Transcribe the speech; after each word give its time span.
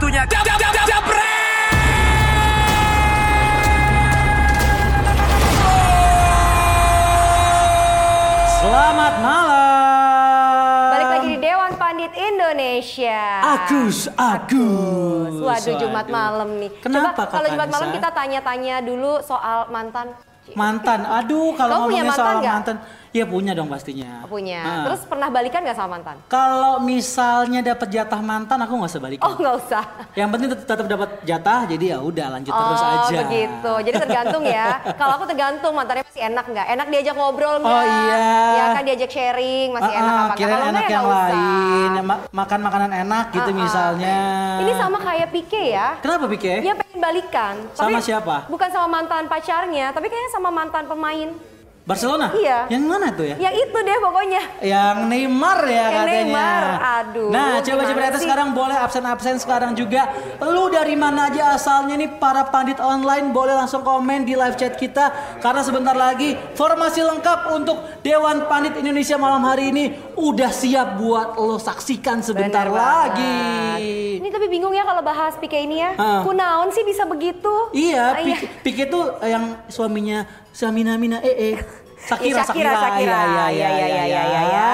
Waktunya 0.00 0.24
jam 0.32 0.40
jam 0.48 0.56
jam 0.56 0.72
jam 0.88 1.02
Selamat 8.64 9.14
malam. 9.20 10.88
Balik 10.88 11.04
lagi 11.04 11.28
di 11.28 11.38
Dewan 11.44 11.76
Pandit 11.76 12.12
Indonesia. 12.16 13.20
Agus, 13.44 14.08
Agus. 14.16 15.36
Waduh 15.36 15.74
Jumat 15.76 16.08
malam 16.08 16.48
nih. 16.56 16.72
Kenapa 16.80 17.28
Coba 17.28 17.36
kalau 17.36 17.48
Jumat 17.52 17.68
malam 17.68 17.88
Anissa? 17.92 17.96
kita 18.00 18.08
tanya-tanya 18.16 18.76
dulu 18.80 19.20
soal 19.20 19.68
mantan. 19.68 20.16
Mantan, 20.56 21.04
aduh 21.04 21.52
kalau 21.60 21.76
Kamu 21.76 21.82
ngomongin 21.92 22.08
mantan 22.08 22.16
soal 22.16 22.36
nggak? 22.40 22.54
mantan, 22.56 22.76
ya 23.10 23.24
punya 23.24 23.52
dong 23.52 23.66
pastinya. 23.66 24.22
Punya. 24.24 24.60
Nah, 24.60 24.82
Terus 24.86 25.02
pernah 25.02 25.28
balikan 25.28 25.60
gak 25.60 25.74
sama 25.74 25.90
mantan? 25.92 26.16
kalau 26.26 26.78
misalnya 26.78 27.60
dapat 27.60 27.88
jatah 27.88 28.20
mantan, 28.20 28.54
aku 28.56 28.72
nggak 28.76 28.92
sebalikin. 28.92 29.22
Oh 29.22 29.34
nggak 29.34 29.54
usah. 29.58 29.84
Yang 30.14 30.28
penting 30.30 30.48
tetap, 30.48 30.66
tetap 30.68 30.86
dapat 30.86 31.10
jatah, 31.22 31.60
jadi 31.66 31.84
ya 31.88 31.98
udah 31.98 32.26
lanjut 32.30 32.52
terus 32.52 32.78
oh 32.78 32.90
aja. 33.02 33.18
begitu. 33.24 33.72
Jadi 33.82 33.96
tergantung 33.98 34.44
ya. 34.44 34.68
Kalau 35.00 35.12
aku 35.16 35.24
tergantung 35.26 35.72
mantannya 35.72 36.04
masih 36.04 36.22
enak 36.24 36.44
nggak? 36.46 36.66
Enak 36.70 36.86
diajak 36.88 37.14
ngobrol 37.14 37.56
nggak? 37.58 37.74
Oh, 37.74 37.82
iya. 37.82 38.18
Ya 38.52 38.64
kan 38.72 38.82
diajak 38.84 39.10
sharing 39.10 39.68
masih 39.70 39.90
Ah, 39.90 39.98
enak 39.98 40.06
ah, 40.06 40.14
apa 40.14 40.22
enggak? 40.22 40.38
kirain 40.38 40.52
Kalau 40.52 40.70
enak 40.70 40.82
ya 40.82 40.88
yang 40.88 41.02
nggak 41.02 41.10
usah. 41.10 41.26
lain, 41.26 41.90
ya, 41.90 42.02
ma- 42.02 42.22
makan 42.32 42.60
makanan 42.60 42.90
enak 42.96 43.24
gitu 43.32 43.42
Ah, 43.42 43.50
ah. 43.50 43.60
misalnya. 43.60 44.18
Ini 44.60 44.72
sama 44.76 44.98
kayak 45.00 45.28
Pike 45.30 45.62
ya. 45.68 45.88
Kenapa 45.98 46.24
Pike? 46.26 46.54
Dia 46.60 46.74
pengen 46.74 46.98
balikan. 46.98 47.54
Sama 47.72 47.88
tapi 47.90 48.02
siapa? 48.02 48.36
Bukan 48.46 48.68
sama 48.68 48.86
mantan 48.88 49.26
pacarnya, 49.26 49.90
tapi 49.90 50.06
kayaknya 50.06 50.30
sama 50.30 50.48
mantan 50.48 50.86
pemain. 50.86 51.30
Barcelona? 51.90 52.30
Iya. 52.32 52.70
Yang 52.70 52.84
mana 52.86 53.06
tuh 53.10 53.26
ya? 53.26 53.36
Ya 53.36 53.50
itu 53.50 53.74
deh 53.74 53.98
pokoknya. 53.98 54.42
Yang 54.62 54.96
Neymar 55.04 55.58
ya 55.62 55.74
Yang 55.74 55.90
katanya. 55.90 56.22
Neymar, 56.22 56.62
aduh, 56.78 57.28
Nah, 57.28 57.50
coba 57.58 57.82
coba 57.82 58.00
sih? 58.06 58.22
sekarang 58.22 58.48
boleh 58.52 58.76
absen-absen 58.78 59.36
sekarang 59.36 59.74
juga. 59.74 60.06
Lu 60.40 60.70
dari 60.70 60.94
mana 60.94 61.26
aja 61.26 61.50
asalnya 61.52 61.98
nih 61.98 62.14
para 62.14 62.46
pandit 62.46 62.78
online 62.78 63.30
boleh 63.30 63.52
langsung 63.52 63.82
komen 63.82 64.22
di 64.22 64.38
live 64.38 64.54
chat 64.54 64.74
kita 64.74 65.10
karena 65.38 65.60
sebentar 65.60 65.92
lagi 65.92 66.38
formasi 66.54 67.02
lengkap 67.02 67.50
untuk 67.50 67.74
Dewan 68.00 68.46
Pandit 68.46 68.78
Indonesia 68.78 69.18
malam 69.18 69.42
hari 69.42 69.68
ini 69.68 69.84
udah 70.14 70.50
siap 70.50 70.94
buat 70.96 71.34
lo 71.34 71.58
saksikan 71.58 72.20
sebentar 72.20 72.64
Bener 72.64 72.78
lagi. 72.78 73.34
banget. 73.74 74.18
Ini 74.20 74.28
tapi 74.28 74.46
bingung 74.46 74.70
ya 74.70 74.84
kalau 74.84 75.00
bahas 75.00 75.34
Pike 75.34 75.58
ini 75.58 75.80
ya. 75.80 75.90
Hah. 75.94 76.22
Kunaon 76.22 76.70
sih 76.70 76.84
bisa 76.84 77.02
begitu? 77.02 77.50
Iya, 77.72 78.04
Ah, 78.12 78.20
Pik, 78.20 78.62
Pik 78.62 78.76
itu 78.86 79.00
yang 79.22 79.58
suaminya 79.66 80.22
Samina 80.50 80.94
Mina 80.94 81.18
eh 81.20 81.54
eh. 81.54 81.56
Sakira, 82.00 82.40
Iya, 82.40 82.44
Shakira, 82.44 82.72
Shakira. 82.80 83.18
Iya, 83.28 83.46
iya, 83.52 83.68
iya, 83.76 83.86
iya, 84.08 84.22
iya, 84.24 84.42
iya. 84.48 84.70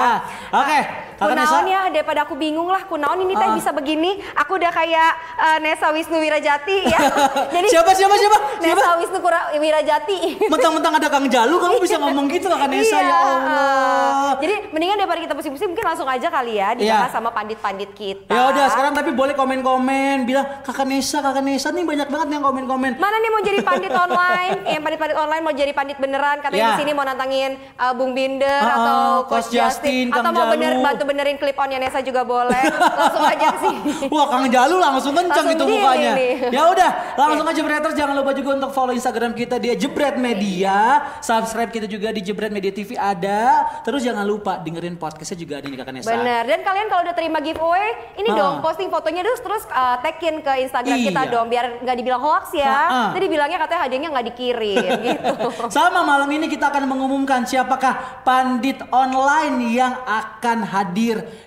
Oke, 0.55 0.77
Kakak 0.79 1.06
Kunaon 1.17 1.65
ya 1.65 1.81
daripada 1.89 2.21
aku 2.21 2.33
bingung 2.33 2.65
lah 2.65 2.83
kunaon 2.83 3.17
ini 3.19 3.33
teh 3.33 3.41
Ah. 3.43 3.51
bisa 3.51 3.71
begini. 3.71 4.21
Aku 4.35 4.53
udah 4.53 4.69
kayak 4.69 5.09
eh, 5.35 5.57
Nesa 5.59 5.89
Wisnu 5.89 6.13
Wirajati 6.15 6.77
ya. 6.85 6.99
Jadi 7.55 7.67
Siapa, 7.67 7.91
siapa, 7.91 8.13
siapa? 8.13 8.37
Siapa? 8.59 8.77
Nesa 8.77 8.91
Wisnu 8.97 9.17
Kura- 9.17 9.49
Wirajati. 9.51 10.17
Mentang-mentang 10.45 10.93
ada 10.93 11.07
Kang 11.07 11.25
Jalu, 11.25 11.55
kamu 11.57 11.75
bisa 11.83 11.95
ngomong 11.97 12.25
gitu 12.27 12.45
Kakak 12.47 12.69
Nesa 12.69 12.93
Iya, 12.93 13.01
ya 13.03 13.17
Allah. 13.17 13.39
eh, 13.49 14.31
Jadi 14.39 14.55
mendingan 14.69 14.97
daripada 14.97 15.19
kita 15.19 15.33
pusing-pusing 15.33 15.69
mungkin 15.69 15.85
langsung 15.85 16.05
aja 16.05 16.27
kali 16.27 16.53
ya 16.55 16.69
dibahas 16.73 16.85
Iya. 17.03 17.11
sama 17.11 17.29
pandit-pandit 17.31 17.89
kita. 17.91 18.29
Ya 18.29 18.41
udah 18.47 18.65
sekarang 18.69 18.93
tapi 18.93 19.09
boleh 19.11 19.33
komen-komen 19.33 20.23
bilang 20.23 20.45
Kakak 20.61 20.85
Nesa, 20.85 21.17
Kakak 21.19 21.41
Nesa 21.41 21.71
nih 21.71 21.81
banyak 21.83 22.07
banget 22.07 22.27
yang 22.29 22.43
komen-komen. 22.43 22.91
Mana 22.95 23.15
nih 23.17 23.29
mau 23.29 23.41
jadi 23.41 23.59
pandit 23.61 23.89
online? 23.91 24.55
Yang 24.67 24.81
pandit-pandit 24.83 25.17
online 25.17 25.41
mau 25.41 25.53
jadi 25.55 25.71
pandit 25.71 25.97
beneran? 25.97 26.37
Ya. 26.37 26.43
Katanya 26.43 26.65
di 26.69 26.79
sini 26.79 26.91
mau 26.91 27.03
nantangin 27.03 27.51
uh, 27.75 27.93
Bung 27.93 28.13
Binder 28.13 28.59
ah, 28.59 28.75
atau 28.75 28.99
Coach 29.25 29.49
Justin, 29.49 30.07
Justin, 30.07 30.13
atau 30.13 30.29
mau 30.29 30.45
bener 30.47 30.77
bantu 30.79 31.03
benerin 31.07 31.39
klip 31.39 31.55
onnya 31.55 31.79
Nesa 31.79 32.03
juga 32.03 32.21
boleh. 32.21 32.63
Langsung 32.75 33.23
aja 33.23 33.47
sini. 33.57 33.79
Wah 34.13 34.27
Kang 34.27 34.45
Jalu 34.45 34.75
langsung 34.75 35.15
kencang 35.15 35.31
Langsung 35.31 35.51
gitu 35.55 35.63
berdiri 35.63 35.79
mukanya. 35.79 36.11
Ya 36.51 36.63
udah, 36.67 36.89
langsung 37.15 37.45
aja 37.47 37.55
Jebreters 37.57 37.95
jangan 37.95 38.13
lupa 38.13 38.31
juga 38.31 38.49
untuk 38.53 38.71
follow 38.71 38.91
Instagram 38.91 39.31
kita 39.31 39.55
di 39.57 39.71
Jebret 39.73 40.19
Media, 40.19 41.01
subscribe 41.23 41.71
kita 41.71 41.87
juga 41.87 42.11
di 42.11 42.19
Jebret 42.19 42.51
Media 42.51 42.69
TV 42.69 42.93
ada. 42.93 43.65
Terus 43.81 44.03
jangan 44.03 44.27
lupa 44.27 44.59
dengerin 44.59 44.99
podcastnya 44.99 45.37
juga 45.37 45.53
ada 45.57 45.65
nih 45.65 45.77
Kakak 45.79 45.93
Nesa. 45.95 46.11
Bener. 46.11 46.43
Dan 46.43 46.59
kalian 46.61 46.87
kalau 46.87 47.01
udah 47.07 47.15
terima 47.15 47.39
giveaway, 47.39 47.87
ini 48.19 48.29
dong 48.29 48.59
posting 48.59 48.91
fotonya 48.91 49.23
terus 49.23 49.39
terus 49.39 49.63
uh, 49.69 49.97
tagin 50.01 50.43
ke 50.43 50.51
Instagram 50.61 50.97
kita 50.99 51.21
Iya. 51.23 51.31
dong 51.31 51.47
biar 51.47 51.65
nggak 51.81 51.95
dibilang 51.95 52.21
hoax 52.21 52.51
ya. 52.51 52.77
Jadi 53.13 53.25
bilangnya 53.25 53.57
katanya 53.57 53.81
hadiahnya 53.87 54.09
nggak 54.11 54.27
dikirim 54.33 54.89
gitu. 55.07 55.33
Sama 55.69 56.01
malam 56.03 56.27
ini 56.27 56.47
kita 56.47 56.67
akan 56.67 56.83
mengumumkan 56.85 57.45
siapakah 57.45 58.23
pandit 58.23 58.81
online 58.89 59.71
yang 59.71 59.93
akan 60.03 60.65
hadir 60.65 60.96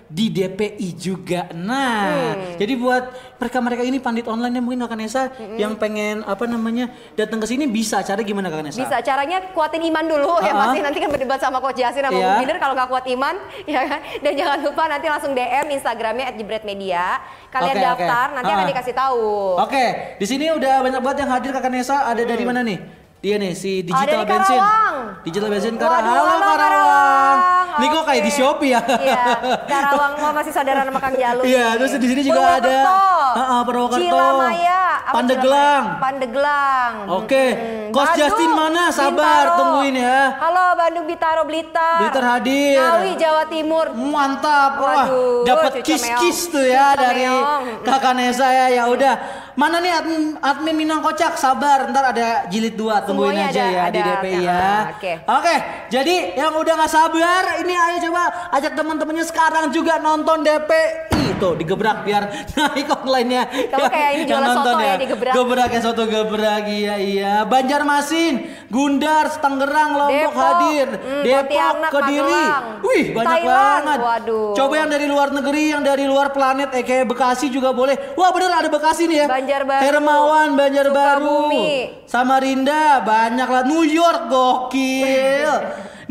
di 0.07 0.25
DPI 0.27 0.89
juga. 0.93 1.47
Nah, 1.51 2.35
Hmm. 2.35 2.55
jadi 2.55 2.73
buat 2.73 3.03
mereka-mereka 3.37 3.81
ini 3.81 3.97
pandit 3.97 4.25
online 4.25 4.53
yang 4.53 4.63
mungkin 4.63 4.81
Kakak 4.81 4.97
Nesa 4.97 5.23
yang 5.55 5.75
pengen 5.75 6.23
apa 6.23 6.45
namanya 6.45 6.87
datang 7.13 7.37
ke 7.37 7.47
sini 7.47 7.65
bisa. 7.65 7.99
Cara 8.01 8.21
gimana 8.21 8.47
Kakak 8.47 8.65
Nesa? 8.65 8.79
Bisa 8.79 8.97
caranya 8.99 9.41
kuatin 9.51 9.81
iman 9.83 10.05
dulu 10.05 10.39
ya 10.39 10.47
Ah, 10.47 10.53
ah. 10.53 10.59
pasti 10.63 10.79
nanti 10.79 10.97
kan 10.97 11.09
berdebat 11.09 11.39
sama 11.39 11.57
Coach 11.57 11.77
Yasin 11.77 12.01
sama 12.01 12.13
Iya. 12.13 12.25
Bung 12.25 12.39
Binder 12.39 12.57
kalau 12.57 12.73
nggak 12.73 12.89
kuat 12.89 13.05
iman 13.09 13.35
ya 13.65 13.81
kan. 13.83 13.99
Dan 14.19 14.33
jangan 14.35 14.57
lupa 14.61 14.83
nanti 14.87 15.07
langsung 15.07 15.31
DM 15.31 15.65
Instagramnya 15.71 16.25
@jebretmedia. 16.31 17.05
Kalian 17.49 17.75
oke. 17.75 17.83
daftar 17.83 18.27
nanti 18.31 18.51
akan 18.51 18.63
Ah. 18.63 18.69
dikasih 18.69 18.93
tahu. 18.93 19.27
Oke, 19.59 19.85
di 20.15 20.25
sini 20.25 20.45
udah 20.49 20.79
banyak 20.81 21.01
banget 21.01 21.17
yang 21.21 21.31
hadir 21.31 21.51
Kakak 21.51 21.71
Nesa. 21.71 22.05
Ada 22.05 22.23
dari 22.23 22.43
mana 22.43 22.61
nih? 22.61 23.00
Dia 23.21 23.37
nih 23.37 23.53
si 23.53 23.85
Digital 23.85 24.01
Hmm. 24.01 24.09
dari 24.17 24.33
Bensin. 24.33 24.57
Karawang. 24.57 24.97
Digital 25.21 25.49
Bensin 25.53 25.73
Waduh, 25.73 25.85
Karawang. 25.85 26.09
Halo 26.09 26.21
halo, 26.25 26.49
Karawang. 26.57 27.37
Nih 27.71 27.87
kok 27.87 28.03
kayak 28.03 28.21
di. 28.25 28.31
Shopee 28.31 28.69
ya. 28.73 28.81
Iya, 28.81 29.21
Karawang 29.69 30.13
masih 30.33 30.49
saudara 30.49 30.81
sama 30.81 30.97
Kang 30.97 31.13
Jalu. 31.13 31.41
Iya, 31.45 31.65
terus 31.77 31.93
di 31.93 32.07
sini 32.09 32.21
juga 32.23 32.41
ada 32.57 32.57
Purwokerto. 32.57 32.97
Heeh, 33.37 33.59
Purwokerto. 33.61 34.01
Cilamaya, 34.01 34.81
Pandeglang. 35.05 35.83
Pandeglang. 36.01 36.93
Oke, 37.13 37.45
Coach 37.91 38.09
Bandung, 38.09 38.17
Justin 38.17 38.51
mana? 38.51 38.83
Sabar, 38.89 39.13
Bintaro. 39.13 39.57
tungguin 39.59 39.95
ya. 39.99 40.19
Halo 40.33 40.65
Bandung 40.73 41.05
Bitaro 41.05 41.43
Blitar. 41.45 41.97
Blitar 42.01 42.23
hadir. 42.25 42.79
Ngawi 42.79 43.11
Jawa 43.15 43.43
Timur. 43.45 43.85
Mantap, 43.93 44.71
wah, 44.79 45.05
dapat 45.43 45.71
kis-kis 45.85 46.49
tuh 46.49 46.65
ya 46.65 46.91
Cucu 46.91 47.03
dari 47.03 47.23
meong. 47.23 47.85
kakak 47.85 48.13
Nesa 48.15 48.47
ya. 48.49 48.65
Ya 48.71 48.83
udah, 48.87 49.13
mana 49.53 49.77
nih 49.77 49.91
admin, 49.93 50.21
admin 50.39 50.75
Minang 50.75 51.03
Kocak? 51.03 51.35
Sabar, 51.35 51.85
ntar 51.87 52.09
ada 52.09 52.47
jilid 52.47 52.73
2 52.73 53.10
tungguin 53.11 53.35
Semuanya 53.35 53.45
aja 53.45 53.61
ada- 53.61 53.69
ya 53.69 53.83
di 53.85 53.99
ada. 53.99 54.07
DPI 54.15 54.39
ya. 54.39 54.55
Nah, 54.55 54.81
oke. 54.89 55.11
Oke, 55.31 55.55
jadi 55.89 56.15
yang 56.33 56.51
udah 56.53 56.73
nggak 56.73 56.89
sabar, 56.89 57.43
ini 57.59 57.73
ayo 57.73 57.97
coba 58.01 58.21
ajak 58.51 58.71
teman-temannya 58.73 59.25
sekarang 59.25 59.65
juga 59.69 59.99
nonton 59.99 60.41
DPI 60.41 61.11
tuh 61.33 61.53
digebrak 61.55 62.01
biar 62.01 62.23
naik 62.55 62.87
online-nya. 62.87 63.43
Kamu 63.67 63.85
kayak 63.87 64.09
ini 64.11 64.19
Yang 64.19 64.29
jualan 64.29 64.47
nonton 64.47 64.63
soto 64.71 64.81
ya, 64.81 64.95
digebrak. 64.95 65.33
Gebrak 65.33 65.69
ya 65.69 65.79
soto 65.81 66.03
gebrak 66.05 66.63
iya 66.69 66.95
iya. 66.95 67.33
Banjarmasin, 67.43 68.33
Gundar, 68.67 69.25
Tangerang, 69.33 69.91
Lombok 69.97 70.13
Depok, 70.31 70.37
hadir. 70.37 70.87
hmm, 70.91 71.23
Depok, 71.23 71.75
Kediri. 71.89 72.43
Wih, 72.81 73.03
banyak 73.11 73.27
Thailand, 73.41 73.83
banget. 73.83 73.99
waduh. 73.99 74.53
Coba 74.53 74.73
yang 74.75 74.89
dari 74.89 75.05
luar 75.05 75.29
negeri, 75.29 75.63
yang 75.67 75.81
dari 75.81 76.05
luar 76.05 76.29
planet, 76.29 76.69
eh 76.71 76.83
kayak 76.83 77.09
Bekasi 77.09 77.49
juga 77.49 77.73
boleh. 77.73 78.13
Wah 78.13 78.29
bener 78.29 78.53
ada 78.53 78.69
Bekasi 78.69 79.05
nih 79.05 79.17
ya. 79.17 79.27
Banjarbaru, 79.27 79.81
Hermawan, 79.81 80.49
Banjarbaru. 80.53 81.25
Sukabumi. 81.41 81.69
Samarinda, 82.05 83.00
banyak 83.03 83.47
lah. 83.47 83.63
New 83.67 83.83
York, 83.85 84.29
gokil. 84.31 85.53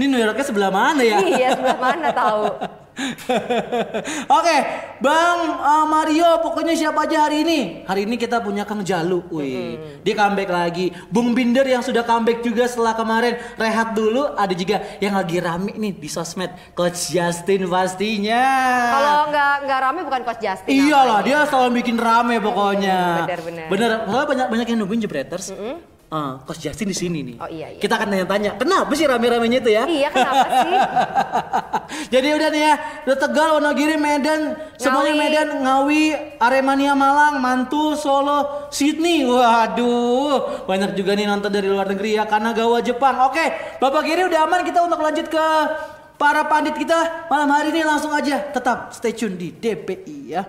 Ini 0.01 0.05
New 0.09 0.21
Yorknya 0.21 0.45
sebelah 0.47 0.73
mana 0.73 1.03
ya? 1.05 1.19
Iya, 1.21 1.49
sebelah 1.61 1.79
mana 1.81 2.09
tahu. 2.15 2.45
Oke, 4.41 4.57
Bang 5.01 5.39
uh, 5.61 5.87
Mario, 5.89 6.41
pokoknya 6.45 6.77
siapa 6.77 7.09
aja 7.09 7.29
hari 7.29 7.43
ini? 7.47 7.61
Hari 7.89 8.05
ini 8.05 8.17
kita 8.21 8.43
punya 8.45 8.69
Kang 8.69 8.85
Jalu, 8.85 9.25
wih, 9.33 10.01
dia 10.05 10.15
comeback 10.17 10.51
lagi. 10.51 10.93
Bung 11.09 11.33
Binder 11.33 11.65
yang 11.65 11.81
sudah 11.81 12.05
comeback 12.05 12.45
juga 12.45 12.69
setelah 12.69 12.93
kemarin 12.93 13.41
rehat 13.57 13.97
dulu. 13.97 14.37
Ada 14.37 14.53
juga 14.53 14.85
yang 15.01 15.17
lagi 15.17 15.41
rame 15.41 15.73
nih 15.77 15.93
di 15.97 16.09
sosmed, 16.11 16.53
Coach 16.77 17.13
Justin 17.13 17.69
pastinya. 17.69 18.45
Kalau 18.93 19.17
nggak 19.33 19.55
nggak 19.65 19.79
rame 19.81 20.01
bukan 20.05 20.21
Coach 20.27 20.43
Justin. 20.45 20.71
Iyalah, 20.71 21.25
namanya. 21.25 21.27
dia 21.27 21.39
selalu 21.49 21.71
bikin 21.81 21.97
rame 21.97 22.37
pokoknya. 22.43 22.99
benar, 23.25 23.41
benar. 23.41 23.67
Bener, 23.71 23.91
soalnya 24.09 24.27
banyak 24.29 24.47
banyak 24.49 24.67
yang 24.69 24.79
nungguin 24.85 25.01
jebreters. 25.01 25.47
Ah, 26.11 26.43
Coach 26.43 26.59
Justin 26.59 26.91
di 26.91 26.97
sini 26.99 27.23
nih. 27.23 27.37
Oh, 27.39 27.47
iya, 27.47 27.71
iya. 27.71 27.79
Kita 27.79 27.95
akan 27.95 28.11
tanya-tanya, 28.11 28.59
kenapa 28.59 28.91
sih 28.99 29.07
rame-ramenya 29.07 29.63
itu 29.63 29.71
ya? 29.71 29.87
Iya, 29.87 30.09
kenapa 30.11 30.47
sih? 30.59 30.79
Jadi 32.19 32.29
udah 32.35 32.49
nih 32.51 32.63
ya, 32.67 32.75
udah 33.07 33.19
Tegal, 33.23 33.49
Wonogiri, 33.63 33.95
Medan, 33.95 34.59
semuanya. 34.75 35.15
Medan, 35.15 35.63
Ngawi, 35.63 36.35
Aremania 36.43 36.99
Malang, 36.99 37.39
Mantul, 37.39 37.95
Solo, 37.95 38.67
Sydney. 38.75 39.23
Waduh, 39.23 40.67
banyak 40.67 40.99
juga 40.99 41.15
nih 41.15 41.31
nonton 41.31 41.47
dari 41.47 41.71
luar 41.71 41.87
negeri 41.87 42.19
ya, 42.19 42.27
Kanagawa, 42.27 42.83
Jepang. 42.83 43.31
Oke, 43.31 43.79
Bapak 43.79 44.03
Giri 44.03 44.27
udah 44.27 44.51
aman 44.51 44.67
kita 44.67 44.83
untuk 44.83 44.99
lanjut 44.99 45.31
ke 45.31 45.47
para 46.19 46.43
pandit 46.51 46.75
kita 46.75 47.31
malam 47.31 47.49
hari 47.55 47.71
ini 47.71 47.87
langsung 47.87 48.11
aja 48.13 48.51
tetap 48.51 48.93
stay 48.93 49.15
tune 49.15 49.39
di 49.39 49.55
DPI 49.55 50.19
ya. 50.27 50.43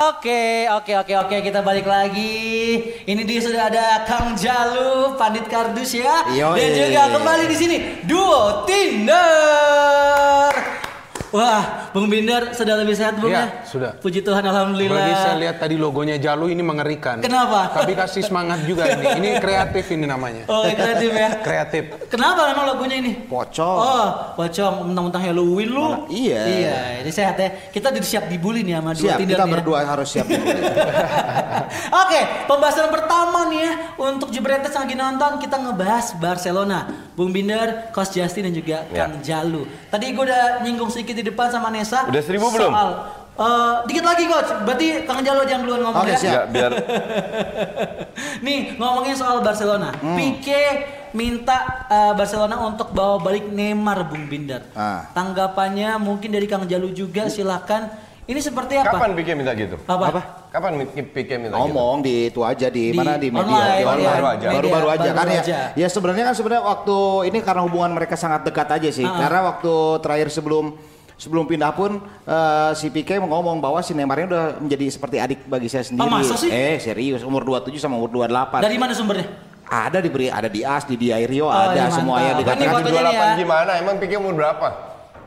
Oke, 0.00 0.64
oke, 0.64 0.96
oke, 0.96 1.12
oke. 1.12 1.36
Kita 1.44 1.60
balik 1.60 1.84
lagi. 1.84 2.80
Ini 3.04 3.20
dia 3.20 3.36
sudah 3.44 3.68
ada 3.68 4.08
Kang 4.08 4.32
Jalu, 4.32 5.12
Pandit 5.20 5.44
Kardus 5.44 5.92
ya. 5.92 6.24
Yoi. 6.32 6.56
Dan 6.56 6.70
juga 6.72 7.20
kembali 7.20 7.44
di 7.44 7.56
sini 7.60 7.76
duo 8.08 8.64
Tinder. 8.64 10.56
Wah, 11.30 11.62
Bung 11.90 12.10
Binder 12.10 12.50
sudah 12.50 12.74
lebih 12.74 12.92
sehat 12.92 13.14
Bung 13.16 13.30
ya? 13.30 13.46
Iya, 13.46 13.62
sudah. 13.62 13.90
Puji 13.96 14.18
Tuhan, 14.20 14.42
alhamdulillah. 14.42 14.98
Apalagi 14.98 15.14
saya 15.16 15.36
lihat 15.38 15.56
tadi 15.56 15.78
logonya 15.78 16.18
Jalu 16.18 16.50
ini 16.50 16.58
mengerikan. 16.58 17.22
Kenapa? 17.22 17.70
Tapi 17.70 17.94
kasih 17.94 18.26
semangat 18.26 18.66
juga 18.66 18.90
ini. 18.90 19.06
Ini 19.14 19.28
kreatif 19.44 19.86
ini 19.90 20.04
namanya. 20.04 20.50
Oh, 20.50 20.66
kreatif 20.66 21.10
ya. 21.10 21.30
Kreatif. 21.46 22.10
Kenapa 22.10 22.50
memang 22.50 22.66
lagunya 22.66 22.98
ini? 22.98 23.12
Pocong. 23.24 23.76
Oh, 23.78 24.06
pocong 24.34 24.90
mentang-mentang 24.90 25.22
Halloween 25.22 25.70
lu. 25.70 25.86
Mana- 25.86 26.10
iya. 26.10 26.42
Iya, 26.42 26.76
ini 27.06 27.10
sehat 27.10 27.38
ya. 27.38 27.48
Kita 27.70 27.94
jadi 27.94 28.02
siap 28.02 28.24
dibully 28.26 28.66
nih 28.66 28.82
sama 28.82 28.90
dua 28.90 29.02
Siap, 29.06 29.18
Tinder 29.22 29.38
kita 29.38 29.44
nih 29.44 29.46
ya. 29.46 29.54
berdua 29.54 29.76
harus 29.86 30.08
siap. 30.10 30.26
Oke, 32.02 32.20
pembahasan 32.46 32.90
pertama 32.90 33.46
nih 33.46 33.60
ya 33.60 33.72
untuk 33.96 34.28
Jebretes 34.30 34.72
yang 34.72 34.82
lagi 34.82 34.96
nonton 34.96 35.32
kita 35.38 35.56
ngebahas 35.58 36.18
Barcelona. 36.18 36.78
Bung 37.14 37.30
Binder, 37.30 37.92
Coach 37.92 38.16
Justin 38.16 38.50
dan 38.50 38.54
juga 38.56 38.82
Ya. 38.90 39.06
Kang 39.06 39.20
Jalu. 39.20 39.62
Tadi 39.86 40.10
gue 40.10 40.24
udah 40.24 40.64
nyinggung 40.64 40.88
sedikit 40.88 41.19
di 41.20 41.28
depan 41.28 41.52
sama 41.52 41.68
Nesa. 41.68 42.08
Udah 42.08 42.22
seribu 42.24 42.48
belum? 42.48 42.72
Soal 42.72 42.90
eh, 43.36 43.74
dikit 43.92 44.04
lagi 44.08 44.24
coach. 44.24 44.50
Berarti 44.64 44.86
Kang 45.04 45.20
Jalu 45.20 45.38
aja 45.44 45.52
yang 45.60 45.62
duluan 45.68 45.80
ngomong 45.84 46.04
Oke, 46.08 46.16
ya. 46.16 46.18
siap. 46.18 46.32
Ya, 46.32 46.42
biar 46.48 46.70
Nih 48.46 48.58
ngomongin 48.80 49.14
soal 49.14 49.44
Barcelona. 49.44 49.92
Hmm. 50.00 50.16
Pique 50.16 50.64
minta 51.12 51.86
eh, 51.92 52.12
Barcelona 52.16 52.56
untuk 52.64 52.96
bawa 52.96 53.20
balik 53.20 53.52
Neymar 53.52 54.08
Bung 54.08 54.24
Binder. 54.32 54.64
Ah. 54.72 55.12
Tanggapannya 55.12 56.00
mungkin 56.00 56.32
dari 56.32 56.48
Kang 56.48 56.64
Jalu 56.64 56.96
juga 56.96 57.28
silakan. 57.28 58.08
Ini 58.30 58.38
seperti 58.38 58.78
apa? 58.78 58.94
kapan 58.94 59.18
Pique 59.18 59.34
minta 59.34 59.50
gitu? 59.58 59.74
Apa? 59.90 60.46
Kapan 60.54 60.86
Pique 60.86 61.34
minta 61.34 61.50
gitu? 61.50 61.66
Ngomong 61.66 61.98
di 61.98 62.30
itu 62.30 62.46
aja 62.46 62.70
di, 62.70 62.94
Di 62.94 62.94
mana 62.94 63.18
di 63.18 63.26
media 63.26 63.42
online, 63.42 63.74
di 63.74 63.82
online. 63.82 64.06
Baru 64.06 64.26
aja. 64.30 64.46
Baru-baru 64.54 64.86
Media, 64.86 64.94
aja 65.02 65.10
kan 65.10 65.18
baru 65.18 65.34
ya. 65.34 65.42
aja. 65.42 65.58
Ya 65.74 65.88
sebenarnya 65.90 66.24
kan 66.30 66.34
sebenarnya 66.38 66.62
waktu 66.62 66.98
ini 67.26 67.38
karena 67.42 67.62
hubungan 67.66 67.90
mereka 67.90 68.14
sangat 68.14 68.46
dekat 68.46 68.70
aja 68.70 68.90
sih. 68.94 69.02
Ah. 69.02 69.18
Karena 69.18 69.50
waktu 69.50 69.74
terakhir 69.98 70.30
sebelum 70.30 70.78
sebelum 71.20 71.44
pindah 71.44 71.68
pun 71.70 72.00
eh, 72.24 72.70
si 72.72 72.88
Pique 72.88 73.12
ngomong 73.14 73.60
bahwa 73.60 73.78
si 73.78 73.92
Neymarnya 73.92 74.26
udah 74.26 74.44
menjadi 74.56 74.88
seperti 74.88 75.16
adik 75.20 75.44
bagi 75.44 75.68
saya 75.68 75.84
sendiri. 75.84 76.08
masa 76.08 76.34
sih? 76.34 76.48
Eh 76.48 76.80
serius 76.80 77.20
umur 77.20 77.44
27 77.44 77.76
sama 77.76 77.94
umur 77.94 78.08
28. 78.08 78.64
Dari 78.64 78.76
mana 78.76 78.92
sumbernya? 78.92 79.28
Ada 79.62 80.00
diberi 80.00 80.26
ada 80.26 80.48
di 80.48 80.64
AS, 80.64 80.82
di 80.82 80.96
Diario, 80.96 81.46
Oh, 81.46 81.52
ada 81.52 81.76
iya, 81.76 81.92
semuanya 81.92 82.34
dikatakan 82.34 82.58
Ini 82.58 82.74
fotonya 82.74 83.00
nih 83.00 83.14
ya. 83.14 83.26
28 83.30 83.38
gimana? 83.38 83.70
Emang 83.78 83.94
Pique 84.00 84.16
umur 84.16 84.34
berapa? 84.34 84.66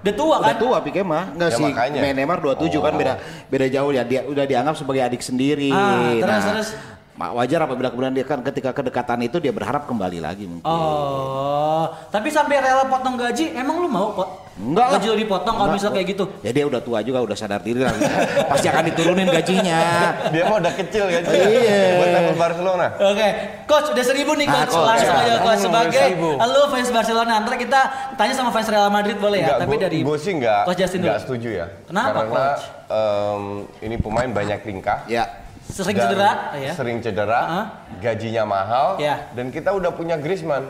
Udah 0.04 0.14
tua 0.14 0.36
Udah 0.36 0.52
kan? 0.52 0.56
tua 0.60 0.78
Pique 0.84 1.00
mah, 1.00 1.32
enggak 1.32 1.48
Ya, 1.48 1.56
sih. 1.56 1.64
makanya. 1.64 2.00
Neymar 2.12 2.38
27 2.44 2.76
kan 2.76 2.92
Oh. 2.92 3.00
beda 3.00 3.14
beda 3.48 3.66
jauh 3.72 3.92
ya. 3.94 4.04
Dia 4.04 4.28
udah 4.28 4.44
dianggap 4.44 4.76
sebagai 4.76 5.00
adik 5.00 5.24
sendiri. 5.24 5.72
Ah, 5.72 6.12
terus, 6.12 6.44
terus. 6.44 6.68
Wajar 7.16 7.62
apabila 7.62 7.88
kemudian 7.88 8.12
dia 8.12 8.24
kan 8.24 8.42
ketika 8.42 8.72
kedekatan 8.72 9.22
itu 9.22 9.38
dia 9.38 9.50
berharap 9.50 9.86
kembali 9.86 10.18
lagi 10.18 10.46
mungkin. 10.46 10.66
Oh, 10.66 11.86
tapi 12.10 12.28
sampai 12.28 12.58
rela 12.58 12.84
potong 12.84 13.14
gaji, 13.14 13.54
emang 13.54 13.78
lu 13.78 13.88
mau 13.88 14.10
kok? 14.12 14.30
Enggak 14.54 14.86
lah. 14.86 14.98
Gaji 14.98 15.08
lu 15.08 15.18
dipotong 15.20 15.56
kalau 15.56 15.72
misal 15.72 15.90
kayak 15.90 16.08
gitu. 16.10 16.26
Ya 16.42 16.50
dia 16.50 16.66
udah 16.66 16.78
tua 16.78 17.02
juga, 17.02 17.22
udah 17.22 17.34
sadar 17.34 17.62
diri 17.62 17.82
lah. 17.82 17.94
Pasti 18.54 18.66
akan 18.66 18.84
diturunin 18.86 19.26
gajinya. 19.26 19.78
Dia 20.30 20.44
mah 20.46 20.58
udah 20.58 20.74
kecil 20.74 21.06
kan? 21.08 21.22
Iya. 21.26 21.82
Buat 21.98 22.10
level 22.12 22.36
Barcelona. 22.36 22.88
Oke, 22.96 23.28
coach 23.66 23.88
udah 23.90 24.04
seribu 24.04 24.32
nih 24.34 24.46
Ah, 24.46 24.54
coach. 24.64 24.74
coach, 24.74 24.86
Langsung 24.88 25.10
ya. 25.10 25.22
aja 25.24 25.38
coach 25.40 25.62
sebagai 25.62 26.08
lu 26.44 26.62
fans 26.70 26.90
Barcelona. 26.90 27.34
Ntar 27.42 27.56
kita 27.58 27.80
tanya 28.14 28.34
sama 28.34 28.50
fans 28.50 28.68
Real 28.68 28.90
Madrid 28.90 29.18
boleh 29.18 29.38
ya. 29.38 29.46
Enggak, 29.48 29.60
Tapi 29.60 29.70
gua- 29.72 29.84
dari 29.84 29.98
gua 30.02 30.18
sih 30.18 30.32
enggak, 30.34 30.62
Coach 30.66 30.80
Justin 30.80 31.00
enggak 31.02 31.14
dulu. 31.16 31.26
setuju 31.26 31.50
ya. 31.52 31.66
Kenapa, 31.86 32.10
Karena 32.16 32.30
Coach? 32.30 32.64
em, 32.90 33.44
ini 33.82 33.96
pemain 33.98 34.30
banyak 34.30 34.60
tingkah. 34.62 35.02
ya. 35.08 35.26
Sering 35.74 35.98
dan 35.98 36.06
cedera 36.06 36.32
ya. 36.56 36.72
Sering 36.72 36.98
cedera, 37.02 37.42
Uh-huh. 37.42 37.66
gajinya 37.98 38.44
mahal, 38.46 38.88
Ya. 38.98 39.26
dan 39.34 39.50
kita 39.50 39.74
udah 39.74 39.90
punya 39.90 40.16
Griezmann. 40.16 40.70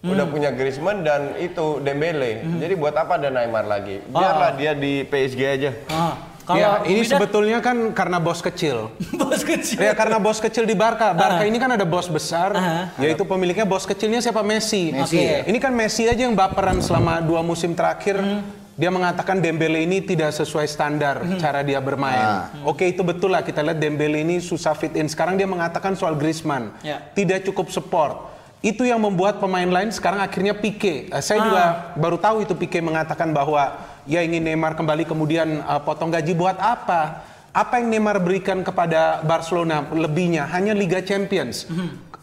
Udah 0.00 0.24
Hmm. 0.24 0.32
punya 0.32 0.48
Griezmann 0.48 1.04
dan 1.04 1.36
itu 1.36 1.76
Dembele. 1.78 2.40
Jadi 2.56 2.72
buat 2.72 2.96
apa 2.96 3.14
ada 3.14 3.28
Neymar 3.28 3.68
lagi? 3.68 4.00
Biarlah 4.02 4.56
dia 4.56 4.72
di 4.72 5.04
PSG 5.04 5.40
aja. 5.44 5.70
Ah, 5.86 6.16
kalau 6.40 6.56
ya, 6.56 6.68
ini 6.88 7.04
Widan, 7.04 7.10
sebetulnya 7.12 7.58
kan 7.60 7.76
karena 7.92 8.16
bos 8.16 8.40
kecil. 8.40 8.88
bos 9.20 9.44
kecil. 9.44 9.76
Ya 9.76 9.92
karena 9.92 10.16
bos 10.16 10.40
kecil 10.40 10.64
di 10.64 10.72
Barca. 10.72 11.12
Barca 11.12 11.44
ini 11.44 11.60
kan 11.60 11.68
ada 11.70 11.84
bos 11.84 12.08
besar, 12.08 12.48
Ah. 12.50 12.88
yaitu 12.96 13.22
pemiliknya 13.22 13.68
bos 13.68 13.84
kecilnya 13.84 14.18
siapa 14.18 14.40
Messi. 14.40 14.88
Messi. 14.88 15.20
Oke. 15.20 15.44
Ini 15.46 15.58
kan 15.60 15.76
Messi 15.76 16.08
aja 16.08 16.16
yang 16.18 16.32
baperan 16.32 16.80
selama 16.80 17.20
dua 17.20 17.44
musim 17.44 17.76
terakhir. 17.76 18.16
Hmm. 18.16 18.40
Dia 18.80 18.88
mengatakan 18.88 19.44
Dembele 19.44 19.84
ini 19.84 20.00
tidak 20.00 20.32
sesuai 20.32 20.64
standar 20.64 21.20
Hmm. 21.20 21.36
cara 21.36 21.60
dia 21.60 21.76
bermain. 21.78 22.48
Oke 22.64 22.88
itu 22.88 23.04
betul 23.04 23.28
lah 23.28 23.44
kita 23.44 23.60
lihat 23.60 23.76
Dembele 23.76 24.24
ini 24.24 24.40
susah 24.40 24.72
fit 24.72 24.96
in. 24.96 25.04
Sekarang 25.04 25.36
dia 25.36 25.44
mengatakan 25.44 25.92
soal 25.92 26.16
Griezmann 26.16 26.72
Ya. 26.80 27.04
tidak 27.12 27.44
cukup 27.44 27.68
support. 27.68 28.32
Itu 28.60 28.84
yang 28.84 28.96
membuat 28.96 29.36
pemain 29.36 29.68
lain 29.68 29.92
sekarang 29.92 30.20
akhirnya 30.20 30.56
Pique. 30.56 31.08
Eh, 31.08 31.20
saya 31.20 31.40
juga 31.42 31.64
baru 31.94 32.16
tahu 32.16 32.40
itu 32.40 32.56
Pique 32.56 32.80
mengatakan 32.80 33.28
bahwa 33.30 33.76
ya 34.04 34.20
ingin 34.20 34.40
Neymar 34.40 34.72
kembali 34.72 35.04
kemudian 35.04 35.60
eh, 35.60 35.80
potong 35.80 36.08
gaji 36.08 36.32
buat 36.32 36.56
apa? 36.56 37.28
Apa 37.52 37.84
yang 37.84 37.92
Neymar 37.92 38.16
berikan 38.16 38.60
kepada 38.60 39.20
Barcelona 39.20 39.84
lebihnya 39.90 40.48
hanya 40.48 40.72
Liga 40.72 41.04
Champions. 41.04 41.68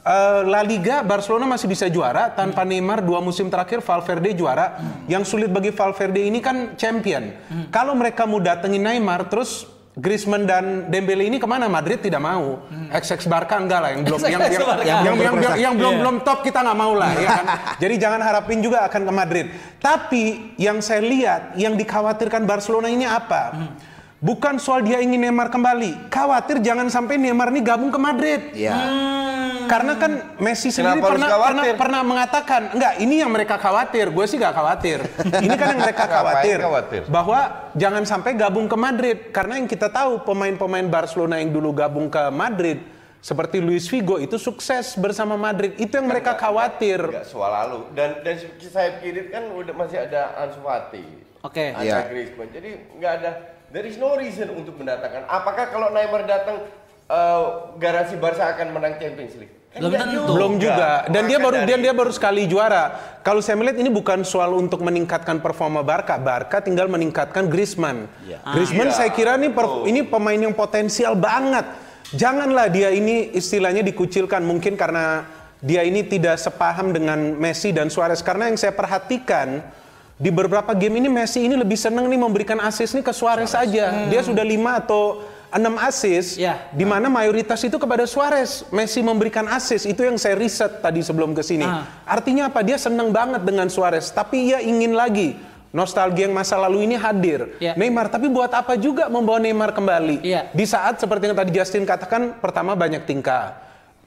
Eh, 0.08 0.42
La 0.48 0.64
Liga 0.64 1.04
Barcelona 1.04 1.44
masih 1.44 1.68
bisa 1.68 1.92
juara 1.92 2.32
tanpa 2.32 2.64
Neymar 2.64 3.04
dua 3.04 3.20
musim 3.20 3.52
terakhir 3.52 3.84
Valverde 3.84 4.32
juara. 4.32 4.80
Yang 5.04 5.36
sulit 5.36 5.52
bagi 5.52 5.76
Valverde 5.76 6.24
ini 6.24 6.40
kan 6.40 6.80
champion. 6.80 7.36
Kalau 7.68 7.92
mereka 7.92 8.24
mau 8.24 8.40
datengin 8.40 8.80
Neymar 8.80 9.28
terus 9.28 9.68
Griezmann 9.98 10.46
dan 10.46 10.88
Dembele 10.88 11.26
ini 11.26 11.42
ke 11.42 11.48
mana? 11.50 11.66
Madrid 11.68 12.00
tidak 12.00 12.22
mau. 12.22 12.64
XX 12.94 13.20
Barca 13.28 13.58
enggak 13.60 13.80
lah 13.84 13.90
yang 13.92 14.02
belum 14.06 14.20
yang 14.22 14.30
yang 14.30 14.42
yang, 14.48 14.80
yang, 14.86 15.16
yang, 15.18 15.36
yang, 15.42 15.56
yang 15.60 15.74
belum 15.76 15.92
Iya. 15.92 16.02
belum 16.06 16.16
top 16.22 16.40
kita 16.46 16.60
nggak 16.64 16.78
mau 16.78 16.94
lah 16.96 17.12
ya 17.12 17.28
kan. 17.28 17.46
Jadi 17.84 17.96
jangan 17.98 18.22
harapin 18.24 18.60
juga 18.64 18.86
akan 18.88 19.02
ke 19.04 19.12
Madrid. 19.12 19.46
Tapi 19.82 20.24
yang 20.56 20.80
saya 20.80 21.02
lihat 21.04 21.42
yang 21.60 21.76
dikhawatirkan 21.76 22.46
Barcelona 22.46 22.88
ini 22.88 23.04
apa? 23.04 23.76
Bukan 24.18 24.58
soal 24.58 24.82
dia 24.82 24.98
ingin 24.98 25.30
Neymar 25.30 25.54
kembali. 25.54 26.10
Khawatir 26.10 26.58
jangan 26.66 26.90
sampai 26.90 27.22
Neymar 27.22 27.54
ini 27.54 27.62
gabung 27.62 27.94
ke 27.94 28.02
Madrid. 28.02 28.42
Ya. 28.58 28.74
Karena 29.70 29.94
kan 29.94 30.34
Messi 30.42 30.74
sendiri 30.74 30.98
Kenapa 30.98 31.14
pernah, 31.14 31.30
pernah 31.38 31.64
pernah 31.78 32.02
mengatakan, 32.02 32.62
enggak 32.74 32.94
ini 32.98 33.22
yang 33.22 33.30
mereka 33.30 33.62
khawatir, 33.62 34.10
gue 34.10 34.26
sih 34.26 34.40
gak 34.40 34.56
khawatir. 34.56 35.04
Ini 35.46 35.54
kan 35.60 35.76
yang 35.76 35.82
mereka 35.84 36.08
khawatir, 36.08 36.58
khawatir? 36.64 37.02
bahwa 37.12 37.68
jangan 37.76 38.08
sampai 38.08 38.32
gabung 38.40 38.66
ke 38.72 38.78
Madrid. 38.80 39.18
Karena 39.36 39.60
yang 39.60 39.68
kita 39.68 39.92
tahu 39.92 40.24
pemain-pemain 40.24 40.88
Barcelona 40.88 41.44
yang 41.44 41.52
dulu 41.52 41.76
gabung 41.76 42.08
ke 42.08 42.32
Madrid, 42.32 42.80
seperti 43.20 43.60
Luis 43.60 43.92
Figo 43.92 44.18
itu 44.24 44.40
sukses 44.40 44.96
bersama 44.96 45.36
Madrid. 45.36 45.76
Itu 45.76 46.00
yang 46.00 46.08
mereka 46.08 46.40
khawatir. 46.40 47.04
Enggak 47.04 47.28
soal 47.28 47.52
lalu. 47.52 47.92
Dan 47.92 48.24
dan 48.24 48.40
sayap 48.40 49.04
kiri 49.04 49.30
kan 49.30 49.52
udah 49.52 49.76
masih 49.76 50.00
ada 50.00 50.32
Ansu 50.42 50.64
Fati. 50.64 51.06
Oke. 51.44 51.76
Ada 51.76 51.84
Iya. 51.84 51.98
Griezmann. 52.08 52.50
Jadi 52.56 52.72
nggak 52.98 53.14
ada 53.20 53.32
there 53.70 53.84
is 53.84 53.96
no 53.96 54.16
reason 54.16 54.52
untuk 54.52 54.76
mendatangkan. 54.76 55.28
Apakah 55.28 55.68
kalau 55.68 55.90
Neymar 55.90 56.24
datang 56.24 56.64
eh, 57.06 57.44
garansi 57.78 58.16
Barca 58.16 58.50
akan 58.50 58.68
menang 58.72 58.96
Champions 58.98 59.36
League? 59.36 59.56
Belum 59.78 59.94
tentu. 59.94 60.22
Belum 60.34 60.54
juga. 60.58 61.06
Dan 61.06 61.30
dia 61.30 61.38
baru 61.38 61.62
dari- 61.62 61.68
dia, 61.70 61.78
dia 61.78 61.94
baru 61.94 62.10
sekali 62.10 62.50
juara. 62.50 62.98
Kalau 63.22 63.46
saya 63.46 63.54
melihat 63.56 63.78
ini 63.78 63.94
bukan 63.94 64.26
soal 64.26 64.52
untuk 64.52 64.82
meningkatkan 64.82 65.38
performa 65.38 65.86
Barca. 65.86 66.18
Barca 66.18 66.60
tinggal 66.60 66.90
meningkatkan 66.90 67.46
Griezmann. 67.46 68.10
Griezmann 68.48 68.90
Iya, 68.90 68.96
saya 68.96 69.12
kira 69.14 69.38
ini 69.38 69.54
per- 69.54 69.86
ini 69.86 70.02
pemain 70.02 70.40
yang 70.40 70.56
potensial 70.56 71.14
banget. 71.14 71.68
Janganlah 72.10 72.72
dia 72.72 72.90
ini 72.90 73.36
istilahnya 73.36 73.84
dikucilkan 73.84 74.40
mungkin 74.42 74.74
karena 74.74 75.28
dia 75.60 75.84
ini 75.84 76.02
tidak 76.02 76.40
sepaham 76.40 76.90
dengan 76.90 77.36
Messi 77.36 77.70
dan 77.70 77.92
Suarez 77.92 78.24
karena 78.24 78.48
yang 78.48 78.56
saya 78.56 78.72
perhatikan 78.72 79.62
di 80.18 80.34
beberapa 80.34 80.74
game 80.74 80.98
ini 80.98 81.10
Messi 81.14 81.46
ini 81.46 81.54
lebih 81.54 81.78
senang 81.78 82.10
nih 82.10 82.18
memberikan 82.18 82.58
assist 82.66 82.98
nih 82.98 83.06
ke 83.06 83.14
Suarez 83.14 83.54
saja. 83.54 84.10
Dia 84.10 84.22
sudah 84.26 84.42
lima 84.42 84.82
atau 84.82 85.22
enam 85.54 85.78
assist 85.80 86.36
Ya. 86.36 86.68
di 86.74 86.84
mana 86.84 87.08
mayoritas 87.08 87.62
itu 87.62 87.78
kepada 87.78 88.04
Suarez. 88.10 88.66
Messi 88.74 89.06
memberikan 89.06 89.46
assist 89.46 89.86
itu 89.86 90.02
yang 90.02 90.18
saya 90.18 90.34
riset 90.34 90.82
tadi 90.82 91.06
sebelum 91.06 91.38
ke 91.38 91.46
sini. 91.46 91.64
Ah. 91.64 91.86
Artinya 92.04 92.50
apa? 92.50 92.66
Dia 92.66 92.82
senang 92.82 93.14
banget 93.14 93.46
dengan 93.46 93.70
Suarez, 93.70 94.10
tapi 94.10 94.50
ia 94.52 94.60
ingin 94.60 94.98
lagi 94.98 95.38
nostalgia 95.70 96.26
yang 96.26 96.34
masa 96.34 96.58
lalu 96.58 96.90
ini 96.90 96.98
hadir. 96.98 97.54
Ya. 97.62 97.78
Neymar, 97.78 98.10
tapi 98.10 98.26
buat 98.26 98.50
apa 98.50 98.74
juga 98.74 99.06
membawa 99.14 99.38
Neymar 99.38 99.70
kembali? 99.78 100.26
Iya. 100.26 100.50
Di 100.50 100.66
saat 100.66 100.98
seperti 100.98 101.30
yang 101.30 101.38
tadi 101.38 101.52
Justin 101.54 101.86
katakan, 101.86 102.42
pertama 102.42 102.74
banyak 102.74 103.06
tingkah. 103.06 103.54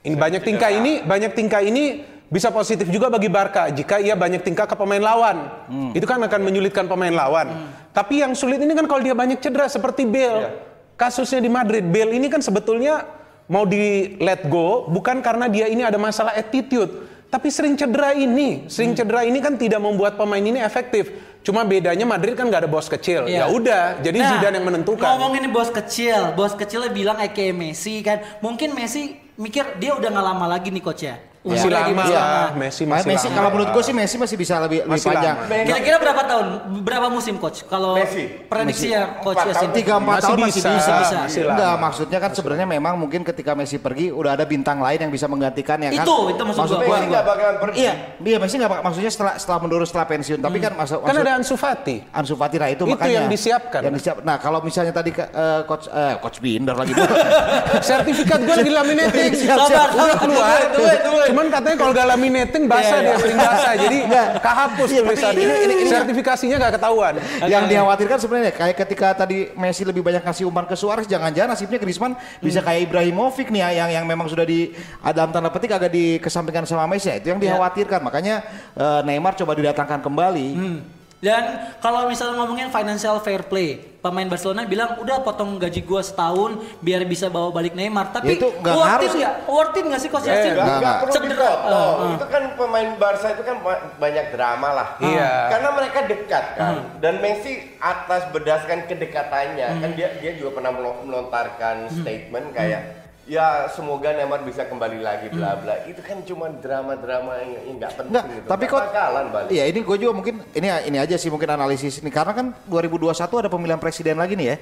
Ini 0.03 0.19
banyak 0.19 0.43
tingkah 0.43 0.73
ini, 0.73 1.07
banyak 1.07 1.31
tingkah 1.31 1.63
ini 1.63 2.03
bisa 2.31 2.47
positif 2.47 2.87
juga 2.87 3.11
bagi 3.11 3.27
Barca 3.27 3.67
jika 3.67 3.99
ia 3.99 4.15
banyak 4.15 4.39
tingkah 4.39 4.63
ke 4.63 4.73
pemain 4.79 5.03
lawan. 5.03 5.51
Itu 5.91 6.07
kan 6.07 6.23
akan 6.23 6.39
menyulitkan 6.47 6.87
pemain 6.87 7.11
lawan. 7.11 7.69
Tapi 7.91 8.23
yang 8.23 8.31
sulit 8.31 8.63
ini 8.63 8.71
kan 8.71 8.87
kalau 8.87 9.03
dia 9.03 9.11
banyak 9.11 9.43
cedera 9.43 9.67
seperti 9.67 10.07
Bale. 10.07 10.71
Kasusnya 10.95 11.43
di 11.43 11.51
Madrid, 11.51 11.83
Bale 11.83 12.15
ini 12.15 12.31
kan 12.31 12.39
sebetulnya 12.39 13.03
mau 13.51 13.67
di 13.67 14.15
let 14.23 14.47
go 14.47 14.87
bukan 14.87 15.19
karena 15.19 15.51
dia 15.51 15.67
ini 15.67 15.83
ada 15.83 15.99
masalah 15.99 16.31
attitude, 16.39 17.03
tapi 17.27 17.51
sering 17.51 17.75
cedera 17.75 18.15
ini, 18.15 18.69
sering 18.71 18.95
cedera 18.95 19.27
ini 19.27 19.43
kan 19.43 19.59
tidak 19.59 19.83
membuat 19.83 20.15
pemain 20.15 20.39
ini 20.39 20.63
efektif. 20.63 21.11
Cuma 21.41 21.65
bedanya 21.65 22.05
Madrid 22.05 22.37
kan 22.37 22.47
nggak 22.47 22.63
ada 22.63 22.69
bos 22.69 22.85
kecil. 22.85 23.25
Iya. 23.25 23.43
Ya 23.43 23.45
udah, 23.49 23.83
jadi 23.99 24.19
Nah, 24.21 24.29
Zidane 24.37 24.55
yang 24.61 24.67
menentukan. 24.69 25.03
Ngomongin 25.03 25.49
bos 25.49 25.73
kecil, 25.73 26.37
bos 26.37 26.53
kecilnya 26.53 26.93
bilang 26.93 27.17
kayak 27.17 27.55
Messi 27.57 28.05
kan. 28.05 28.21
Mungkin 28.45 28.77
Messi 28.77 29.17
mikir 29.41 29.81
dia 29.81 29.97
udah 29.97 30.11
nggak 30.13 30.25
lama 30.31 30.45
lagi 30.45 30.69
nih 30.69 30.83
coach 30.85 31.01
ya. 31.01 31.17
Masih 31.41 31.57
Umurnya 31.63 31.81
lama 31.81 31.97
masih 31.97 32.13
lah. 32.13 32.29
Messi 32.53 32.53
Messi, 32.53 32.83
masih 32.85 33.07
Messi 33.09 33.25
lama. 33.25 33.33
kalau 33.33 33.49
menurut 33.49 33.69
gue 33.71 33.81
sih 33.81 33.95
Messi 33.97 34.15
masih 34.15 34.37
bisa 34.37 34.55
lebih 34.59 34.79
lebih 34.79 34.93
Masih 34.93 35.09
panjang. 35.09 35.35
lama. 35.41 35.65
Kira-kira 35.65 35.97
berapa 35.97 36.21
tahun? 36.23 36.45
Berapa 36.79 37.07
musim 37.09 37.35
coach? 37.35 37.65
Kalau 37.65 37.97
Messi. 37.97 38.23
prediksinya 38.45 39.01
coach 39.17 39.41
Yasin. 39.41 39.55
tahun. 39.57 39.69
Tiga 39.73 39.93
empat 39.97 40.13
Masih 40.13 40.21
tahun 40.23 40.37
masih 40.39 40.53
bisa, 40.53 40.69
bisa. 40.69 40.93
bisa. 41.01 41.17
masih 41.25 41.41
Enggak, 41.43 41.57
lama. 41.67 41.81
maksudnya 41.81 42.19
kan 42.21 42.31
sebenarnya 42.31 42.67
memang 42.69 42.93
mungkin 42.95 43.21
ketika 43.23 43.51
Messi 43.51 43.77
pergi 43.77 44.13
udah 44.13 44.31
ada 44.31 44.45
bintang 44.45 44.77
lain 44.77 44.99
yang 44.99 45.09
bisa 45.09 45.25
menggantikannya 45.25 45.89
kan. 45.91 46.05
Itu, 46.05 46.17
itu 46.29 46.41
maksud 46.45 46.61
gua. 46.61 46.77
Messi 46.77 47.05
nggak 47.09 47.23
bakalan 47.25 47.55
pergi. 47.57 47.75
Iya, 47.79 47.93
iya 48.21 48.37
Messi 48.37 48.55
nggak 48.55 48.71
bak- 48.71 48.83
maksudnya 48.85 49.09
setelah 49.09 49.33
setelah 49.35 49.59
menurut 49.59 49.87
setelah 49.87 50.05
pensiun. 50.07 50.39
Tapi 50.39 50.57
kan 50.59 50.71
maksud, 50.75 50.97
Kan 50.99 51.05
maksud 51.09 51.25
ada 51.25 51.33
Ansu 51.35 51.55
Fati. 51.57 51.95
Ansu 52.13 52.35
Fati 52.37 52.55
nah 52.55 52.69
itu, 52.69 52.85
Itu 52.85 52.93
makanya 52.93 53.17
yang 53.17 53.25
disiapkan. 53.27 53.81
Yang 53.81 53.93
disiap. 53.97 54.15
Nah 54.21 54.37
kalau 54.37 54.61
misalnya 54.61 54.93
tadi 54.93 55.09
eh, 55.09 55.25
coach 55.65 55.89
eh, 55.89 56.21
coach 56.21 56.37
Binder 56.37 56.77
lagi 56.77 56.93
Sertifikat 57.81 58.39
gue 58.39 58.55
lagi 58.55 58.69
laminating. 58.69 59.33
Sabar, 59.41 59.89
sabar, 59.89 60.17
keluar. 60.19 60.69
tungguin, 60.69 60.99
tungguin. 61.01 61.29
Cuman 61.31 61.45
katanya 61.47 61.75
kalau 61.77 61.91
gak 61.91 62.07
laminating 62.09 62.63
basah 62.65 62.97
Iya, 62.97 63.07
dia 63.07 63.15
sering 63.17 63.39
basah. 63.39 63.73
Jadi 63.73 63.97
kehapus 64.45 64.87
Iya, 64.87 64.99
tapi 64.99 65.07
tulisannya. 65.09 65.41
ini- 65.41 65.59
ini- 65.63 65.77
ini- 65.79 65.91
Sertifikasinya 65.91 66.55
gak 66.59 66.73
ketahuan. 66.75 67.13
yang 67.43 67.63
dikhawatirkan 67.65 68.17
sebenarnya 68.17 68.51
kayak 68.51 68.75
ketika 68.77 69.07
tadi 69.15 69.37
Messi 69.53 69.81
lebih 69.81 70.01
banyak 70.01 70.21
kasih 70.21 70.45
umpan 70.45 70.63
ke 70.63 70.75
Suarez 70.75 71.05
jangan-jangan 71.05 71.51
nasibnya 71.51 71.77
Griezmann 71.77 72.13
bisa 72.37 72.59
kayak 72.59 72.85
Ibrahimovic 72.85 73.47
nih 73.47 73.61
ya, 73.61 73.69
yang 73.81 73.89
yang 73.93 74.05
memang 74.05 74.27
sudah 74.27 74.43
di 74.43 74.75
dalam 75.01 75.31
tanda 75.31 75.47
petik 75.47 75.71
agak 75.71 75.89
dikesampingkan 75.89 76.63
sama 76.63 76.85
Messi 76.85 77.07
ya, 77.07 77.15
itu 77.15 77.27
yang 77.27 77.39
dikhawatirkan 77.39 78.01
makanya 78.01 78.43
eh, 78.73 79.01
Neymar 79.03 79.33
coba 79.33 79.53
didatangkan 79.53 79.99
kembali 79.99 80.47
Hmm. 80.51 80.79
Dan 81.21 81.43
kalau 81.77 82.09
misalnya 82.09 82.33
ngomongin 82.35 82.67
financial 82.67 83.21
fair 83.21 83.45
play, 83.45 83.69
pemain 84.01 84.25
Barcelona 84.25 84.65
bilang 84.65 84.97
udah 84.97 85.21
potong 85.21 85.55
gaji 85.55 85.81
gua 85.81 86.01
setahun 86.01 86.51
biar 86.77 87.05
bisa 87.05 87.29
bawa 87.29 87.53
balik 87.53 87.71
Neymar. 87.71 88.09
Tapi 88.09 88.25
Ya 88.27 88.35
itu 88.35 88.47
nggak 88.51 88.73
worth 88.73 88.89
harus. 88.91 89.05
it 89.07 89.19
nggak? 89.19 89.35
Worth 89.45 89.75
it 89.75 89.85
nggak 89.85 90.01
sih 90.01 90.09
coach 90.09 90.25
Eh, 90.25 90.33
Yasin? 90.33 90.51
Nggak, 90.51 90.65
nggak 90.75 90.95
perlu 90.99 91.13
Cedera. 91.13 91.29
dipotong. 91.37 91.69
Eh, 91.69 92.01
eh. 92.01 92.11
Itu 92.11 92.25
kan 92.27 92.43
pemain 92.57 92.89
Barca 92.97 93.27
itu 93.29 93.43
kan 93.43 93.55
ba- 93.61 93.81
banyak 93.95 94.25
drama 94.31 94.69
lah. 94.73 94.87
Iya. 94.97 95.31
Karena 95.47 95.69
mereka 95.71 95.99
dekat 96.03 96.45
kan. 96.57 96.73
Dan 96.97 97.13
Messi 97.17 97.51
atas 97.77 98.21
berdasarkan 98.27 98.79
kedekatannya 98.85 99.67
kan 99.77 99.89
dia 99.93 100.17
dia 100.17 100.31
juga 100.33 100.57
pernah 100.57 100.71
melo- 100.71 101.01
melontarkan 101.01 101.85
statement 101.91 102.49
kayak 102.51 103.00
ya 103.29 103.69
semoga 103.69 104.09
Neymar 104.11 104.41
bisa 104.41 104.65
kembali 104.65 104.99
lagi 105.01 105.29
bla 105.29 105.57
bla. 105.59 105.85
Itu 105.85 106.01
kan 106.01 106.25
cuma 106.25 106.49
drama-drama 106.49 107.37
yang 107.41 107.51
yang 107.69 107.75
nggak 107.77 107.91
penting 107.93 108.11
Enggak, 108.11 108.25
gitu. 108.33 108.47
tapi 108.49 108.63
kok 108.65 108.81
bakalan 108.81 109.25
balik. 109.29 109.49
Iya, 109.53 109.63
ini 109.69 109.79
gue 109.85 109.97
juga 110.01 110.13
mungkin 110.13 110.35
ini 110.57 110.67
ini 110.89 110.97
aja 110.97 111.15
sih 111.17 111.29
mungkin 111.29 111.49
analisis 111.53 112.01
ini 112.01 112.09
karena 112.09 112.33
kan 112.33 112.53
2021 112.65 113.13
ada 113.45 113.49
pemilihan 113.49 113.81
presiden 113.81 114.17
lagi 114.17 114.33
nih 114.33 114.47
ya. 114.47 114.55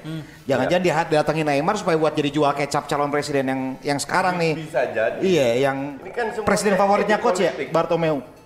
Jangan-jangan 0.54 0.82
dia 0.84 1.20
datangin 1.22 1.46
Neymar 1.48 1.76
supaya 1.80 1.96
buat 1.96 2.12
jadi 2.12 2.30
jual 2.32 2.52
kecap 2.56 2.84
calon 2.90 3.08
presiden 3.08 3.44
yang 3.48 3.60
yang 3.80 3.98
sekarang 3.98 4.36
nih. 4.36 4.52
Bisa 4.56 4.82
jadi. 4.92 5.18
Iya, 5.20 5.48
yang 5.70 5.78
Ini 6.00 6.10
kan 6.12 6.26
presiden 6.44 6.74
favoritnya 6.76 7.16
coach 7.20 7.40
ya, 7.40 7.52
politik. 7.52 7.72
Bartomeu. 7.72 8.39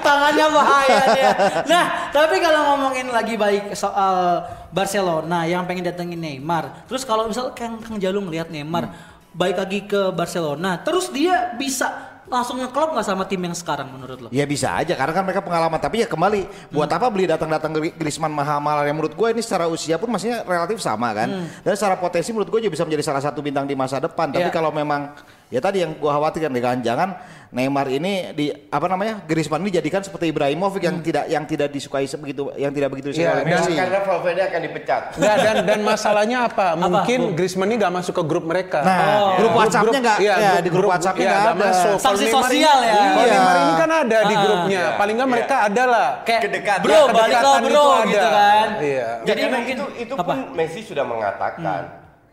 Tangannya 0.00 0.46
bahaya 0.48 1.00
dia. 1.12 1.30
Nah, 1.68 1.84
tapi 2.08 2.40
kalau 2.40 2.74
ngomongin 2.74 3.12
lagi 3.12 3.36
baik 3.36 3.76
soal 3.76 4.42
Barcelona 4.72 5.44
yang 5.44 5.68
pengen 5.68 5.84
datengin 5.84 6.16
Neymar, 6.16 6.88
terus 6.88 7.04
kalau 7.04 7.28
misal 7.28 7.52
Kang, 7.52 7.78
Kang 7.80 8.00
Jalu 8.00 8.24
ngelihat 8.24 8.48
Neymar 8.48 8.88
baik 9.32 9.56
lagi 9.58 9.80
ke 9.84 10.08
Barcelona, 10.10 10.80
terus 10.80 11.08
dia 11.08 11.52
bisa 11.52 11.88
langsung 12.22 12.56
ngeklop 12.56 12.96
nggak 12.96 13.04
sama 13.04 13.28
tim 13.28 13.44
yang 13.44 13.52
sekarang 13.52 13.92
menurut 13.92 14.16
lo? 14.16 14.28
Ya 14.32 14.48
bisa 14.48 14.72
aja 14.72 14.96
karena 14.96 15.12
kan 15.12 15.20
mereka 15.20 15.44
pengalaman. 15.44 15.76
Tapi 15.76 16.00
ya 16.00 16.08
kembali 16.08 16.72
buat 16.72 16.88
apa 16.88 17.12
beli 17.12 17.28
datang-datang 17.28 17.76
Gri- 17.76 17.92
Griezmann 17.92 18.32
mahal-mahal 18.32 18.88
yang 18.88 18.96
menurut 18.96 19.12
gue 19.12 19.28
ini 19.36 19.44
secara 19.44 19.68
usia 19.68 20.00
pun 20.00 20.08
masih 20.08 20.40
relatif 20.48 20.80
sama 20.80 21.12
kan. 21.12 21.28
Dan 21.60 21.72
secara 21.76 22.00
potensi 22.00 22.32
menurut 22.32 22.48
gue 22.48 22.64
juga 22.64 22.72
bisa 22.72 22.84
menjadi 22.88 23.04
salah 23.04 23.20
satu 23.20 23.44
bintang 23.44 23.68
di 23.68 23.76
masa 23.76 24.00
depan. 24.00 24.32
Tapi 24.32 24.48
Iya. 24.48 24.54
kalau 24.54 24.72
memang 24.72 25.12
ya 25.52 25.60
tadi 25.60 25.84
yang 25.84 25.92
gue 25.92 26.08
khawatirkan 26.08 26.48
kan 26.56 26.80
jangan 26.80 27.10
Neymar 27.52 27.84
ini 27.86 28.32
di 28.32 28.48
apa 28.48 28.88
namanya 28.88 29.20
Griezmann 29.22 29.60
ini 29.60 29.76
jadikan 29.76 30.00
seperti 30.00 30.32
Ibrahimovic 30.32 30.80
yang 30.80 31.04
tidak 31.04 31.28
yang 31.28 31.44
tidak 31.44 31.68
disukai 31.68 32.08
sebegitu 32.08 32.48
yang 32.56 32.72
tidak 32.72 32.88
begitu 32.88 33.12
disukai 33.12 33.28
Iya, 33.28 33.32
oleh 33.34 33.44
dan- 33.44 33.52
Messi. 33.60 33.72
Karena 33.76 34.00
Valverde 34.00 34.42
akan 34.42 34.60
dipecat. 34.64 35.02
Nggak, 35.12 35.36
dan 35.36 35.56
dan 35.68 35.80
masalahnya 35.84 36.38
apa? 36.48 36.66
Mungkin 36.74 37.18
Bu? 37.20 37.36
Griezmann 37.36 37.68
ini 37.68 37.76
gak 37.76 37.92
masuk 37.92 38.14
ke 38.16 38.24
grup 38.24 38.48
mereka. 38.48 38.80
Nah, 38.80 39.36
grup 39.36 39.52
WhatsApp-nya 39.52 39.98
nggak 40.00 40.18
iya, 40.18 40.34
ya, 40.40 40.52
di 40.58 40.70
grup 40.72 40.88
WhatsApp-nya 40.88 41.28
nggak 41.28 41.44
ada. 41.44 41.52
masuk. 41.52 41.96
Sanksi 42.00 42.26
sosial 42.32 42.78
ya. 42.80 42.92
Iya. 42.96 43.04
Neymar 43.28 43.56
ini 43.60 43.74
kan 43.76 43.90
ada 43.92 44.18
di 44.24 44.32
Ah. 44.32 44.40
grupnya. 44.40 44.80
Iya. 44.80 44.96
Paling 44.96 45.14
nggak 45.14 45.28
Iya. 45.28 45.34
mereka 45.36 45.56
ada 45.60 45.84
lah. 45.84 46.08
Kayak 46.24 46.40
Kedekatan. 46.42 46.80
bro, 46.80 46.96
balik 47.04 47.12
lo 47.12 47.12
Kedekatan 47.12 47.60
bro 47.60 47.68
itu 47.68 47.84
ada. 47.84 48.08
gitu 48.08 48.28
kan. 48.32 48.68
Iya. 48.80 49.08
Jadi 49.28 49.40
Ya, 49.42 49.48
mungkin 49.52 49.74
itu 49.76 49.86
itu 50.00 50.14
apa? 50.16 50.24
pun 50.24 50.38
Messi 50.56 50.80
sudah 50.80 51.04
mengatakan 51.04 51.82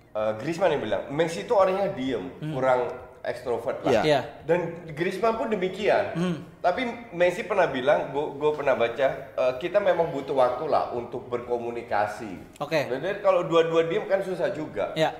eh, 0.10 0.32
Griezmann 0.40 0.72
yang 0.72 0.82
bilang 0.82 1.04
Messi 1.12 1.44
itu 1.44 1.52
orangnya 1.52 1.92
diem, 1.92 2.24
kurang 2.50 2.88
ekstrovert 3.24 3.84
lah. 3.84 3.92
Iya. 3.92 4.02
Iya. 4.04 4.20
Dan 4.44 4.60
Griezmann 4.94 5.36
pun 5.36 5.48
demikian. 5.48 6.16
Tapi 6.60 7.12
Messi 7.12 7.44
pernah 7.44 7.68
bilang, 7.68 8.12
gue 8.14 8.52
pernah 8.56 8.76
baca, 8.76 9.08
eh, 9.32 9.54
kita 9.60 9.80
memang 9.80 10.12
butuh 10.12 10.36
waktu 10.36 10.66
lah 10.68 10.92
untuk 10.92 11.28
berkomunikasi. 11.28 12.60
Oke. 12.60 12.88
Dan 12.88 13.00
dan 13.00 13.18
kalau 13.24 13.44
dua-dua 13.44 13.88
diem 13.88 14.06
kan 14.08 14.20
susah 14.22 14.52
juga. 14.52 14.92
Ya. 14.96 15.16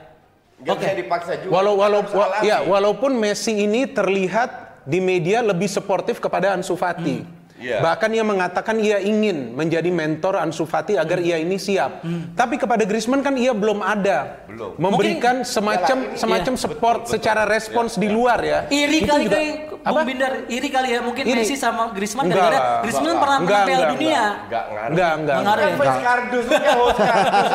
Gak 0.60 0.76
Oke. 0.76 0.84
bisa 0.84 0.94
dipaksa 1.00 1.34
juga. 1.40 1.52
Walau, 1.56 1.80
walau, 1.80 2.04
wa- 2.04 2.44
ya, 2.44 2.60
walaupun 2.68 3.16
Messi 3.16 3.64
ini 3.64 3.88
terlihat 3.88 4.84
di 4.84 5.00
media 5.00 5.40
lebih 5.40 5.72
suportif 5.72 6.20
kepada 6.20 6.52
Ansu 6.52 6.76
Fati. 6.76 7.39
Iya. 7.60 7.78
Bahkan 7.80 8.10
ia 8.10 8.24
mengatakan 8.24 8.76
ia 8.80 8.98
ingin 8.98 9.52
menjadi 9.52 9.88
mentor 9.90 10.40
Ansu 10.40 10.64
Fati 10.64 10.96
agar 10.96 11.20
ia 11.20 11.36
ini 11.36 11.60
siap. 11.60 12.00
Tapi 12.34 12.56
kepada 12.56 12.82
Griezmann 12.82 13.20
kan 13.20 13.36
ia 13.36 13.52
belum 13.52 13.80
ada. 13.80 14.48
Belum. 14.48 14.80
Memberikan 14.80 15.44
semacam 15.44 15.98
Yalah, 16.00 16.10
ini- 16.10 16.18
semacam 16.18 16.54
iya. 16.56 16.62
support 16.62 17.00
secara 17.06 17.44
respons 17.44 17.96
di 17.96 18.08
luar 18.08 18.40
ya. 18.40 18.60
Iri 18.70 19.04
kali 19.04 19.26
juga- 19.26 19.36
kali? 19.36 19.50
Bung 19.80 20.04
Bindar, 20.04 20.44
iri 20.48 20.68
kali 20.68 20.92
ya 20.92 21.00
mungkin 21.00 21.24
Iri. 21.24 21.40
Messi 21.40 21.56
sama 21.56 21.96
Griezmann 21.96 22.28
Enggak 22.28 22.52
gara-gara 22.52 22.84
Griezmann 22.84 23.06
enggak 23.10 23.24
pernah 23.24 23.38
Enggak, 23.40 23.62
enggak, 23.64 23.90
Dunia. 23.90 24.24
Enggak 24.44 24.64
ngaruh. 24.68 24.92
Enggak, 24.92 25.12
enggak. 25.16 25.38
Kan 25.40 25.56
ya? 25.60 25.70
fans 25.80 26.00
kardus, 26.04 26.44
lu 26.44 26.52
kan 26.52 26.76
host 26.76 27.00
kardus. 27.00 27.50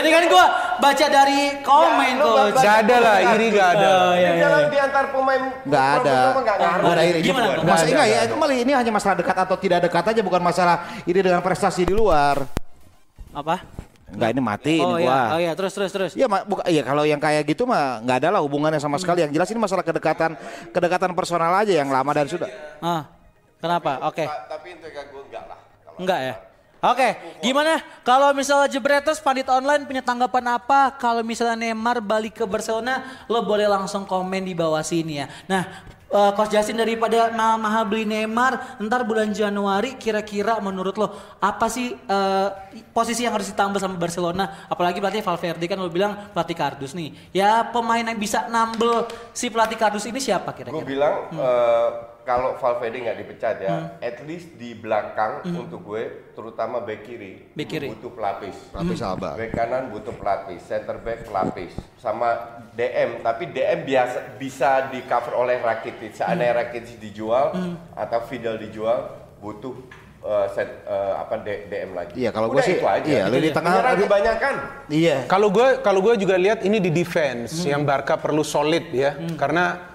Ini 0.00 0.08
kan 0.08 0.22
gua 0.26 0.44
baca 0.80 1.06
dari 1.10 1.40
komen 1.60 2.10
Ya, 2.10 2.16
lu 2.16 2.26
coach. 2.26 2.54
baca- 2.56 2.64
Gak 2.64 2.76
ada 2.80 2.96
lah, 2.96 3.16
iri 3.28 3.46
gak 3.52 3.68
ada. 3.70 3.88
Oh, 3.90 4.12
iya, 4.16 4.30
Di 4.32 4.32
iya, 4.32 4.32
dalam 4.40 4.60
iya. 4.60 4.72
di 4.72 4.78
antar 4.80 5.04
pemain 5.12 5.42
Nggak 5.60 5.84
ada. 5.84 6.00
profesional 6.00 6.40
nggak 6.40 6.56
ngaruh. 6.58 6.80
Nggak 6.80 6.94
ada 6.96 7.04
iri. 7.04 7.20
Gimana, 7.20 7.44
Mas, 7.44 7.52
Bang? 7.52 7.64
Nggak 7.68 7.80
enggak 7.92 8.08
ya, 8.08 8.20
itu 8.24 8.34
malah 8.34 8.56
ini 8.56 8.72
hanya 8.72 8.90
masalah 8.90 9.14
dekat 9.14 9.29
atau 9.36 9.56
tidak 9.56 9.86
dekat 9.86 10.04
aja 10.14 10.20
bukan 10.20 10.40
masalah 10.40 10.86
ini 11.04 11.20
dengan 11.20 11.40
prestasi 11.40 11.84
di 11.84 11.94
luar. 11.94 12.42
Apa? 13.30 13.62
Enggak 14.10 14.28
ini 14.34 14.42
mati 14.42 14.76
Oh 14.82 14.98
ini 14.98 15.06
iya, 15.06 15.10
gua. 15.10 15.22
oh 15.30 15.38
iya, 15.38 15.52
terus 15.54 15.70
terus 15.70 15.90
terus. 15.94 16.12
Iya, 16.18 16.26
buka, 16.26 16.66
iya 16.66 16.82
kalau 16.82 17.06
yang 17.06 17.22
kayak 17.22 17.46
gitu 17.46 17.62
mah 17.62 18.02
nggak 18.02 18.16
ada 18.26 18.28
lah 18.34 18.40
hubungannya 18.42 18.82
sama 18.82 18.98
sekali. 18.98 19.22
Yang 19.22 19.38
jelas 19.38 19.48
ini 19.54 19.60
masalah 19.62 19.86
kedekatan, 19.86 20.34
kedekatan 20.74 21.14
personal 21.14 21.54
aja 21.54 21.70
yang 21.70 21.86
lama 21.86 22.10
dan 22.10 22.26
sudah. 22.26 22.50
Ah, 22.82 23.06
kenapa? 23.62 24.02
Oke. 24.10 24.26
Ta- 24.26 24.50
Tapi 24.50 24.74
untuk 24.74 24.90
gue 24.90 25.22
enggak 25.30 25.44
lah. 25.46 25.58
Enggak 25.94 26.20
ya? 26.26 26.34
Oke, 26.80 27.08
gimana 27.44 27.76
kalau 28.00 28.32
misalnya 28.32 28.64
Jebretos 28.72 29.20
pandit 29.20 29.44
online 29.52 29.84
punya 29.84 30.00
tanggapan 30.00 30.56
apa 30.56 30.96
kalau 30.96 31.20
misalnya 31.20 31.68
Neymar 31.68 32.00
balik 32.00 32.40
ke 32.40 32.44
Barcelona, 32.48 33.20
lo 33.28 33.44
boleh 33.44 33.68
langsung 33.68 34.08
komen 34.08 34.48
di 34.48 34.56
bawah 34.56 34.80
sini 34.80 35.20
ya. 35.20 35.28
Nah, 35.44 35.84
eh, 36.10 36.32
Coach 36.34 36.52
Jasin 36.52 36.76
daripada 36.76 37.30
mahal-mahal 37.30 37.86
beli 37.86 38.04
Neymar, 38.04 38.78
ntar 38.82 39.06
bulan 39.06 39.30
Januari 39.30 39.94
kira-kira 39.96 40.58
menurut 40.58 40.94
lo 40.98 41.06
apa 41.38 41.70
sih 41.70 41.94
eh, 41.94 42.48
posisi 42.90 43.22
yang 43.24 43.34
harus 43.34 43.48
ditambah 43.48 43.78
sama 43.78 43.96
Barcelona? 43.96 44.66
Apalagi 44.66 44.98
pelatih 44.98 45.22
Valverde 45.22 45.64
kan 45.64 45.78
lo 45.78 45.88
bilang 45.88 46.12
pelatih 46.34 46.56
kardus 46.58 46.92
nih. 46.92 47.14
Ya 47.30 47.62
pemain 47.64 48.02
yang 48.02 48.18
bisa 48.18 48.50
nambel 48.50 49.06
si 49.30 49.48
pelatih 49.48 49.78
kardus 49.78 50.04
ini 50.04 50.18
siapa 50.18 50.50
Gue 50.50 50.66
kira-kira? 50.66 50.86
bilang 50.86 51.14
eh, 51.32 51.88
kalau 52.22 52.54
Valverde 52.54 53.00
nggak 53.00 53.18
dipecat 53.18 53.56
ya, 53.58 53.76
at 53.96 54.20
least 54.22 54.54
di 54.54 54.72
belakang 54.72 55.42
untuk 55.46 55.82
gue, 55.84 56.02
terutama 56.30 56.78
back 56.78 57.02
kiri, 57.02 57.50
Back 57.50 57.68
kiri. 57.68 57.88
butuh 57.88 58.10
pelapis. 58.10 58.56
Pelapis 58.70 59.00
Alba. 59.00 59.34
Back 59.34 59.52
kanan 59.52 59.88
butuh 59.88 60.12
pelapis, 60.12 60.60
center 60.62 60.96
back 60.96 61.24
pelapis, 61.24 61.72
sama 61.96 62.36
DM. 62.72 63.18
Tapi 63.18 63.48
DM 63.48 63.80
biasa 63.82 64.18
bisa 64.34 64.88
di 64.88 65.02
cover 65.02 65.34
oleh 65.34 65.58
Rakitic. 65.58 66.12
Seandainya 66.12 66.60
Rakitic 66.60 66.96
dijual 66.96 67.56
atau 67.92 68.18
Fidel 68.22 68.56
dijual, 68.56 69.10
butuh 69.36 69.74
eh, 70.20 70.46
set, 70.50 70.84
eh, 70.84 71.12
apa 71.16 71.40
DM 71.40 71.90
lagi. 71.90 72.12
Iya, 72.14 72.28
kalau 72.28 72.48
gue 72.48 72.60
sih, 72.60 72.76
itu 72.76 72.84
aja. 72.84 73.00
iya, 73.02 73.24
Itu 73.24 73.40
aja. 73.40 73.50
tengah- 73.50 73.72
Menyerang 73.74 73.94
lini- 73.94 74.04
kebanyakan. 74.04 74.54
Iya. 74.86 75.16
Kalau 75.24 75.48
gue 75.48 75.68
kalau 75.80 76.00
gue 76.00 76.14
juga 76.16 76.36
lihat 76.36 76.60
ini 76.60 76.76
di 76.76 76.90
defense 76.90 77.64
yang 77.64 77.82
Barca 77.82 78.14
perlu 78.14 78.44
solid 78.44 78.92
ya 78.92 79.16
karena 79.34 79.89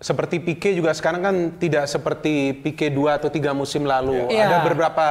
seperti 0.00 0.40
Pique 0.40 0.72
juga 0.72 0.96
sekarang 0.96 1.20
kan 1.20 1.36
tidak 1.60 1.84
seperti 1.84 2.56
Pique 2.64 2.88
2 2.88 3.20
atau 3.20 3.28
tiga 3.28 3.52
musim 3.52 3.84
lalu. 3.84 4.32
Iya. 4.32 4.48
Ada 4.48 4.58
beberapa 4.64 5.06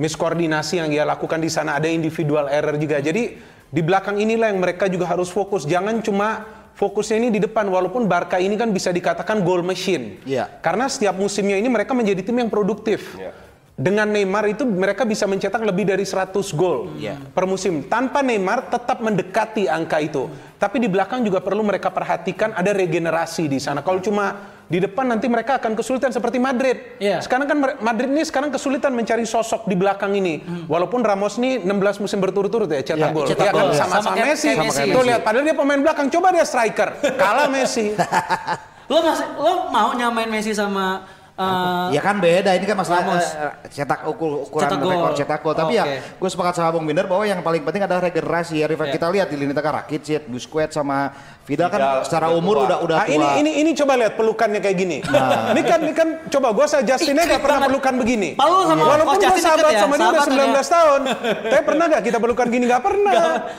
miskoordinasi 0.00 0.80
yang 0.80 0.88
dia 0.88 1.04
lakukan 1.04 1.36
di 1.36 1.52
sana, 1.52 1.76
ada 1.76 1.84
individual 1.84 2.48
error 2.48 2.80
juga. 2.80 2.96
Jadi 3.04 3.36
di 3.68 3.82
belakang 3.84 4.16
inilah 4.16 4.48
yang 4.48 4.60
mereka 4.64 4.88
juga 4.88 5.04
harus 5.04 5.28
fokus. 5.28 5.68
Jangan 5.68 6.00
cuma 6.00 6.48
fokusnya 6.72 7.20
ini 7.20 7.28
di 7.28 7.40
depan 7.44 7.68
walaupun 7.68 8.08
Barca 8.08 8.40
ini 8.40 8.56
kan 8.56 8.72
bisa 8.72 8.88
dikatakan 8.88 9.44
goal 9.44 9.60
machine. 9.60 10.24
Iya. 10.24 10.48
Karena 10.64 10.88
setiap 10.88 11.12
musimnya 11.12 11.60
ini 11.60 11.68
mereka 11.68 11.92
menjadi 11.92 12.24
tim 12.24 12.40
yang 12.40 12.48
produktif. 12.48 13.12
Iya. 13.20 13.36
Dengan 13.72 14.04
Neymar 14.04 14.44
itu 14.46 14.62
mereka 14.62 15.02
bisa 15.02 15.24
mencetak 15.24 15.58
lebih 15.58 15.88
dari 15.88 16.04
100 16.04 16.28
gol 16.52 16.92
Iya. 16.94 17.16
per 17.16 17.48
musim. 17.48 17.80
Tanpa 17.82 18.20
Neymar 18.20 18.68
tetap 18.68 19.00
mendekati 19.00 19.64
angka 19.64 19.96
itu. 19.96 20.28
Tapi 20.54 20.76
di 20.76 20.86
belakang 20.86 21.24
juga 21.24 21.40
perlu 21.40 21.64
mereka 21.64 21.88
perhatikan 21.88 22.52
ada 22.52 22.68
regenerasi 22.70 23.48
di 23.48 23.56
sana. 23.56 23.80
Kalau 23.80 23.98
cuma 23.98 24.38
di 24.68 24.76
depan 24.76 25.08
nanti 25.08 25.24
mereka 25.24 25.56
akan 25.56 25.72
kesulitan 25.72 26.12
seperti 26.12 26.36
Madrid. 26.36 27.00
Iya. 27.00 27.24
Sekarang 27.24 27.48
kan 27.48 27.56
Madrid 27.80 28.08
ini 28.08 28.22
sekarang 28.22 28.48
kesulitan 28.48 28.92
mencari 28.92 29.24
sosok 29.24 29.64
di 29.64 29.74
belakang 29.74 30.12
ini. 30.12 30.44
Walaupun 30.68 31.00
Ramos 31.00 31.36
ini 31.36 31.56
16 31.58 31.96
musim 31.98 32.20
berturut-turut 32.20 32.68
ya 32.68 32.84
cetak 32.84 33.00
Iya, 33.02 33.08
gol. 33.10 33.26
cetak 33.26 33.40
Ya 33.42 33.50
kan? 33.50 33.62
gol. 33.62 33.72
Sama, 33.72 33.88
Sama 33.90 34.02
sama 34.02 34.14
kayak- 34.14 34.28
Messi. 34.28 34.48
kayak 34.48 34.62
Messi. 34.62 34.82
Tuh 34.92 35.02
lihat 35.02 35.20
padahal 35.24 35.44
dia 35.44 35.56
pemain 35.56 35.80
belakang. 35.80 36.06
Coba 36.06 36.28
dia 36.30 36.44
striker. 36.44 36.88
Kalah 37.16 37.48
Messi. 37.48 37.96
Lo 38.92 39.00
masih 39.00 39.24
lo 39.34 39.72
mau 39.72 39.96
nyamain 39.96 40.28
Messi 40.28 40.52
sama 40.52 41.08
eh, 41.34 41.86
Ya 41.90 42.00
kan 42.00 42.16
beda, 42.16 42.52
ini 42.52 42.62
kan 42.62 42.74
masalah 42.74 43.02
Ramos. 43.02 43.24
eh, 43.26 43.52
cetak 43.70 44.04
ukur, 44.04 44.44
ukuran 44.44 44.62
Cetak 44.64 44.78
gol. 44.78 44.90
rekor 44.90 45.12
cetak 45.14 45.40
gol. 45.40 45.54
Tapi 45.54 45.74
Oke. 45.74 45.80
ya 45.80 45.84
gue 46.02 46.28
sepakat 46.28 46.54
sama 46.54 46.70
Bung 46.70 46.84
Binder 46.84 47.04
bahwa 47.04 47.24
yang 47.24 47.40
paling 47.40 47.62
penting 47.62 47.82
adalah 47.82 48.04
regenerasi. 48.04 48.54
Ya, 48.56 48.66
Rival 48.66 48.86
Iya. 48.86 48.94
kita 48.94 49.06
lihat 49.08 49.28
di 49.28 49.36
lini 49.36 49.50
tengah 49.50 49.72
Rakitic, 49.78 50.26
Busquets 50.26 50.72
sama 50.72 51.10
Vidal 51.42 51.68
kan 51.68 51.78
Vidal 51.78 51.96
secara 52.06 52.26
udah 52.28 52.38
umur 52.38 52.54
tua. 52.54 52.64
udah 52.64 52.78
udah 52.80 52.96
Nah, 52.96 53.06
tua. 53.06 53.14
ini 53.14 53.26
ini 53.36 53.50
ini 53.60 53.70
coba 53.74 53.92
lihat 53.98 54.14
pelukannya 54.14 54.60
kayak 54.60 54.76
gini. 54.76 54.98
Nah. 55.02 55.50
Ini 55.50 55.60
kan 55.60 55.78
ini 55.82 55.90
kan 55.92 56.08
coba 56.30 56.48
gua 56.50 56.64
saya 56.64 56.86
Justin 56.86 57.18
gak 57.18 57.42
pernah 57.42 57.58
banget. 57.58 57.68
pelukan 57.68 57.94
begini. 57.98 58.28
Palu 58.34 58.62
sama 58.62 58.82
Walaupun 58.84 59.10
gua 59.10 59.18
Justin 59.20 59.42
sahabat 59.42 59.72
ya? 59.74 59.80
sama 59.80 59.94
dia 59.94 60.06
udah 60.06 60.22
Sahabatan 60.22 60.54
19 60.54 60.68
tahun. 60.70 61.00
Tapi 61.42 61.62
pernah 61.62 61.84
gak 61.88 62.02
kita 62.02 62.18
pelukan 62.18 62.46
gini? 62.46 62.64
Gak 62.64 62.82
pernah. 62.82 63.12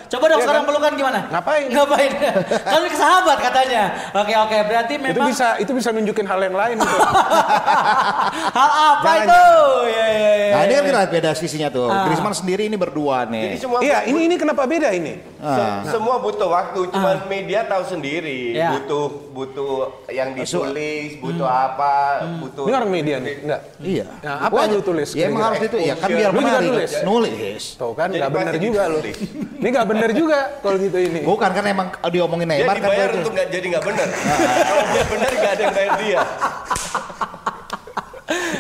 Coba 0.07 0.23
dong 0.23 0.31
Iya 0.33 0.43
sekarang 0.43 0.63
kan? 0.63 0.69
pelukan 0.71 0.91
gimana? 0.95 1.19
Ngapain? 1.27 1.65
Ngapain? 1.67 2.11
kan 2.71 2.81
sahabat 2.93 3.37
katanya. 3.41 3.83
Oke 4.15 4.33
oke 4.33 4.57
berarti 4.63 4.93
Itu 4.93 5.03
memang 5.03 5.27
bisa 5.27 5.47
itu 5.57 5.71
bisa 5.71 5.89
nunjukin 5.91 6.23
hal 6.23 6.39
yang 6.39 6.55
lain 6.55 6.75
gitu. 6.79 6.97
hal 8.57 8.69
apa 8.71 9.03
Jangan- 9.03 9.27
itu? 9.27 9.43
Nah 10.53 10.61
ini 10.63 10.73
kan 10.73 10.83
kita 10.83 10.97
lihat 10.99 11.11
beda 11.11 11.29
sisinya 11.33 11.67
tuh. 11.67 11.87
Ah. 11.87 12.05
Griezmann 12.05 12.31
sendiri 12.31 12.63
ini 12.63 12.75
berdua 12.75 13.23
Jadi 13.23 13.33
nih. 13.33 13.57
semua 13.57 13.77
Iya, 13.79 13.97
ini 14.05 14.19
ini 14.25 14.35
kenapa 14.35 14.63
beda 14.63 14.89
ini? 14.89 15.13
Se- 15.35 15.91
semua 15.91 16.15
butuh 16.17 16.47
waktu, 16.47 16.87
cuman 16.87 17.25
media 17.25 17.65
tahu 17.65 17.83
sendiri, 17.83 18.53
Ya. 18.53 18.71
butuh 18.71 19.05
butuh 19.29 19.73
yang 20.07 20.31
ditulis, 20.31 21.17
butuh 21.17 21.43
apa, 21.43 22.21
butuh. 22.39 22.63
Ini 22.63 22.73
orang 22.75 22.91
media 22.91 23.15
nih, 23.17 23.35
enggak? 23.41 23.61
Iya. 23.77 24.07
Nah, 24.21 24.37
apa 24.43 24.55
yang 24.61 24.71
lu 24.71 24.83
tulis? 24.83 25.09
Ya 25.11 25.27
emang 25.27 25.43
harus 25.43 25.61
itu 25.61 25.77
ya 25.77 25.93
kan 25.95 26.07
biar 26.07 26.29
Lu 26.29 26.37
juga 26.37 26.47
menarik. 26.53 26.69
nulis? 26.69 26.91
Nulis. 27.03 27.63
Tuh 27.75 27.91
kan 27.91 28.07
Jadi 28.07 28.19
nggak 28.19 28.31
bener 28.31 28.53
pasti 28.53 28.63
juga 28.63 28.81
lu. 28.83 28.97
ditulis. 28.97 29.17
Ini 29.53 29.67
nggak 29.69 29.87
bener 29.89 30.09
juga 30.13 30.39
kalau 30.59 30.77
gitu 30.77 30.97
ini. 30.97 31.19
Bukan 31.23 31.49
kan 31.49 31.63
emang 31.65 31.87
diomongin 32.07 32.45
Neymar 32.45 32.75
kan 32.75 32.83
dibayar 32.83 33.09
itu. 33.09 33.17
untuk 33.19 33.33
nggak 33.33 33.47
jadi 33.49 33.65
nggak 33.69 33.85
benar. 33.85 34.07
Kalau 34.63 34.83
dia 34.87 35.03
benar 35.09 35.29
nggak 35.33 35.51
ada 35.51 35.61
yang 35.61 35.73
bayar 35.73 35.93
dia. 35.97 36.19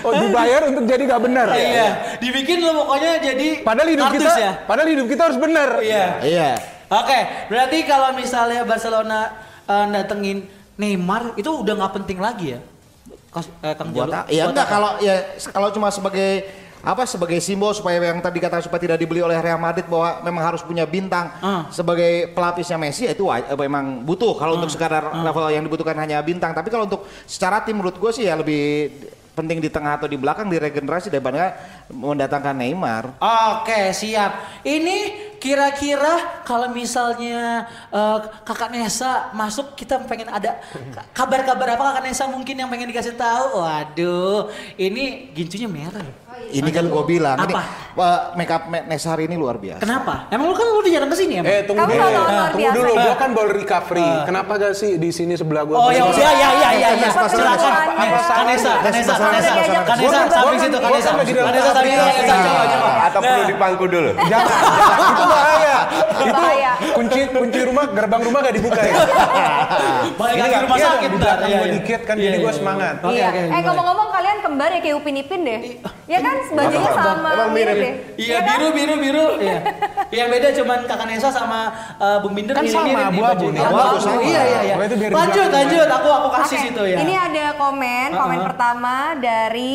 Oh 0.03 0.11
dibayar 0.11 0.67
untuk 0.67 0.83
jadi 0.83 1.03
nggak 1.05 1.21
benar. 1.23 1.47
Iya, 1.53 1.87
dibikin 2.19 2.59
lo 2.59 2.83
pokoknya 2.83 3.11
jadi 3.23 3.47
Padahal 3.63 3.89
hidup 3.89 4.07
kita, 4.11 4.31
ya. 4.35 4.51
padahal 4.67 4.89
hidup 4.91 5.07
kita 5.07 5.21
harus 5.31 5.39
benar. 5.39 5.69
Iya. 5.79 6.05
Iya. 6.21 6.49
Oke, 6.91 7.19
berarti 7.47 7.77
kalau 7.87 8.11
misalnya 8.13 8.61
Barcelona 8.67 9.19
eh, 9.63 9.85
datengin 9.89 10.43
Neymar 10.75 11.37
itu 11.37 11.49
udah 11.49 11.73
nggak 11.77 11.93
penting 12.01 12.19
lagi 12.19 12.57
ya? 12.57 12.59
Kos, 13.29 13.49
eh, 13.65 13.73
Kang 13.73 13.89
Buat 13.89 14.29
ya 14.29 14.45
enggak 14.45 14.67
kalau 14.69 15.01
ya 15.01 15.15
kalau 15.49 15.73
cuma 15.73 15.89
sebagai 15.89 16.45
apa 16.83 17.07
sebagai 17.07 17.39
simbol 17.39 17.71
supaya 17.71 17.95
yang 17.95 18.19
tadi 18.19 18.37
kata 18.37 18.59
supaya 18.59 18.77
tidak 18.77 18.99
dibeli 18.99 19.23
oleh 19.23 19.39
Real 19.39 19.55
Madrid 19.55 19.87
bahwa 19.87 20.19
memang 20.21 20.43
harus 20.43 20.61
punya 20.61 20.83
bintang 20.83 21.31
Ah. 21.39 21.63
sebagai 21.71 22.29
pelapisnya 22.35 22.75
Messi 22.75 23.07
ya 23.07 23.15
itu 23.15 23.23
eh, 23.31 23.55
memang 23.55 24.03
butuh 24.03 24.35
kalau 24.35 24.59
untuk 24.59 24.67
sekadar 24.67 25.15
level 25.15 25.47
yang 25.49 25.63
dibutuhkan 25.63 25.95
hanya 25.95 26.19
bintang 26.19 26.51
tapi 26.51 26.67
kalau 26.67 26.83
untuk 26.83 27.07
secara 27.23 27.63
tim 27.63 27.79
menurut 27.79 27.95
gue 27.95 28.11
sih 28.11 28.27
ya 28.27 28.35
lebih 28.35 28.91
penting 29.33 29.57
di 29.59 29.69
tengah 29.69 29.97
atau 29.97 30.05
di 30.05 30.17
belakang 30.17 30.47
di 30.47 30.61
regenerasi 30.61 31.09
daripada 31.09 31.57
mendatangkan 31.89 32.53
Neymar. 32.53 33.17
Oke, 33.19 33.91
siap. 33.91 34.61
Ini 34.61 35.33
kira-kira 35.41 36.45
kalau 36.47 36.71
misalnya 36.71 37.67
eh, 37.91 38.17
Kakak 38.47 38.71
Nesa 38.71 39.33
masuk 39.35 39.75
kita 39.75 39.99
pengen 40.07 40.31
ada 40.31 40.61
kabar-kabar 41.11 41.75
apa 41.75 41.83
Kakak 41.91 42.03
Nesa 42.07 42.23
mungkin 42.31 42.55
yang 42.55 42.69
pengen 42.71 42.87
dikasih 42.87 43.17
tahu? 43.19 43.59
Waduh, 43.59 44.53
ini 44.79 45.33
gincunya 45.35 45.67
merah. 45.67 46.22
Ini 46.49 46.69
kan 46.69 46.85
gue 46.85 47.03
bilang 47.05 47.37
ini 47.39 47.49
Apa? 47.49 47.61
wah, 47.93 48.17
make 48.33 48.49
up 48.49 48.63
Nesar 48.67 49.17
ini 49.17 49.33
luar 49.33 49.55
biasa. 49.55 49.79
Kenapa? 49.79 50.27
Emang 50.27 50.49
lu 50.49 50.55
kan 50.55 50.65
lu 50.65 50.79
udah 50.79 50.91
jarang 50.91 51.07
ke 51.07 51.15
sini 51.15 51.33
ya? 51.37 51.41
Eh 51.41 51.59
tunggu 51.63 51.79
Kamu 51.79 51.91
dulu, 51.91 52.03
kalau 52.03 52.21
luar 52.25 52.49
tunggu 52.49 52.71
dulu. 52.73 52.91
Gua 52.93 53.15
kan 53.15 53.29
ball 53.31 53.49
recovery. 53.49 54.09
Kenapa 54.23 54.51
gak 54.55 54.73
sih 54.73 54.91
di 54.95 55.09
sini 55.09 55.33
sebelah 55.33 55.63
gua? 55.63 55.75
Oh 55.77 55.89
ya, 55.89 56.03
ya, 56.07 56.31
ya, 56.31 56.49
ya, 56.51 56.69
ya, 56.73 56.89
ya. 56.93 57.09
Silakan. 57.25 57.73
Kanesa, 57.93 58.33
Kanesa, 58.35 58.71
Kanesa, 58.81 59.13
Kanesa, 59.13 59.51
kan- 59.53 60.29
samping 60.29 60.57
gua 60.57 60.63
situ, 60.63 60.77
kan- 60.77 60.89
Kanesa. 60.89 61.09
kan 61.09 61.25
Kanesa 61.43 61.69
samping 61.69 61.93
tahap 61.93 62.15
Kanesa. 62.17 62.89
Atau 63.03 63.19
perlu 63.19 63.43
dipangku 63.45 63.85
dulu. 63.85 64.09
Jangan, 64.23 64.53
itu 65.03 65.23
bahaya. 65.23 65.77
Itu 66.13 66.31
Bahaya. 66.33 66.71
kunci 66.93 67.19
kunci 67.27 67.59
rumah, 67.63 67.85
gerbang 67.87 68.21
rumah 68.21 68.39
gak 68.41 68.55
dibuka 68.55 68.81
ya. 68.81 68.95
Balik 70.13 70.33
Ini 70.33 70.39
lagi 70.39 70.49
nggak- 70.49 70.63
rumah 70.63 70.77
iya, 70.77 70.87
sakit 70.87 71.03
di 71.03 71.13
ntar. 71.13 71.23
belakang 71.23 71.47
Iya, 71.47 71.55
gua 71.55 71.65
iya. 71.65 71.73
dikit 71.75 72.01
kan, 72.03 72.15
Iya, 72.15 72.23
jadi 72.23 72.37
gua 72.37 72.45
iya. 72.45 72.57
semangat. 72.57 72.95
Oke, 72.99 73.13
iya. 73.13 73.27
oke, 73.27 73.41
eh 73.49 73.61
ngomong-ngomong 73.63 74.07
kalian 74.09 74.37
kembar 74.41 74.69
ya 74.69 74.79
kayak 74.79 74.95
Upin 74.95 75.15
Ipin 75.15 75.41
deh. 75.43 75.59
Ya 76.03 76.19
kan 76.19 76.32
bajunya 76.53 76.91
sama 76.91 77.29
Emang 77.33 77.51
mirip. 77.51 77.75
deh. 77.75 77.93
Iya 78.15 78.37
kan? 78.39 78.47
biru 78.55 78.67
biru 78.71 78.95
biru. 78.97 79.25
Iya. 79.37 79.59
Yang 80.09 80.27
beda 80.29 80.47
cuman 80.61 80.79
kakak 80.85 81.07
Nesa 81.09 81.29
sama 81.29 81.59
eh, 81.97 82.17
Bung 82.21 82.33
Binder 82.33 82.53
Kan 82.53 82.63
ini 82.63 82.71
sama, 82.71 82.89
abu-abu 83.09 83.21
bajunya. 83.23 83.59
nih. 83.59 83.63
Abu-abu 83.67 83.97
sama. 83.97 84.21
Iya 84.21 84.41
iya 84.43 84.59
iya. 84.63 84.75
Lanjut 85.09 85.49
lanjut 85.49 85.87
aku 85.89 86.09
aku 86.09 86.29
kasih 86.37 86.57
situ 86.61 86.83
ya. 86.85 86.97
Ini 87.01 87.13
ada 87.15 87.45
komen, 87.55 88.07
komen 88.11 88.39
pertama 88.43 88.95
dari 89.17 89.73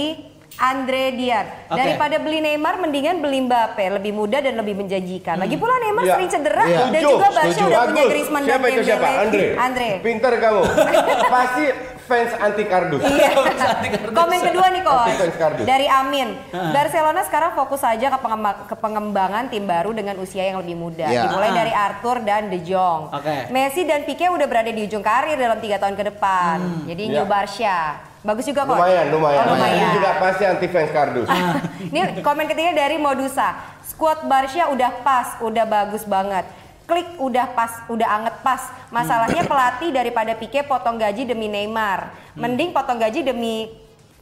Andre 0.59 1.15
Dian. 1.15 1.47
Oke. 1.67 1.79
Daripada 1.79 2.19
beli 2.19 2.39
Neymar, 2.41 2.77
mendingan 2.77 3.17
beli 3.19 3.39
Mbappe, 3.41 3.95
lebih 3.95 4.11
mudah 4.11 4.43
dan 4.43 4.55
lebih 4.55 4.75
menjanjikan. 4.75 5.39
Lagi 5.39 5.55
pula 5.55 5.79
Neymar 5.79 6.03
Iya. 6.03 6.15
sering 6.15 6.29
cedera 6.29 6.65
Iya. 6.65 6.79
dan 6.85 6.91
Setuju, 6.99 7.15
juga 7.15 7.27
Barca 7.31 7.63
udah 7.63 7.81
punya. 7.87 8.05
Griezmann 8.05 8.43
dan 8.43 8.51
Siapa 8.51 8.67
itu 8.67 8.81
siapa? 8.83 8.99
Dembele. 9.01 9.23
Andre. 9.23 9.47
Andre. 9.57 9.89
Pinter 10.01 10.33
kamu. 10.37 10.63
Pasti 11.35 11.65
fans 12.01 12.33
anti 12.35 12.65
kardus. 12.65 13.03
Iya. 13.05 13.31
Komen 14.19 14.39
kedua 14.43 14.67
nih 14.69 14.83
coach 14.83 15.15
dari 15.63 15.87
Amin. 15.87 16.29
Barcelona 16.51 17.21
sekarang 17.23 17.55
fokus 17.55 17.79
saja 17.79 18.07
ke, 18.09 18.19
pengemba- 18.19 18.65
ke 18.65 18.75
pengembangan 18.75 19.47
tim 19.47 19.63
baru 19.63 19.93
dengan 19.93 20.19
usia 20.19 20.43
yang 20.43 20.59
lebih 20.59 20.75
muda. 20.75 21.07
Iya. 21.07 21.29
Dimulai 21.29 21.51
Ah. 21.51 21.57
dari 21.57 21.71
Arthur 21.71 22.17
dan 22.21 22.49
De 22.49 22.59
Jong. 22.61 23.13
Oke. 23.13 23.47
Messi 23.49 23.85
dan 23.85 24.03
Pique 24.03 24.27
udah 24.27 24.45
berada 24.45 24.69
di 24.69 24.83
ujung 24.83 25.01
karir 25.01 25.37
dalam 25.37 25.61
tiga 25.61 25.79
tahun 25.79 25.95
ke 25.95 26.05
depan. 26.09 26.59
Jadi 26.85 27.03
Iya. 27.05 27.15
New 27.15 27.27
Barca. 27.27 27.79
Bagus 28.19 28.45
juga 28.45 28.67
coach. 28.67 28.79
Lumayan, 28.79 29.07
lumayan. 29.09 29.39
Oh, 29.41 29.45
Ini 29.47 29.53
lumayan. 29.55 29.91
juga 29.95 30.11
pasti 30.19 30.43
anti 30.43 30.67
fans 30.67 30.91
kardus. 30.91 31.29
Ini 31.81 32.19
komen 32.19 32.47
ketiga 32.47 32.75
dari 32.77 32.99
Modusa. 32.99 33.55
Squad 33.87 34.27
Barca 34.27 34.69
udah 34.69 34.93
pas, 35.01 35.39
udah 35.39 35.65
bagus 35.65 36.03
banget. 36.03 36.45
Klik 36.85 37.15
udah 37.17 37.47
pas, 37.53 37.85
udah 37.87 38.09
anget 38.11 38.37
pas. 38.41 38.63
Masalahnya 38.89 39.45
pelatih 39.51 39.91
daripada 39.91 40.33
Pique 40.35 40.63
potong 40.63 40.97
gaji 40.97 41.25
demi 41.25 41.47
Neymar. 41.47 42.11
Mending 42.35 42.71
potong 42.71 42.99
gaji 42.99 43.23
demi 43.23 43.71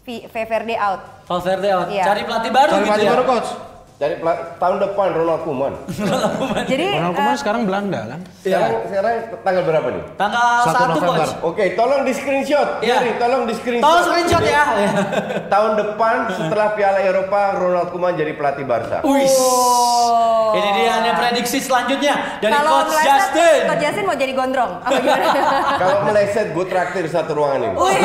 Valverde 0.04 0.76
out. 0.76 1.02
Valverde 1.26 1.68
out. 1.68 1.88
Iya. 1.90 2.04
Cari 2.04 2.22
pelatih 2.22 2.52
baru 2.52 2.70
Cari 2.70 2.78
gitu 2.78 2.86
pelatih 2.86 3.06
ya. 3.06 3.12
baru 3.12 3.24
coach. 3.26 3.48
Jadi 3.96 4.20
pela- 4.20 4.52
tahun 4.60 4.76
depan 4.76 5.08
Ronald 5.16 5.40
Koeman. 5.48 5.72
Jadi 6.70 7.00
Orang 7.00 7.12
eh, 7.12 7.16
kemarin 7.16 7.38
sekarang 7.40 7.62
Belanda 7.64 8.00
kan? 8.04 8.20
Sekarang 8.44 8.72
sekarang 8.92 9.12
tanggal 9.40 9.62
berapa 9.64 9.88
nih? 9.88 10.02
Tanggal 10.20 10.56
Satu 10.68 10.82
1 10.84 11.00
November. 11.00 11.28
Oke, 11.40 11.64
tolong 11.72 12.02
di 12.04 12.12
screenshot. 12.12 12.68
Iya. 12.84 13.00
Jerry, 13.00 13.12
tolong 13.16 13.42
di 13.48 13.54
screenshot. 13.56 13.88
Tolong 13.88 14.04
screenshot 14.04 14.44
ya. 14.44 14.64
Tahun 15.52 15.72
depan 15.80 16.14
setelah 16.28 16.76
Piala 16.76 17.00
Eropa 17.00 17.56
Ronald 17.56 17.88
Koeman 17.88 18.20
jadi 18.20 18.36
pelatih 18.36 18.68
Barca. 18.68 19.00
Wih. 19.00 19.24
Oh. 19.32 20.52
Ini 20.52 20.68
dia 20.76 20.94
nih 21.00 21.12
prediksi 21.16 21.58
selanjutnya 21.64 22.14
dari 22.44 22.52
kalau 22.52 22.84
Coach 22.84 22.92
meleset, 22.92 23.08
Justin. 23.08 23.60
Coach 23.64 23.80
Justin 23.80 24.04
mau 24.04 24.16
jadi 24.16 24.32
gondrong. 24.36 24.72
Apa 24.84 24.98
gimana? 25.00 25.26
Kalau 25.80 25.96
meleset 26.08 26.46
gue 26.52 26.64
traktir 26.68 27.04
satu 27.08 27.32
ruangan 27.36 27.60
ini. 27.64 27.76
Wih. 27.76 27.96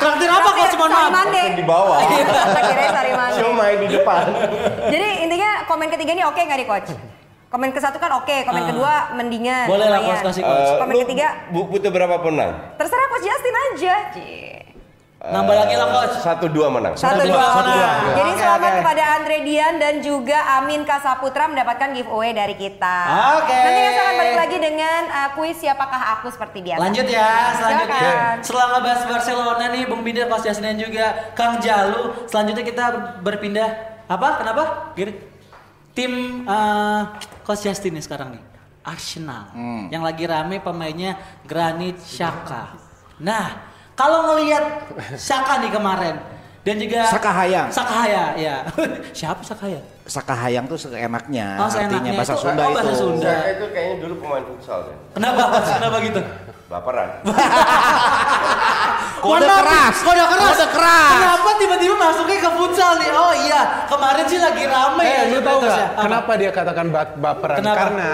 Traktir 0.00 0.28
apa 0.32 0.48
coach 0.52 0.74
mohon 0.80 0.92
maaf? 0.92 1.28
Di 1.32 1.64
bawah. 1.64 1.98
Akhirnya 2.00 2.90
Mande. 3.20 3.36
Siomay 3.36 3.72
di 3.84 3.86
depan. 3.92 4.22
Jadi 4.86 5.08
intinya 5.22 5.50
komen 5.64 5.88
ketiga 5.88 6.12
ini 6.12 6.22
oke 6.22 6.38
nggak 6.38 6.58
nih 6.58 6.68
coach? 6.68 6.90
Komen 7.46 7.70
ke 7.70 7.78
satu 7.78 7.98
kan 7.98 8.14
oke, 8.14 8.36
komen 8.44 8.62
Ah. 8.62 8.68
kedua 8.68 8.92
mendingan. 9.12 9.66
Boleh 9.66 9.86
lah 9.86 9.98
coach 10.00 10.22
kasih 10.24 10.42
coach. 10.42 10.68
Eh, 10.68 10.78
Komen 10.78 10.92
lu 10.92 11.02
ketiga. 11.02 11.28
bu- 11.50 11.66
butuh 11.66 11.90
berapa 11.90 12.16
penang? 12.16 12.50
Terserah 12.74 13.06
coach 13.08 13.24
Justin 13.24 13.54
aja. 13.56 13.94
Cie. 14.12 14.48
Nambah 15.20 15.52
lagi 15.54 15.74
lah 15.74 15.88
coach. 15.90 16.16
Satu 16.16 16.48
dua 16.48 16.70
menang. 16.70 16.94
Satu 16.94 17.20
dua, 17.20 17.28
dua. 17.28 17.44
satu 17.52 17.68
dua. 17.68 17.90
Jadi 18.16 18.30
selamat 18.32 18.72
kepada 18.72 19.02
Andre 19.18 19.36
Dian 19.42 19.74
dan 19.76 19.94
juga 19.98 20.38
Amin 20.56 20.80
Kasaputra 20.80 21.44
mendapatkan 21.44 21.92
giveaway 21.92 22.32
dari 22.32 22.54
kita. 22.54 22.96
Oke. 23.36 23.52
Nanti 23.52 23.80
kita 23.84 24.00
akan 24.00 24.14
balik 24.16 24.36
lagi 24.38 24.56
dengan 24.56 25.00
uh, 25.10 25.28
kuis 25.34 25.58
siapakah 25.58 26.02
aku 26.16 26.30
seperti 26.30 26.62
biasa. 26.62 26.80
Lanjut 26.80 27.04
ya, 27.04 27.28
selanjutnya 27.52 28.00
Silakan. 28.00 28.36
setelah 28.40 28.66
ngebahas 28.70 29.00
Barcelona 29.04 29.64
nih, 29.68 29.82
Bung 29.84 30.00
Binder, 30.00 30.24
Coach 30.24 30.46
Justin 30.46 30.64
dan 30.66 30.78
juga 30.78 31.06
Kang 31.34 31.58
Jalu. 31.58 32.24
Selanjutnya 32.24 32.64
kita 32.64 32.84
berpindah 33.20 33.68
apa? 34.10 34.28
Kenapa? 34.42 34.62
Gini. 34.98 35.12
Tim 35.94 36.12
eh, 36.42 37.00
Coach 37.46 37.62
Justin 37.66 37.94
nih 37.94 38.04
sekarang 38.04 38.34
nih. 38.34 38.42
Arsenal. 38.82 39.52
Hmm. 39.54 39.86
Yang 39.92 40.02
lagi 40.02 40.24
rame 40.26 40.56
pemainnya 40.58 41.14
Granit 41.46 42.00
Xhaka. 42.00 42.74
Nah, 43.20 43.60
kalau 43.94 44.32
ngelihat 44.32 44.88
Xhaka 45.14 45.60
nih 45.60 45.70
kemarin 45.70 46.16
dan 46.60 46.76
juga 46.76 47.00
Sakahayang. 47.08 47.68
Sakahaya, 47.68 48.24
ya. 48.36 48.56
Siapa 49.18 49.40
Sakahaya? 49.44 49.80
Sakahayang 50.10 50.66
tuh 50.66 50.80
seenaknya, 50.80 51.54
Oh, 51.60 51.68
artinya 51.70 51.86
seenaknya 51.86 52.12
bahasa 52.18 52.34
itu- 52.34 52.42
Sunda 52.42 52.62
oh, 52.66 52.70
bahasa 52.74 52.90
itu. 52.90 52.98
Sunda. 52.98 53.30
Saka 53.30 53.46
itu 53.52 53.64
kayaknya 53.70 53.96
dulu 54.02 54.14
pemain 54.18 54.44
futsal 54.48 54.80
ya. 54.90 54.96
Kenapa? 55.14 55.42
Kenapa 55.60 55.96
gitu? 56.02 56.20
Baperan. 56.70 57.08
Kode 59.20 59.44
maaf, 59.44 59.60
keras. 59.60 59.96
Kode 60.00 60.22
keras. 60.24 60.48
Kode 60.48 60.66
keras. 60.70 61.12
Kenapa 61.12 61.50
tiba-tiba 61.58 61.94
masuknya 61.98 62.38
ke 62.38 62.50
futsal 62.54 62.92
nih? 62.96 63.10
Oh 63.12 63.32
iya, 63.36 63.60
kemarin 63.84 64.24
sih 64.24 64.38
lagi 64.38 64.64
rame 64.64 65.04
ya. 65.04 65.20
Eh, 65.20 65.24
lu 65.28 65.38
tahu 65.42 65.56
nggak 65.60 65.74
ya. 65.74 65.84
Apa? 65.84 66.00
kenapa 66.00 66.32
dia 66.38 66.50
katakan 66.50 66.86
ba- 66.88 67.16
baperan? 67.18 67.58
Kenapa? 67.58 67.76
Karena 67.76 68.10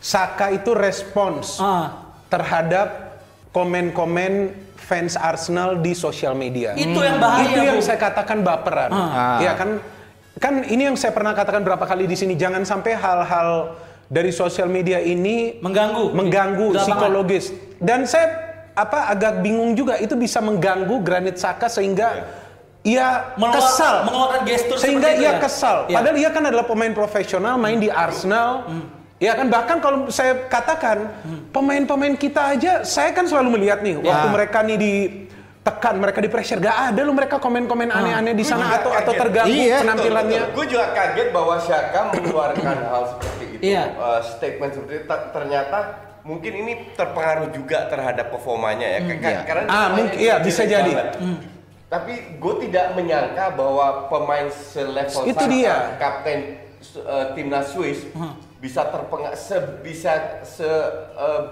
Saka 0.00 0.48
itu 0.48 0.72
respons 0.72 1.60
Ah. 1.60 1.92
terhadap 2.32 3.20
komen-komen 3.52 4.48
fans 4.78 5.12
Arsenal 5.12 5.76
di 5.76 5.92
sosial 5.92 6.32
media. 6.32 6.72
Itu 6.72 6.96
yang 6.96 7.20
bahaya, 7.20 7.44
Itu 7.44 7.60
yang 7.60 7.76
Bu. 7.76 7.84
saya 7.84 8.00
katakan 8.00 8.40
baperan. 8.40 8.88
Ah. 8.88 9.36
Iya 9.36 9.52
kan? 9.52 9.76
Kan 10.40 10.64
ini 10.64 10.88
yang 10.88 10.96
saya 10.96 11.12
pernah 11.12 11.36
katakan 11.36 11.60
berapa 11.60 11.84
kali 11.84 12.08
di 12.08 12.16
sini. 12.16 12.32
Jangan 12.32 12.64
sampai 12.64 12.96
hal-hal 12.96 13.76
dari 14.06 14.32
sosial 14.32 14.66
media 14.66 14.96
ini 14.98 15.60
Mengganggu. 15.60 16.16
mengganggu 16.16 16.66
lapangan. 16.70 16.80
psikologis. 16.80 17.46
Dan 17.80 18.04
saya 18.04 18.28
apa 18.70 19.08
agak 19.08 19.40
bingung 19.40 19.72
juga 19.72 19.96
itu 19.96 20.14
bisa 20.14 20.38
mengganggu 20.38 21.00
Granit 21.00 21.36
Saka 21.36 21.66
sehingga 21.66 22.28
ia 22.80 23.36
Mengeluar- 23.36 23.60
kesal 23.60 23.94
mengeluarkan 24.04 24.40
gestur 24.46 24.76
sehingga 24.76 25.08
ia 25.10 25.24
ya? 25.26 25.32
kesal. 25.36 25.76
Iya. 25.84 25.96
Padahal 25.96 26.16
ia 26.16 26.30
kan 26.30 26.42
adalah 26.44 26.64
pemain 26.64 26.92
profesional 26.92 27.54
main 27.56 27.76
di 27.76 27.88
Arsenal. 27.88 28.68
Ya 29.16 29.32
kan 29.34 29.48
bahkan 29.48 29.76
kalau 29.78 30.08
saya 30.08 30.48
katakan 30.48 31.12
pemain-pemain 31.50 32.16
kita 32.16 32.56
aja 32.56 32.72
saya 32.82 33.12
kan 33.12 33.24
selalu 33.24 33.58
melihat 33.58 33.80
nih 33.80 33.96
waktu 33.98 34.08
Ya. 34.22 34.32
mereka 34.32 34.58
nih 34.60 34.76
ditekan, 34.80 35.94
mereka 35.94 36.18
di 36.18 36.28
pressure 36.28 36.56
gak 36.58 36.88
ada 36.88 37.00
lu 37.00 37.12
mereka 37.12 37.36
komen-komen 37.36 37.88
aneh-aneh 37.90 38.32
di 38.32 38.40
sana 38.40 38.64
Iya, 38.66 38.76
atau 38.80 38.90
atau 38.90 39.12
kaget. 39.12 39.20
terganggu 39.20 39.60
Iya. 39.60 39.76
penampilannya. 39.78 40.42
Gue 40.52 40.66
juga 40.66 40.86
kaget 40.90 41.28
bahwa 41.30 41.54
Syaka 41.60 42.00
mengeluarkan 42.10 42.76
hal 42.82 43.02
seperti 43.10 43.44
itu, 43.50 43.62
Iya. 43.66 43.84
eh, 43.92 44.20
statement 44.26 44.70
seperti 44.72 44.94
itu. 44.94 45.04
Ta- 45.04 45.28
Ternyata 45.30 45.78
mungkin 46.30 46.52
ini 46.56 46.72
terpengaruh 46.94 47.50
juga 47.50 47.90
terhadap 47.90 48.30
performanya 48.30 48.86
ya, 48.86 49.00
Ka- 49.02 49.18
iya. 49.18 49.40
karena 49.42 49.62
Ah, 49.66 49.88
mungkin- 49.90 50.14
iya, 50.16 50.34
bisa 50.38 50.62
jadi. 50.62 50.86
banget. 50.88 51.18
Tapi 51.90 52.12
gue 52.38 52.54
tidak 52.62 52.94
menyangka 52.94 53.50
bahwa 53.50 54.06
pemain 54.06 54.46
selevel 54.46 55.26
Itu 55.26 55.44
dia. 55.44 55.98
kapten 55.98 56.54
eh, 56.80 57.26
timnas 57.34 57.74
Swiss 57.74 58.06
bisa 58.56 58.86
terpengaruh, 58.86 59.34
sebisa 59.34 60.12
se 60.42 60.62
eh, 60.62 61.42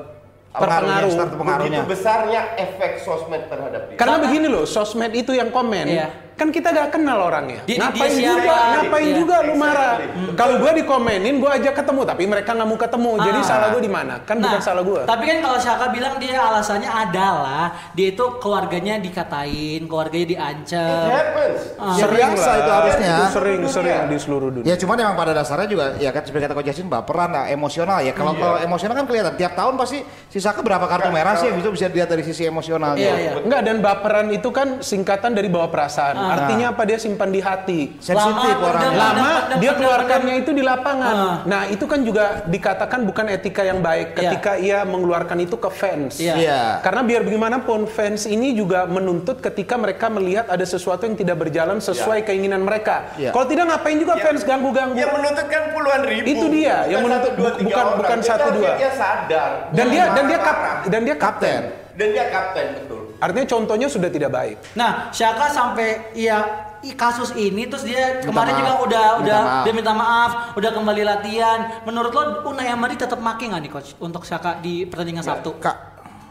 apa- 0.48 0.62
Terpengaruh. 0.62 1.12
Begitu 1.60 1.82
besarnya 1.84 2.54
efek 2.56 3.02
sosmed 3.02 3.50
terhadap 3.50 3.90
dia. 3.90 3.98
Karena 3.98 4.16
begini 4.16 4.46
loh, 4.46 4.62
sosmed 4.64 5.10
itu 5.12 5.34
yang 5.34 5.50
komen, 5.50 5.84
Iya. 5.84 6.08
Kan 6.38 6.54
kita 6.54 6.70
gak 6.70 6.94
kenal 6.94 7.18
orangnya. 7.20 7.60
Dia- 7.66 7.82
ngapain 7.82 8.14
dia 8.14 8.30
juga, 8.30 8.46
siapa? 8.46 8.56
ngapain 8.78 9.02
Iya. 9.04 9.16
juga 9.18 9.36
lu 9.42 9.54
marah. 9.58 9.92
Exactly. 9.98 10.36
Kalau 10.38 10.54
gue 10.56 10.72
dikomenin, 10.78 11.34
gue 11.36 11.50
ajak 11.50 11.74
ketemu, 11.74 12.00
tapi 12.04 12.22
mereka 12.24 12.50
nggak 12.54 12.68
mau 12.68 12.78
ketemu. 12.78 13.10
Jadi 13.18 13.40
Ah. 13.42 13.44
salah 13.44 13.68
gue 13.68 13.82
di 13.82 13.90
mana? 13.90 14.14
Kan 14.22 14.36
bukan 14.38 14.60
salah 14.62 14.82
gue. 14.82 15.00
Tapi 15.02 15.24
kan 15.26 15.36
kalau 15.42 15.58
Shaka 15.58 15.86
bilang 15.90 16.14
dia 16.16 16.38
alasannya 16.38 16.86
adalah 16.86 17.64
dia 17.90 18.08
itu 18.08 18.24
keluarganya 18.38 18.94
dikatain, 18.96 19.82
keluarganya 19.84 20.24
It 20.24 20.30
diancam. 20.30 21.08
happens. 21.10 21.60
Ya 21.98 22.06
biasa 22.06 22.50
itu 22.56 22.70
harusnya. 22.70 23.10
Itu 23.10 23.26
sering, 23.34 23.60
sering 23.66 24.00
di 24.06 24.16
seluruh 24.16 24.48
dunia. 24.52 24.66
Ya 24.68 24.76
cuman 24.76 24.96
emang 24.96 25.16
pada 25.16 25.34
dasarnya 25.34 25.66
juga 25.66 25.84
ya 25.98 26.10
kan 26.10 26.22
seperti 26.22 26.46
kata 26.46 26.54
Coach 26.54 26.68
Jasin 26.68 26.86
baperan 26.86 27.34
lah, 27.34 27.44
emosional 27.48 27.98
ya. 28.00 28.14
Kalau 28.14 28.32
kalau 28.32 28.62
emosional 28.62 28.94
kan 28.94 29.04
kelihatan 29.04 29.34
tiap 29.34 29.52
tahun 29.52 29.74
pasti 29.74 29.98
si 30.28 30.38
Saka 30.38 30.62
berapa 30.62 30.86
kartu 30.86 31.10
merah 31.10 31.34
sih 31.34 31.50
yang 31.50 31.58
itu 31.58 31.74
bisa 31.74 31.88
dilihat 31.88 32.06
dari 32.06 32.22
sisi 32.22 32.46
emosionalnya. 32.46 33.02
Iya, 33.02 33.14
iya. 33.18 33.30
Enggak 33.42 33.60
dan 33.64 33.76
baperan 33.80 34.30
itu 34.30 34.48
kan 34.48 34.78
singkatan 34.78 35.34
dari 35.34 35.48
bawa 35.48 35.66
perasaan. 35.66 36.14
Ah. 36.14 36.27
Artinya 36.30 36.66
apa 36.70 36.82
dia 36.84 36.98
simpan 36.98 37.28
di 37.28 37.40
hati. 37.40 37.80
Sensitif 37.98 38.54
orangnya. 38.54 38.90
pendam, 38.90 38.92
Lama 38.94 39.14
pendam, 39.14 39.58
dia 39.58 39.70
pendam, 39.70 39.78
keluarkannya 39.78 40.34
itu 40.36 40.50
di 40.50 40.62
lapangan. 40.62 41.14
Ah. 41.14 41.36
Nah, 41.44 41.62
itu 41.66 41.84
kan 41.84 42.00
juga 42.00 42.24
dikatakan 42.44 43.00
bukan 43.02 43.24
etika 43.28 43.62
yang 43.62 43.80
baik 43.80 44.08
Iya. 44.10 44.18
ketika 44.18 44.52
ia 44.54 44.78
mengeluarkan 44.82 45.38
itu 45.38 45.56
ke 45.56 45.70
fans. 45.70 46.18
Iya. 46.18 46.34
Iya. 46.36 46.60
Karena 46.80 47.02
biar 47.02 47.20
bagaimanapun 47.22 47.86
fans 47.86 48.24
ini 48.24 48.52
juga 48.52 48.84
menuntut 48.84 49.38
ketika 49.38 49.74
mereka 49.74 50.06
melihat 50.08 50.46
ada 50.46 50.62
sesuatu 50.62 51.04
yang 51.04 51.14
tidak 51.14 51.38
berjalan 51.38 51.78
sesuai 51.78 52.22
keinginan 52.22 52.60
mereka. 52.60 53.12
Iya. 53.14 53.30
Kalau 53.30 53.46
tidak 53.46 53.64
ngapain 53.66 53.96
juga 53.96 54.14
fans 54.16 54.42
ganggu-ganggu. 54.42 54.94
Yang 54.94 55.12
menuntut 55.14 55.46
kan 55.46 55.62
puluhan 55.70 56.00
ribu. 56.02 56.26
Itu 56.26 56.46
dia, 56.48 56.76
Bukan 56.78 56.90
yang 56.90 57.00
menuntut, 57.02 57.30
satu, 57.30 57.38
dua, 57.38 57.50
tiga 57.52 57.64
bukan- 57.64 57.84
orang. 57.84 57.98
bukan 57.98 58.18
Dia 58.18 58.28
satu, 58.28 58.48
dua. 58.50 58.70
Dia 58.74 58.90
sadar. 58.92 59.50
Dan 59.70 59.86
dia 59.88 60.04
dan 60.08 60.24
dia 60.26 60.38
kap, 60.38 60.58
dan 60.84 61.00
dia 61.02 61.16
kapten. 61.16 61.60
dan 61.94 62.08
dia 62.12 62.26
kapten 62.28 62.66
betul. 62.74 63.02
Artinya 63.18 63.46
contohnya 63.48 63.86
sudah 63.86 64.06
tidak 64.06 64.30
baik. 64.30 64.56
Nah, 64.72 65.10
Shaka 65.10 65.46
sampai 65.48 66.14
ya 66.14 66.38
i- 66.80 66.94
kasus 66.94 67.34
ini 67.34 67.66
terus 67.66 67.82
dia 67.82 68.16
Minta 68.16 68.30
kemarin 68.30 68.52
maaf. 68.52 68.60
juga 68.60 68.72
udah 68.78 69.06
Minta 69.10 69.18
udah 69.20 69.38
maaf. 69.40 69.62
dia 69.64 69.72
minta 69.74 69.92
maaf, 69.92 70.30
udah 70.54 70.70
kembali 70.72 71.02
latihan. 71.02 71.58
Menurut 71.82 72.10
lo 72.10 72.22
Unai 72.46 72.68
Emery 72.68 72.94
tetap 72.94 73.18
make 73.18 73.42
nggak 73.42 73.58
nih 73.60 73.70
coach 73.70 73.98
untuk 73.98 74.22
Shaka 74.22 74.58
di 74.58 74.84
pertandingan 74.84 75.22
Sabtu? 75.22 75.58
Kak, 75.58 75.76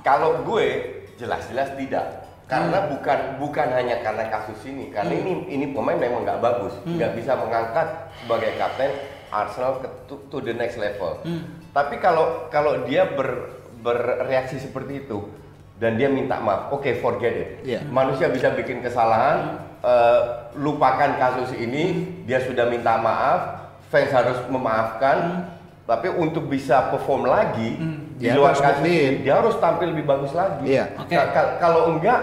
Kalau 0.02 0.40
gue 0.42 0.68
jelas-jelas 1.16 1.76
tidak. 1.76 2.24
Karena 2.48 2.80
Hmm. 2.80 2.96
bukan 2.96 3.20
bukan 3.38 3.68
hanya 3.70 4.00
karena 4.00 4.24
kasus 4.26 4.56
ini, 4.64 4.88
karena 4.88 5.12
ini 5.12 5.52
ini 5.52 5.66
pemain 5.68 6.00
memang 6.00 6.24
nggak 6.24 6.40
bagus, 6.40 6.72
Hmm. 6.80 6.96
nggak 6.96 7.12
bisa 7.14 7.36
mengangkat 7.36 7.88
sebagai 8.18 8.56
kapten 8.56 8.88
Arsenal 9.28 9.84
ke 9.84 9.88
to, 10.08 10.16
to 10.32 10.40
the 10.40 10.56
next 10.56 10.80
level. 10.80 11.20
Hmm. 11.22 11.44
Tapi 11.70 12.00
kalau 12.00 12.48
kalau 12.48 12.88
dia 12.88 13.04
ber, 13.04 13.52
bereaksi 13.78 14.58
seperti 14.58 15.04
itu 15.04 15.28
dan 15.78 15.94
dia 15.94 16.10
minta 16.10 16.38
maaf, 16.38 16.70
oke 16.70 16.90
forget 16.98 17.34
it. 17.34 17.50
Iya. 17.64 17.80
Manusia 17.86 18.28
bisa 18.28 18.50
bikin 18.50 18.82
kesalahan, 18.82 19.62
eh, 19.80 20.20
lupakan 20.56 21.12
kasus 21.16 21.54
ini, 21.54 21.86
dia 22.26 22.42
sudah 22.42 22.66
minta 22.66 22.98
maaf, 22.98 23.40
fans 23.88 24.10
harus 24.10 24.38
memaafkan. 24.48 25.48
Tapi 25.88 26.12
untuk 26.12 26.52
bisa 26.52 26.92
perform 26.92 27.24
lagi 27.26 27.80
di 28.14 28.28
Dia 28.28 28.36
luar 28.36 28.52
harus 28.52 28.60
kasus 28.60 28.84
ini, 28.84 29.24
dia 29.24 29.40
harus 29.40 29.56
tampil 29.56 29.96
lebih 29.96 30.04
bagus 30.04 30.36
lagi. 30.36 30.68
Ka- 31.08 31.32
ka- 31.32 31.52
kalau 31.58 31.96
enggak, 31.96 32.20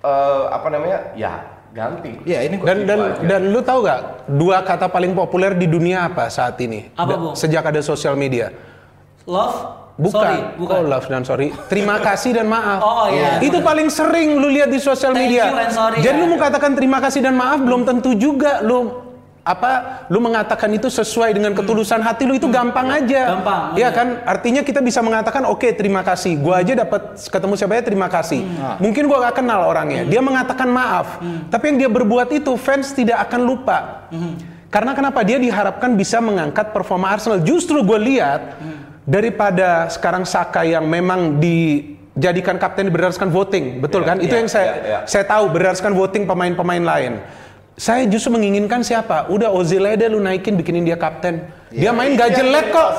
eh, 0.00 0.44
apa 0.50 0.66
namanya, 0.68 0.98
ya 1.14 1.32
ganti. 1.70 2.18
Iya, 2.26 2.50
ini 2.50 2.58
Dan 2.58 2.82
dan 2.82 2.98
Gitu 2.98 3.14
aja. 3.14 3.28
dan 3.30 3.40
lu 3.46 3.60
tahu 3.62 3.78
gak 3.86 4.00
dua 4.26 4.58
kata 4.66 4.90
paling 4.90 5.14
populer 5.14 5.54
di 5.54 5.70
dunia 5.70 6.10
apa 6.10 6.26
saat 6.26 6.58
ini? 6.58 6.90
Apa? 6.98 7.38
Sejak 7.38 7.62
ada 7.62 7.78
sosial 7.78 8.18
media. 8.18 8.50
Love? 9.22 9.79
Bukan. 9.98 10.14
Sorry, 10.14 10.38
bukan. 10.56 10.74
Oh, 10.76 10.82
love 10.86 11.06
dan 11.10 11.22
sorry. 11.26 11.48
Terima 11.66 11.98
kasih 11.98 12.36
dan 12.36 12.46
maaf. 12.46 12.80
Oh, 12.80 13.06
iya. 13.10 13.42
Itu 13.42 13.58
paling 13.60 13.88
sering 13.90 14.38
lu 14.38 14.48
lihat 14.48 14.70
di 14.70 14.80
sosial 14.80 15.12
Thank 15.12 15.32
media. 15.32 15.50
you 15.50 15.56
and 15.58 15.72
sorry, 15.74 15.98
Jadi 16.00 16.18
ya. 16.18 16.22
lu 16.22 16.26
mau 16.30 16.40
katakan 16.40 16.72
terima 16.72 16.98
kasih 17.02 17.20
dan 17.20 17.34
maaf 17.36 17.58
belum 17.60 17.82
tentu 17.84 18.14
juga 18.16 18.62
lu 18.62 19.10
apa 19.40 20.04
lu 20.12 20.20
mengatakan 20.20 20.68
itu 20.76 20.92
sesuai 20.92 21.32
dengan 21.32 21.56
ketulusan 21.56 22.04
hati 22.04 22.28
lu 22.28 22.36
itu 22.36 22.46
gampang 22.52 22.92
aja. 22.92 23.22
Hmm. 23.24 23.32
Gampang, 23.40 23.62
Iya 23.74 23.88
kan? 23.90 24.08
Artinya 24.28 24.60
kita 24.60 24.84
bisa 24.84 25.00
mengatakan 25.00 25.48
oke 25.48 25.64
terima 25.74 26.04
kasih. 26.04 26.36
Gua 26.36 26.60
aja 26.60 26.76
dapat 26.76 27.16
ketemu 27.16 27.54
siapa 27.56 27.72
ya 27.76 27.82
terima 27.82 28.08
kasih. 28.12 28.40
Hmm. 28.44 28.76
Mungkin 28.84 29.08
gua 29.08 29.28
gak 29.32 29.40
kenal 29.40 29.64
orangnya. 29.64 30.04
Dia 30.04 30.20
mengatakan 30.20 30.68
maaf. 30.68 31.18
Tapi 31.48 31.64
yang 31.72 31.76
dia 31.80 31.90
berbuat 31.90 32.28
itu 32.36 32.52
fans 32.60 32.92
tidak 32.92 33.16
akan 33.28 33.40
lupa. 33.44 34.08
Hmm. 34.12 34.36
Karena 34.70 34.94
kenapa 34.94 35.26
dia 35.26 35.34
diharapkan 35.34 35.98
bisa 35.98 36.22
mengangkat 36.22 36.70
performa 36.70 37.10
Arsenal. 37.10 37.42
Justru 37.42 37.82
gue 37.82 37.98
lihat 37.98 38.54
daripada 39.10 39.90
sekarang 39.90 40.22
Saka 40.22 40.62
yang 40.62 40.86
memang 40.86 41.42
dijadikan 41.42 42.62
kapten 42.62 42.94
berdasarkan 42.94 43.34
voting, 43.34 43.82
betul 43.82 44.06
Iya, 44.06 44.08
kan? 44.08 44.16
Itu 44.22 44.34
iya, 44.34 44.40
yang 44.40 44.48
saya 44.48 44.66
iya, 44.70 44.74
iya. 44.86 44.98
saya 45.02 45.24
tahu 45.26 45.50
berdasarkan 45.50 45.98
voting 45.98 46.24
pemain-pemain 46.30 46.84
lain. 46.86 47.12
Saya 47.74 48.04
justru 48.04 48.36
menginginkan 48.36 48.84
siapa? 48.84 49.24
Udah 49.32 49.48
Ozil 49.48 49.80
aja 49.88 50.04
lu 50.04 50.20
naikin 50.20 50.52
bikinin 50.52 50.84
dia 50.84 51.00
kapten. 51.00 51.48
Dia 51.72 51.96
main 51.96 52.12
gak 52.12 52.36
jelek 52.36 52.76
kok. 52.76 52.90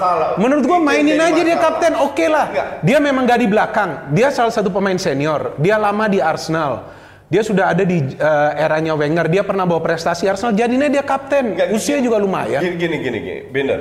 Menurut 0.41 0.65
gua 0.65 0.81
mainin 0.81 1.21
aja 1.21 1.37
dia 1.37 1.53
kapten, 1.55 1.93
oke 1.93 2.25
lah. 2.25 2.49
Enggak. 2.49 2.67
Dia 2.81 2.97
memang 2.97 3.23
gak 3.29 3.39
di 3.39 3.47
belakang. 3.51 4.09
Dia 4.09 4.33
salah 4.33 4.49
satu 4.49 4.73
pemain 4.73 4.97
senior. 4.97 5.53
Dia 5.61 5.77
lama 5.77 6.09
di 6.09 6.17
Arsenal. 6.17 6.89
Dia 7.29 7.45
sudah 7.45 7.69
ada 7.77 7.85
di 7.85 8.01
eh, 8.09 8.51
eranya 8.57 8.97
Wenger. 8.97 9.29
Dia 9.29 9.43
pernah 9.45 9.69
bawa 9.69 9.85
prestasi 9.85 10.25
Arsenal. 10.25 10.57
Jadinya 10.57 10.89
dia 10.89 11.05
kapten. 11.05 11.53
Enggak, 11.53 11.77
Usia 11.77 12.01
gini- 12.01 12.09
juga 12.09 12.17
lumayan. 12.17 12.59
Gini 12.65 12.75
gini 12.81 12.95
gini, 12.97 13.17
gini. 13.21 13.41
bener. 13.53 13.79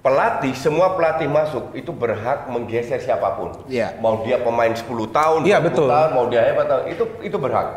Pelatih, 0.00 0.56
semua 0.56 0.96
pelatih 0.96 1.28
masuk 1.28 1.76
itu 1.76 1.92
berhak 1.92 2.48
menggeser 2.48 3.04
siapa 3.04 3.36
pun. 3.36 3.52
Iya. 3.68 4.00
Mau 4.00 4.24
dia 4.24 4.40
pemain 4.40 4.72
10 4.72 4.88
tahun, 5.12 5.44
20 5.44 5.60
betul. 5.60 5.86
tahun, 5.92 6.08
mau 6.16 6.24
dia 6.24 6.40
hebat 6.40 6.66
tahun, 6.66 6.84
itu 6.88 7.04
itu 7.20 7.36
berhak. 7.36 7.68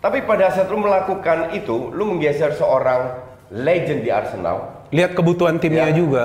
Tapi 0.00 0.24
pada 0.24 0.48
saat 0.48 0.72
lu 0.72 0.80
melakukan 0.80 1.52
itu, 1.52 1.92
lu 1.92 2.16
menggeser 2.16 2.56
seorang 2.56 3.20
legend 3.52 4.00
di 4.00 4.08
Arsenal, 4.08 4.72
Lihat 4.88 5.12
kebutuhan 5.12 5.60
timnya 5.60 5.90
Ya. 5.90 5.94
juga. 5.94 6.24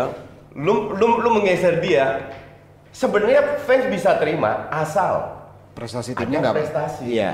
lu 0.55 0.95
lu 0.95 1.19
lu 1.19 1.29
menggeser 1.35 1.83
dia, 1.83 2.31
sebenarnya 2.91 3.59
fans 3.63 3.91
bisa 3.91 4.15
terima 4.19 4.67
asal 4.71 5.35
prestasi 5.75 6.11
ada 6.11 6.19
timnya 6.23 6.39
nggak 6.43 6.55
prestasi. 6.63 7.03
Iya. 7.07 7.31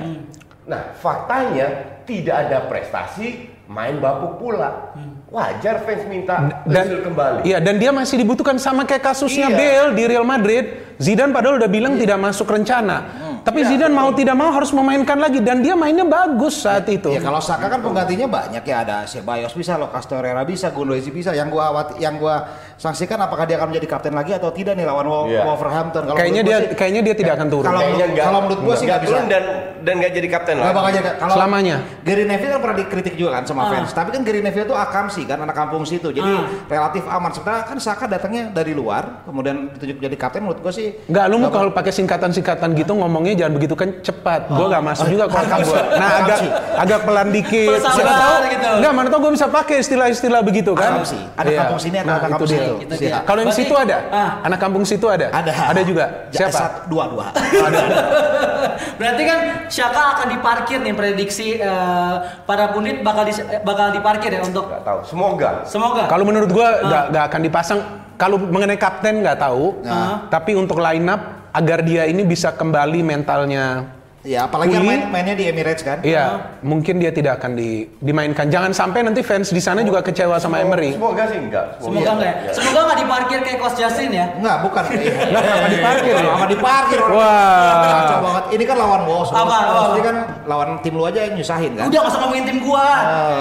Nah, 0.66 0.82
faktanya 0.98 1.68
tidak 2.04 2.50
ada 2.50 2.66
prestasi, 2.66 3.50
main 3.68 3.96
bapuk 3.98 4.40
pula. 4.40 4.96
Wajar 5.28 5.84
fans 5.84 6.08
minta 6.08 6.40
dan 6.64 6.88
kembali. 7.04 7.44
Iya, 7.44 7.60
dan 7.60 7.76
dia 7.76 7.92
masih 7.92 8.16
dibutuhkan 8.16 8.56
sama 8.56 8.88
kayak 8.88 9.04
kasusnya 9.06 9.52
Iya. 9.52 9.60
Bale 9.60 9.92
di 9.92 10.04
Real 10.08 10.24
Madrid. 10.24 10.66
Zidane 10.98 11.30
padahal 11.30 11.60
udah 11.60 11.68
bilang 11.68 11.94
tidak 11.94 12.16
masuk 12.18 12.48
rencana. 12.48 13.28
Tapi 13.44 13.64
Zidane 13.64 13.92
mau 13.92 14.12
tidak 14.12 14.34
mau 14.34 14.50
harus 14.50 14.72
memainkan 14.72 15.16
lagi 15.16 15.40
dan 15.40 15.60
dia 15.60 15.72
mainnya 15.72 16.04
bagus 16.04 16.64
saat 16.64 16.88
itu. 16.88 17.12
Ya 17.12 17.20
kalau 17.20 17.40
Saka 17.40 17.68
kan 17.68 17.80
penggantinya 17.80 18.26
banyak 18.26 18.60
ya 18.62 18.78
ada 18.82 19.04
Ceballos 19.04 19.52
bisa, 19.52 19.76
Lucas 19.76 20.04
Torreira 20.04 20.42
bisa, 20.42 20.72
Gundogan 20.72 21.04
bisa. 21.06 21.32
Yang 21.32 21.48
gua 21.52 21.64
awat- 21.70 21.96
yang 21.98 22.16
gua 22.18 22.48
sanksikan 22.76 23.20
apakah 23.20 23.44
dia 23.44 23.56
akan 23.56 23.72
menjadi 23.72 23.88
kapten 23.90 24.12
lagi 24.12 24.32
atau 24.32 24.48
tidak 24.50 24.76
nih 24.76 24.84
lawan 24.84 25.28
Iya. 25.28 25.44
Wolverhampton. 25.44 26.08
Kalau 26.08 26.18
kayaknya 26.18 26.42
dia 26.42 26.58
sih- 26.58 26.72
kayaknya 26.74 27.02
dia 27.04 27.16
tidak 27.16 27.34
akan 27.36 27.48
turun. 27.48 27.68
Kalau 27.68 27.82
menurut- 27.84 28.16
kalau 28.18 28.40
menurut 28.42 28.60
gua 28.64 28.76
sih 28.76 28.86
nggak 28.86 29.02
bisa. 29.04 29.12
turun 29.12 29.26
dan 29.28 29.44
dan 29.82 29.94
nggak 29.98 30.12
jadi 30.14 30.28
kapten 30.30 30.56
lah. 30.58 30.72
bakal 30.72 30.92
jadi 30.92 31.10
kalau 31.16 31.34
Selamanya. 31.34 31.76
Gary 32.02 32.24
Neville 32.24 32.52
kan 32.52 32.62
pernah 32.62 32.78
dikritik 32.78 33.14
juga 33.14 33.32
kan 33.36 33.44
sama 33.44 33.62
fans. 33.68 33.90
Tapi 33.92 34.10
kan 34.10 34.22
Gary 34.22 34.40
Neville 34.40 34.66
tuh 34.66 34.74
akamsi 34.74 35.22
kan 35.24 35.38
anak 35.40 35.54
kampung 35.54 35.84
situ. 35.84 36.10
Jadi 36.10 36.32
relatif 36.66 37.04
aman. 37.04 37.30
Sementara 37.30 37.64
kan 37.64 37.78
Saka 37.78 38.06
datangnya 38.06 38.50
dari 38.50 38.72
luar, 38.72 39.24
kemudian 39.24 39.72
ditunjuk 39.72 39.98
jadi 40.00 40.16
kapten 40.16 40.42
menurut 40.42 40.60
gua 40.60 40.70
sih 40.70 40.94
Enggak, 41.06 41.26
lu 41.28 41.36
mau 41.38 41.50
kalau 41.50 41.70
pakai 41.70 41.92
singkatan-singkatan 41.92 42.74
gitu 42.74 42.92
ngomongnya 42.94 43.34
jangan 43.38 43.54
begitu 43.54 43.74
kan 43.74 43.90
cepat. 44.00 44.50
Gua 44.50 44.68
nggak 44.68 44.84
masuk 44.86 45.06
juga 45.08 45.24
otak 45.28 45.60
gua. 45.64 45.82
Nah, 45.94 46.10
agak 46.22 46.40
agak 46.78 47.00
pelan 47.04 47.28
dikit. 47.30 47.70
Bersabar 47.74 47.96
Siapa 47.96 48.14
tahu 48.14 48.36
gitu. 48.48 48.70
Enggak, 48.78 48.92
mana 48.94 49.08
tahu 49.08 49.20
gua 49.20 49.32
bisa 49.34 49.48
pakai 49.48 49.76
istilah-istilah 49.80 50.42
begitu 50.42 50.72
kan. 50.74 51.00
Akamsi. 51.00 51.20
Ada 51.34 51.48
Iya. 51.48 51.60
kampung 51.60 51.80
sini, 51.80 51.96
ada 51.98 52.08
Nah, 52.08 52.18
kampung 52.20 52.38
itu 52.40 52.46
dia. 52.48 52.60
situ. 52.60 52.74
Itu 52.78 52.94
Siap. 52.94 53.02
dia. 53.02 53.18
Kalau 53.24 53.40
yang 53.42 53.54
situ 53.54 53.74
ada? 53.74 53.98
Ah. 54.10 54.30
Anak 54.44 54.60
kampung 54.60 54.84
situ 54.84 55.06
ada? 55.08 55.28
Ada. 55.30 55.52
Ada 55.68 55.82
juga. 55.82 56.06
Siapa? 56.30 56.52
satu- 56.54 56.84
dua 56.88 57.04
dua. 57.08 57.26
Berarti 59.00 59.24
kan 59.24 59.40
Shaka 59.68 60.02
akan 60.18 60.28
diparkir 60.38 60.80
nih 60.82 60.96
prediksi 60.96 61.60
eh, 61.60 62.16
para 62.44 62.72
pundit 62.72 63.04
bakal 63.04 63.24
di, 63.28 63.34
bakal 63.64 63.92
diparkir 63.92 64.32
ya 64.34 64.42
untuk 64.44 64.68
Nggak 64.68 64.84
tahu. 64.84 65.00
Semoga. 65.08 65.50
semoga. 65.68 66.04
Kalau 66.08 66.24
menurut 66.28 66.50
gua 66.52 66.68
nggak 66.84 67.04
nggak 67.12 67.26
akan 67.32 67.42
dipasang. 67.44 67.80
Kalau 68.18 68.38
mengenai 68.42 68.80
kapten 68.82 69.22
nggak 69.22 69.38
tahu. 69.38 69.84
Tapi 70.32 70.52
untuk 70.58 70.82
line 70.82 71.06
up 71.08 71.52
agar 71.54 71.82
dia 71.82 72.06
ini 72.06 72.22
bisa 72.26 72.54
kembali 72.54 73.02
mentalnya. 73.02 73.97
Ya, 74.26 74.44
apalagi 74.44 74.74
main, 74.76 75.08
mainnya 75.08 75.38
di 75.38 75.46
Emirates 75.46 75.86
kan. 75.86 76.02
Iya, 76.02 76.58
mungkin 76.60 76.98
dia 76.98 77.14
tidak 77.14 77.38
akan 77.38 77.54
di- 77.54 77.86
dimainkan. 78.02 78.50
Jangan 78.50 78.74
sampai 78.74 79.06
nanti 79.06 79.22
fans 79.22 79.54
di 79.54 79.62
sana 79.62 79.86
juga 79.86 80.02
kecewa 80.02 80.36
sama 80.36 80.58
Emery. 80.60 80.98
Semoga 80.98 81.30
sih 81.30 81.38
enggak. 81.38 81.78
Semoga 81.78 82.12
enggak 82.12 82.34
ya. 82.44 82.52
Semoga 82.52 82.80
enggak 82.84 82.98
diparkir 82.98 83.40
kayak 83.46 83.58
Coach 83.62 83.78
Justin 83.78 84.10
ya. 84.12 84.26
Enggak, 84.36 84.58
bukan. 84.66 84.84
Lah, 85.34 85.42
kenapa 85.42 85.68
diparkir 85.70 86.12
ya? 86.12 86.24
Sama 86.28 86.48
diparkir 86.50 87.00
orang. 87.00 87.16
Wah. 87.16 87.72
Kacau 87.86 88.20
banget. 88.20 88.44
Ini 88.52 88.64
kan 88.66 88.76
lawan 88.76 89.02
Wolves. 89.06 89.30
Apa? 89.32 89.58
Ini 89.94 90.02
kan 90.02 90.16
lawan 90.44 90.70
tim 90.82 90.94
lu 90.98 91.04
aja 91.06 91.20
yang 91.22 91.34
nyusahin 91.38 91.72
kan. 91.78 91.86
Udah 91.88 92.00
gak 92.02 92.10
usah 92.10 92.20
ngomongin 92.20 92.44
tim 92.44 92.58
gua. 92.60 92.86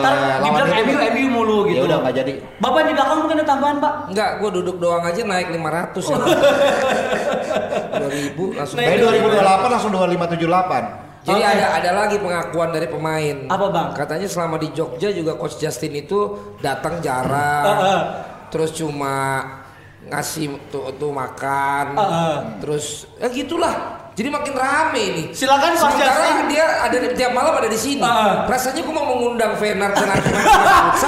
Ntar 0.04 0.12
lawan 0.38 0.60
dibilang 0.60 0.86
MU. 0.86 0.94
MU 1.16 1.26
mulu 1.32 1.58
Ya 1.66 1.70
gitu. 1.72 1.84
udah 1.88 1.98
nggak 1.98 2.14
jadi. 2.14 2.32
Bapak 2.56 2.80
di 2.84 2.92
belakang 2.94 3.18
mungkin 3.24 3.36
ada 3.36 3.46
tambahan, 3.48 3.76
Pak. 3.80 3.92
Enggak, 4.12 4.30
gue 4.38 4.50
duduk 4.60 4.76
doang 4.78 5.02
aja 5.02 5.20
naik 5.24 5.48
500 5.50 6.04
ya. 6.04 6.16
2000 8.00 8.58
langsung. 8.58 8.76
Dari 8.78 8.98
2028 9.02 9.72
langsung 9.72 9.90
2578. 9.92 11.06
Jadi 11.26 11.42
Oke. 11.42 11.52
ada 11.58 11.66
ada 11.82 11.90
lagi 11.90 12.16
pengakuan 12.22 12.70
dari 12.70 12.86
pemain. 12.86 13.36
Apa, 13.50 13.66
Bang? 13.74 13.88
Katanya 13.98 14.30
selama 14.30 14.62
di 14.62 14.70
Jogja 14.70 15.10
juga 15.10 15.34
coach 15.34 15.58
Justin 15.58 15.98
itu 15.98 16.38
datang 16.62 17.02
jarang. 17.02 17.66
Heeh. 17.66 18.00
Terus 18.54 18.70
cuma 18.78 19.42
ngasih 20.06 20.70
tuh, 20.70 20.94
tuh 20.94 21.10
makan. 21.10 21.98
Heeh. 21.98 22.34
Terus 22.62 23.10
ya 23.18 23.26
gitulah. 23.26 24.05
Jadi 24.16 24.32
makin 24.32 24.56
rame 24.56 25.02
ini. 25.02 25.22
Silakan, 25.28 25.76
Coach 25.76 25.92
Sementara 25.92 26.48
dia 26.48 26.64
ada 26.80 26.96
di, 26.96 27.08
tiap 27.12 27.36
malam 27.36 27.52
ada 27.52 27.68
di 27.68 27.76
sini. 27.76 28.00
Heeh. 28.00 28.48
Rasanya 28.48 28.80
gue 28.80 28.94
mau 28.96 29.04
mengundang 29.06 29.52
Fenar 29.54 29.92
dan 29.96 30.08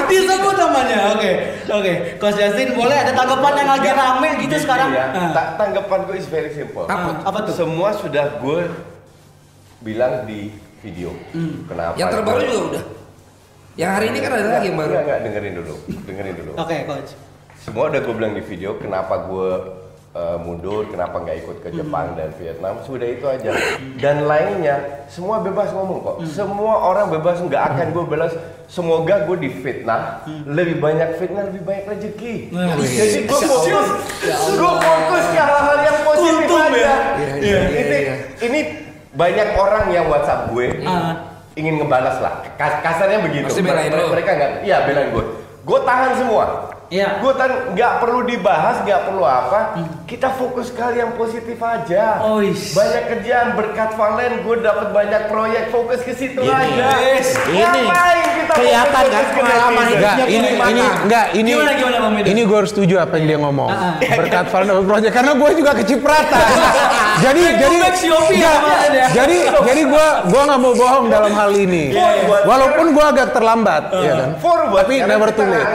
Disebut 0.04 0.54
namanya. 0.54 1.16
Oke. 1.16 1.32
Oke. 1.66 1.92
Coach 2.20 2.36
Justin 2.36 2.76
boleh 2.76 2.92
ada 2.94 3.16
tanggapan 3.16 3.52
yang 3.56 3.68
lagi 3.70 3.88
rame 3.90 4.28
gitu 4.38 4.52
Jadi 4.52 4.60
sekarang. 4.60 4.88
ya, 4.92 5.08
Ah. 5.08 5.32
ta- 5.32 5.50
tanggapan 5.56 5.98
gue 6.04 6.16
is 6.16 6.28
very 6.28 6.52
simple. 6.52 6.84
Apa? 6.84 7.24
Apa 7.24 7.38
tuh? 7.48 7.56
Semua 7.56 7.96
sudah 7.96 8.36
gue 8.36 8.68
bilang 9.80 10.28
di 10.28 10.52
video. 10.78 11.16
Kenapa? 11.64 11.96
Yang 11.96 12.08
terbaru 12.12 12.40
juga 12.44 12.60
udah. 12.68 12.82
Yang 13.72 13.90
hari 13.90 14.06
ini 14.10 14.18
kan 14.18 14.30
ada 14.34 14.46
lagi 14.50 14.66
yang 14.68 14.76
baru. 14.76 14.90
Enggak, 14.90 15.02
enggak, 15.02 15.18
dengerin 15.24 15.54
dulu. 15.56 15.74
Dengerin 16.04 16.34
dulu. 16.36 16.52
Oke, 16.60 16.76
Coach. 16.84 17.10
Semua 17.56 17.84
udah 17.88 18.00
gue 18.00 18.14
bilang 18.14 18.32
di 18.32 18.42
video 18.42 18.76
kenapa 18.76 19.14
gue 19.24 19.50
uh, 20.10 20.38
mundur, 20.38 20.86
kenapa 20.86 21.18
nggak 21.18 21.36
ikut 21.38 21.56
ke 21.58 21.68
Jepang 21.70 22.14
dan 22.14 22.32
Vietnam, 22.34 22.80
sudah 22.82 23.06
itu 23.06 23.24
aja. 23.24 23.50
Dan 23.96 24.24
lainnya, 24.24 24.76
semua 25.06 25.38
bebas 25.38 25.68
ngomong 25.70 25.98
kok. 26.00 26.16
Semua 26.26 26.74
orang 26.84 27.10
bebas 27.10 27.38
nggak 27.38 27.62
akan 27.66 27.86
gue 27.90 28.04
balas. 28.06 28.32
Semoga 28.68 29.24
gue 29.24 29.36
difitnah, 29.40 30.20
lebih 30.44 30.76
banyak 30.76 31.16
fitnah, 31.16 31.48
lebih 31.48 31.64
banyak 31.64 31.84
rezeki. 31.88 32.52
Jadi 32.52 33.24
gue 33.24 33.40
fokus, 33.40 33.88
gue 34.50 34.72
fokus 34.78 35.24
ke 35.26 35.40
hal-hal 35.40 35.78
yang 35.80 35.98
positif 36.04 36.46
aja. 36.46 36.76
ya? 36.76 36.94
Iya, 37.38 37.60
ini, 37.72 37.98
ini 38.44 38.60
banyak 39.10 39.48
orang 39.56 39.88
yang 39.88 40.04
WhatsApp 40.06 40.52
gue 40.52 40.84
Ah. 40.84 41.16
ingin 41.54 41.80
ngebalas 41.80 42.20
lah. 42.20 42.44
Kas- 42.54 42.84
kasarnya 42.84 43.24
begitu. 43.24 43.48
Mereka 44.12 44.30
nggak, 44.30 44.50
iya 44.62 44.84
belain 44.84 45.10
gue. 45.10 45.24
Gue 45.64 45.78
tahan 45.82 46.12
semua. 46.14 46.44
Iya. 46.88 47.20
Gue 47.20 47.32
tan 47.36 47.76
nggak 47.76 47.92
perlu 48.00 48.24
dibahas, 48.24 48.80
nggak 48.80 49.12
perlu 49.12 49.24
apa. 49.28 49.76
Kita 50.08 50.32
fokus 50.40 50.72
ke 50.72 50.80
hal 50.80 50.96
yang 50.96 51.12
positif 51.20 51.60
aja. 51.60 52.24
Oh, 52.24 52.40
is. 52.40 52.72
Banyak 52.72 53.12
kerjaan 53.12 53.60
berkat 53.60 53.92
Valen, 53.92 54.40
gue 54.40 54.56
dapat 54.64 54.88
banyak 54.96 55.22
proyek. 55.28 55.68
Fokus 55.68 56.00
ke 56.00 56.16
situ 56.16 56.40
Ini, 56.40 56.48
aja. 56.48 56.88
Yes. 57.04 57.36
ini. 57.44 57.82
Kita 58.40 58.52
Kelihatan 58.56 59.04
kan 59.12 59.24
pengalaman 59.36 59.84
hidupnya 59.92 60.26
ini 60.32 60.48
ini 60.56 60.84
enggak 61.04 61.26
ini 61.36 61.50
Gimana, 61.52 61.72
gimana, 61.76 61.96
Bang 62.00 62.14
ini 62.24 62.40
gue 62.48 62.56
harus 62.56 62.70
setuju 62.72 62.94
apa 63.04 63.20
yang 63.20 63.26
dia 63.28 63.38
ngomong. 63.44 63.68
Ah, 63.68 64.00
ah. 64.00 64.16
Berkat 64.24 64.46
Valen 64.48 64.66
Double 64.72 64.86
Project 64.88 65.12
karena 65.12 65.32
gue 65.36 65.50
juga 65.60 65.72
kecipratan. 65.76 66.46
jadi 67.24 67.42
jadi 67.60 67.76
enggak, 67.76 67.92
ya. 68.32 69.06
jadi 69.12 69.38
jadi 69.60 69.82
gue 69.84 70.06
gue 70.32 70.40
nggak 70.48 70.60
mau 70.64 70.72
bohong 70.72 71.06
dalam 71.14 71.32
hal 71.36 71.52
ini. 71.52 71.92
Walaupun 72.48 72.96
gue 72.96 73.04
agak 73.04 73.36
terlambat, 73.36 73.92
ya 73.92 74.12
kan. 74.16 74.30
Forward. 74.40 74.88
Tapi 74.88 74.94
never 75.04 75.28
too 75.36 75.44
late. 75.44 75.68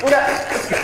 Enggak. 0.00 0.22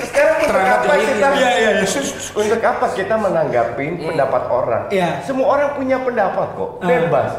Sekarang 0.07 0.37
untuk 0.39 0.57
apa 0.59 0.93
kita? 0.95 1.27
ya. 1.27 1.31
Iya, 1.33 1.51
iya, 1.53 1.71
iya. 1.75 1.85
Untuk 2.33 2.61
apa 2.61 2.87
kita 2.93 3.15
menanggapi 3.17 3.85
pendapat 4.03 4.43
orang? 4.47 4.83
Iya. 4.89 5.11
Semua 5.23 5.47
orang 5.51 5.69
punya 5.73 5.97
pendapat 5.99 6.49
kok. 6.53 6.71
Ah. 6.77 6.87
Bebas. 6.87 7.31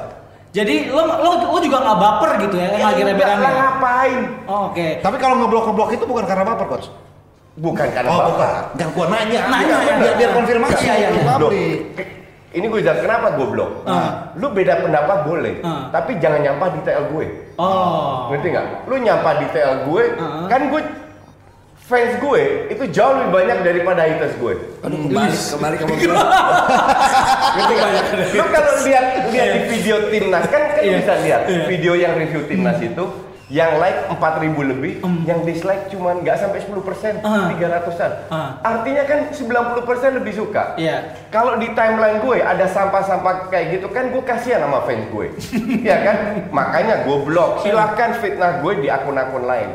Jadi 0.50 0.90
lo 0.90 1.04
lo, 1.06 1.32
lo 1.48 1.60
juga 1.60 1.78
nggak 1.80 1.98
baper 2.00 2.32
gitu 2.42 2.56
ya 2.56 2.68
yang 2.72 2.84
lagi 2.84 3.02
Enggak 3.04 3.30
rame-rame. 3.30 3.50
ngapain? 3.54 4.20
Oh, 4.46 4.72
Oke. 4.72 4.88
Tapi 4.98 5.16
kalau 5.18 5.36
ngeblok-ngeblok 5.38 5.90
itu 5.92 6.06
bukan 6.06 6.26
karena 6.26 6.44
baper, 6.44 6.66
coach. 6.68 6.88
Bukan 7.56 7.88
karena 7.90 8.10
Oh, 8.10 8.18
bapak. 8.18 8.30
bukan. 8.32 8.54
Jangan 8.76 8.92
gua 8.94 9.06
nanya. 9.12 9.42
Nanya, 9.46 9.76
biar, 9.76 9.86
ya. 9.86 9.96
biar, 9.98 10.14
biar 10.16 10.32
konfirmasi. 10.34 10.74
Iya, 10.80 10.94
iya, 10.96 11.08
iya. 11.12 11.22
Loh, 11.36 11.50
Publik. 11.50 12.08
ini 12.50 12.66
gue 12.66 12.80
bilang 12.80 13.00
kenapa 13.00 13.28
gue 13.34 13.48
blok? 13.48 13.72
Ah. 13.84 14.10
Lu 14.34 14.48
beda 14.50 14.74
pendapat 14.80 15.18
boleh, 15.26 15.54
Ah. 15.62 15.90
tapi 15.92 16.18
jangan 16.18 16.40
nyampah 16.40 16.70
di 16.70 16.80
TL 16.82 17.06
gue. 17.12 17.26
Oh. 17.56 18.30
Ngerti 18.30 18.48
nggak? 18.50 18.66
Lu 18.86 18.96
nyampah 18.96 19.34
di 19.36 19.46
TL 19.52 19.76
gue, 19.84 20.04
Ah. 20.16 20.46
kan 20.48 20.62
gue 20.68 20.82
fans 21.88 22.20
gue 22.20 22.44
itu 22.68 22.84
jauh 22.92 23.16
lebih 23.16 23.32
banyak 23.32 23.58
daripada 23.64 24.04
haters 24.04 24.36
gue. 24.36 24.54
Aduh 24.84 25.08
kembali 25.08 25.32
kembali 25.56 25.76
ke 25.78 25.86
mobil. 25.88 26.10
Ngerti 27.56 27.74
nggak? 27.74 27.92
Lu 28.36 28.44
kalau 28.52 28.74
lihat 28.84 29.06
lihat 29.32 29.48
di 29.48 29.62
video 29.72 29.96
timnas 30.12 30.46
kan 30.48 30.62
kan 30.68 30.84
Iya. 30.84 30.98
bisa 31.00 31.14
lihat 31.24 31.42
Iya. 31.48 31.64
video 31.66 31.94
yang 31.96 32.14
review 32.14 32.44
timnas 32.44 32.76
itu 32.78 33.04
yang 33.48 33.80
like 33.80 34.12
4000 34.12 34.20
lebih, 34.68 34.92
yang 35.24 35.40
dislike 35.42 35.88
cuman 35.88 36.20
nggak 36.20 36.36
sampai 36.36 36.60
10%, 36.60 37.24
Ah. 37.24 37.48
300-an. 37.50 38.12
Ah. 38.28 38.50
Artinya 38.62 39.04
kan 39.04 39.32
90% 39.32 39.80
lebih 40.14 40.36
suka. 40.36 40.76
Iya. 40.76 41.16
Kalau 41.28 41.56
di 41.56 41.72
timeline 41.72 42.20
gue 42.20 42.38
ada 42.38 42.68
sampah-sampah 42.68 43.48
kayak 43.48 43.66
gitu 43.74 43.88
kan 43.88 44.12
gue 44.12 44.20
kasihan 44.22 44.60
sama 44.62 44.84
fans 44.84 45.08
gue. 45.08 45.28
Iya 45.80 45.98
kan? 46.02 46.16
Makanya 46.50 46.96
gue 47.02 47.18
blok. 47.24 47.64
Silahkan 47.64 48.20
fitnah 48.20 48.60
gue 48.60 48.84
di 48.84 48.88
akun-akun 48.88 49.44
lain. 49.46 49.70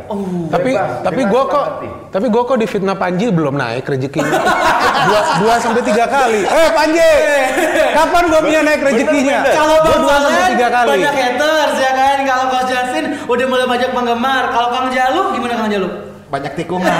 Tapi 0.50 0.70
Bebas, 0.70 1.00
tapi 1.00 1.16
dengan 1.18 1.32
gue 1.32 1.42
kok 1.48 1.64
hati. 1.66 1.88
tapi 2.10 2.26
gue 2.28 2.42
kok 2.44 2.58
di 2.58 2.66
fitnah 2.66 2.92
Panji 2.94 3.26
belum 3.28 3.54
naik 3.54 3.88
rezekinya. 3.88 4.36
dua, 5.08 5.20
dua 5.40 5.54
sampai 5.56 5.80
tiga 5.80 6.04
kali. 6.04 6.44
Eh 6.44 6.68
Panji, 6.70 7.10
kapan 7.96 8.22
gue 8.28 8.40
punya 8.42 8.60
naik 8.62 8.80
rezekinya? 8.82 9.38
Kalau 9.48 9.76
Gua 9.78 9.88
Bang 9.88 10.00
dua 10.02 10.16
sampai 10.20 10.44
tiga 10.52 10.68
kali. 10.68 10.88
banyak 10.92 11.14
haters 11.14 11.76
ya 11.78 11.92
kan. 11.94 12.16
Kalau 12.22 12.44
Coach 12.48 12.68
Justin 12.68 13.04
udah 13.24 13.46
mulai 13.46 13.61
banyak 13.66 13.90
penggemar. 13.92 14.50
Kalau 14.50 14.68
Kang 14.70 14.88
Jalu 14.90 15.20
gimana 15.36 15.54
Kang 15.58 15.70
Jalu? 15.70 15.88
Banyak 16.32 16.52
tikungan. 16.56 16.88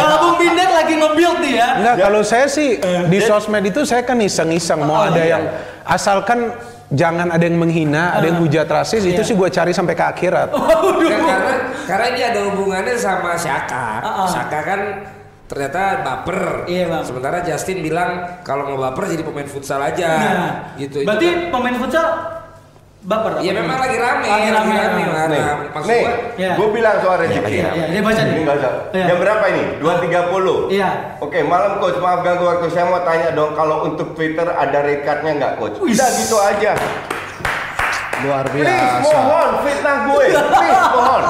Kalau 0.00 0.16
Bung 0.24 0.36
Binder 0.40 0.68
lagi 0.72 0.94
nge-build 0.96 1.38
nih 1.44 1.52
ya. 1.60 1.68
Enggak, 1.76 1.96
kalau 2.02 2.20
saya 2.24 2.46
sih 2.48 2.80
di 3.06 3.18
sosmed 3.20 3.62
itu 3.62 3.84
saya 3.84 4.02
kan 4.02 4.18
iseng-iseng 4.18 4.80
mau 4.82 5.06
ada 5.06 5.22
yang 5.22 5.44
asalkan 5.84 6.50
jangan 6.88 7.28
ada 7.28 7.44
yang 7.44 7.60
menghina, 7.60 8.16
ada 8.16 8.32
yang 8.32 8.40
hujat 8.40 8.64
rasis, 8.64 9.04
itu 9.04 9.20
sih 9.20 9.36
gue 9.36 9.48
cari 9.52 9.76
sampai 9.76 9.94
ke 9.94 10.04
akhirat. 10.04 10.48
Ya, 11.08 11.16
karena 11.24 11.54
karena 11.88 12.06
ini 12.12 12.20
ada 12.20 12.40
hubungannya 12.52 12.94
sama 13.00 13.32
Shaka. 13.36 14.04
Ah, 14.04 14.08
ah. 14.24 14.28
Shaka 14.28 14.60
kan 14.60 14.80
ternyata 15.48 16.04
baper. 16.04 16.68
Iya, 16.68 16.84
Bang. 16.92 17.02
Sementara 17.04 17.40
Justin 17.40 17.80
bilang 17.80 18.40
kalau 18.44 18.68
mau 18.68 18.76
baper 18.76 19.08
jadi 19.08 19.24
pemain 19.24 19.48
futsal 19.48 19.80
aja. 19.80 20.08
Nah, 20.08 20.52
gitu. 20.76 21.00
Itu 21.00 21.08
Berarti 21.08 21.28
kan- 21.28 21.48
pemain 21.48 21.76
futsal 21.80 22.06
baper. 23.08 23.32
Ya 23.40 23.52
memang 23.56 23.80
lagi 23.80 23.96
rame, 23.96 24.26
Lagi 24.28 24.50
rame. 24.52 24.74
Nah, 25.08 25.26
Nih, 25.26 25.40
nah, 25.40 25.56
maksud 25.72 25.88
nih, 25.88 26.02
gua, 26.04 26.12
Ya. 26.36 26.50
gue 26.54 26.68
bilang 26.70 26.96
soal 27.00 27.16
rezeki. 27.18 27.40
Iya, 27.50 27.68
iya, 27.72 27.84
dia 27.88 28.00
baca 28.04 28.20
nih. 28.20 28.34
Ini. 28.36 28.44
Iya. 28.92 29.04
Jam 29.08 29.16
berapa 29.18 29.44
ini? 29.48 29.62
2.30. 29.80 30.68
Iya. 30.68 30.90
Oke, 31.18 31.38
malam 31.42 31.80
coach, 31.80 31.98
maaf 31.98 32.20
ganggu 32.20 32.44
waktu. 32.44 32.68
Saya 32.68 32.84
mau 32.86 33.00
tanya 33.02 33.32
dong, 33.32 33.56
kalau 33.56 33.88
untuk 33.88 34.12
Twitter 34.12 34.44
ada 34.44 34.78
recordnya 34.84 35.32
nggak 35.34 35.52
coach? 35.56 35.76
Udah 35.80 36.08
gitu 36.14 36.36
aja. 36.36 36.72
Luar 38.18 38.44
Please, 38.50 38.66
biasa. 38.66 39.14
mohon 39.14 39.50
fitnah 39.62 39.96
gue. 40.04 40.26
Please, 40.58 40.84
mohon. 40.90 41.22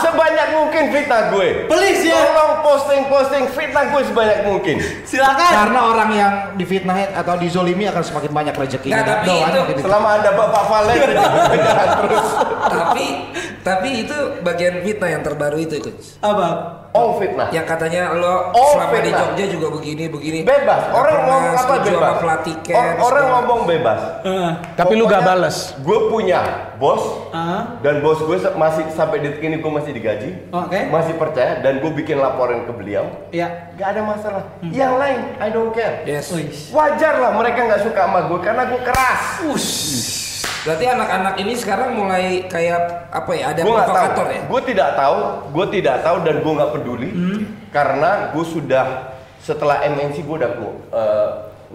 Sebanyak 0.00 0.46
mungkin 0.54 0.82
fitnah 0.94 1.22
gue. 1.34 1.48
Please, 1.66 2.02
ya. 2.06 2.14
Tolong 2.14 2.52
posting-posting 2.62 3.44
fitnah 3.52 3.84
gue 3.90 4.02
sebanyak 4.06 4.38
mungkin. 4.46 4.76
Silakan. 5.02 5.50
Karena 5.50 5.80
orang 5.90 6.10
yang 6.14 6.32
difitnah 6.54 7.10
atau 7.16 7.34
dizolimi 7.36 7.88
akan 7.88 8.02
semakin 8.04 8.30
banyak 8.30 8.54
rezekinya. 8.54 9.02
Nggak, 9.02 9.08
tapi 9.08 9.26
Doanya 9.26 9.60
itu-. 9.66 9.82
Selama 9.82 10.08
ada 10.20 10.30
Bapak 10.34 10.64
Valen, 10.70 10.98
terus. 12.04 12.28
tapi 12.68 13.06
tapi 13.62 13.88
itu 14.06 14.16
bagian 14.40 14.80
fitnah 14.80 15.10
yang 15.10 15.22
terbaru 15.26 15.58
itu 15.60 15.76
coach. 15.82 16.16
Apa? 16.22 16.77
Oh, 16.90 17.20
fitnah. 17.20 17.52
Yang 17.52 17.66
katanya 17.68 18.10
lo 18.12 18.48
Oh, 18.50 18.72
selama 18.74 18.96
di 18.96 19.00
fitnah. 19.06 19.20
Jogja 19.28 19.44
juga 19.46 19.66
begini 19.70 20.04
begini. 20.08 20.38
Bebas. 20.40 20.82
Orang 20.88 21.16
ngomong 21.20 21.44
apa 21.52 21.74
bebas. 21.76 21.92
sama 21.92 22.12
pelatih 22.16 22.54
Or- 22.66 22.72
orang 22.72 22.96
segala- 22.98 23.28
ngomong 23.34 23.60
bebas. 23.64 24.00
Heeh. 24.24 24.50
Tapi 24.72 24.92
lu 24.94 25.04
gak 25.04 25.22
bales. 25.22 25.56
Gue 25.78 25.98
punya 26.08 26.40
bos 26.76 27.02
Ah. 27.28 27.76
dan 27.78 28.00
bos 28.00 28.18
gue 28.18 28.38
masih 28.52 28.88
sampai 28.90 29.20
detik 29.20 29.42
ini 29.42 29.58
gue 29.58 29.68
masih 29.68 29.90
digaji, 29.90 30.30
Oke. 30.48 30.80
masih 30.88 31.14
percaya 31.14 31.58
dan 31.58 31.78
gue 31.78 31.90
bikin 31.92 32.16
laporan 32.16 32.64
ke 32.64 32.72
beliau. 32.72 33.04
Ya. 33.30 33.68
Gak 33.74 33.88
ada 33.92 34.02
masalah. 34.02 34.42
Yang 34.64 34.92
lain, 34.96 35.20
I 35.36 35.48
don't 35.50 35.70
care. 35.70 36.02
Yes. 36.02 36.32
Wajar 36.68 37.18
lah 37.18 37.30
mereka 37.32 37.62
nggak 37.64 37.82
suka 37.82 38.00
sama 38.00 38.26
gue 38.26 38.38
karena 38.40 38.62
gue 38.64 38.80
keras. 38.80 39.22
Berarti 40.66 40.84
anak-anak 40.90 41.34
ini 41.38 41.52
sekarang 41.54 41.94
mulai 41.94 42.46
kayak 42.50 43.10
apa 43.14 43.30
ya? 43.34 43.44
Ada 43.54 43.60
Gue 43.62 43.70
tahu. 43.70 43.78
provokator 43.78 44.26
ya? 44.26 44.40
Gue 44.46 44.60
tidak 44.66 44.88
tahu. 44.98 45.18
Gue 45.54 45.66
tidak 45.70 45.96
tahu 46.02 46.16
dan 46.26 46.36
gue 46.42 46.52
nggak 46.58 46.72
peduli 46.74 47.10
karena 47.70 48.10
gue 48.34 48.44
sudah 48.44 48.86
setelah 49.38 49.86
MNC 49.86 50.26
gue 50.26 50.36
udah 50.36 50.50
eh, 50.92 51.28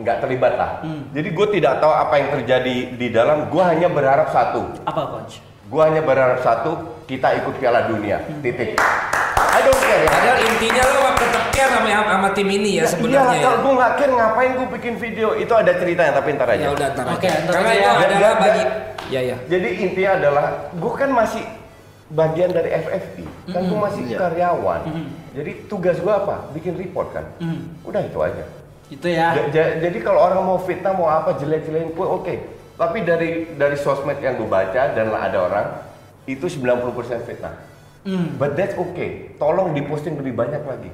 nggak 0.04 0.18
terlibat 0.26 0.54
lah. 0.60 0.72
Jadi 1.16 1.30
gue 1.32 1.48
tidak 1.60 1.80
tahu 1.80 1.94
apa 1.94 2.14
yang 2.20 2.30
terjadi 2.40 2.76
di 2.98 3.08
dalam. 3.14 3.48
Gue 3.48 3.64
hanya 3.64 3.88
berharap 3.88 4.34
satu. 4.34 4.74
Apa 4.84 5.02
coach? 5.20 5.40
Gue 5.64 5.82
hanya 5.82 6.06
berharap 6.06 6.44
satu, 6.44 7.02
kita 7.10 7.34
ikut 7.40 7.58
Piala 7.58 7.90
Dunia. 7.90 8.22
Titik. 8.46 8.78
I 8.78 9.60
don't 9.66 9.80
care 9.82 10.06
ya. 10.06 10.10
Padahal 10.12 10.40
intinya 10.44 10.84
lo 10.86 11.10
tetap 11.18 11.43
care 11.54 11.70
sama, 11.70 11.90
sama 12.04 12.30
tim 12.34 12.50
ini 12.50 12.70
ya 12.76 12.86
sebenarnya 12.86 13.22
Iyalah, 13.22 13.36
ya. 13.36 13.44
kalau 13.44 13.58
gue 13.60 13.74
nggak 13.74 13.94
care 13.94 14.12
ngapain 14.12 14.52
gue 14.54 14.68
bikin 14.74 14.94
video 14.98 15.28
itu 15.34 15.54
ada 15.54 15.72
ceritanya 15.72 16.12
tapi 16.14 16.30
ntar 16.34 16.50
aja. 16.50 16.64
Ya 16.64 16.72
udah 16.72 16.88
ntar 16.92 17.06
Oke, 17.14 17.30
Karena 17.30 17.72
itu 17.72 17.86
ya. 17.86 17.92
adalah 17.96 18.32
bagi 18.38 18.64
Ya 19.06 19.22
ya. 19.22 19.38
Jadi 19.46 19.70
intinya 19.80 20.12
adalah 20.16 20.46
gue 20.72 20.94
kan 20.96 21.10
masih 21.12 21.44
bagian 22.10 22.50
dari 22.50 22.70
FFP, 22.72 23.16
kan 23.48 23.62
gue 23.62 23.80
masih 23.80 24.04
Iya. 24.06 24.18
karyawan. 24.18 24.82
Jadi 25.34 25.52
tugas 25.68 25.98
gue 25.98 26.10
apa? 26.10 26.50
Bikin 26.50 26.74
report 26.74 27.10
kan. 27.12 27.26
Udah 27.84 28.02
itu 28.02 28.18
aja. 28.18 28.44
Itu 28.88 29.06
ya. 29.06 29.34
Ja- 29.34 29.48
ja- 29.50 29.74
jadi 29.80 29.98
kalau 30.00 30.18
orang 30.20 30.42
mau 30.42 30.58
fitnah 30.58 30.92
mau 30.92 31.06
apa 31.06 31.36
jelek-jelekin 31.36 31.94
gue 31.94 32.08
oke. 32.08 32.34
Tapi 32.74 32.98
dari 33.02 33.30
dari 33.54 33.78
sosmed 33.78 34.18
yang 34.18 34.34
gue 34.34 34.46
baca 34.46 34.82
dan 34.90 35.06
lah 35.08 35.22
ada 35.24 35.38
orang 35.42 35.66
itu 36.26 36.48
90% 36.48 37.22
fitnah. 37.22 37.54
But 38.36 38.56
that's 38.56 38.74
okay. 38.74 39.32
Tolong 39.36 39.72
diposting 39.72 40.18
lebih 40.18 40.34
banyak 40.34 40.64
lagi. 40.64 40.90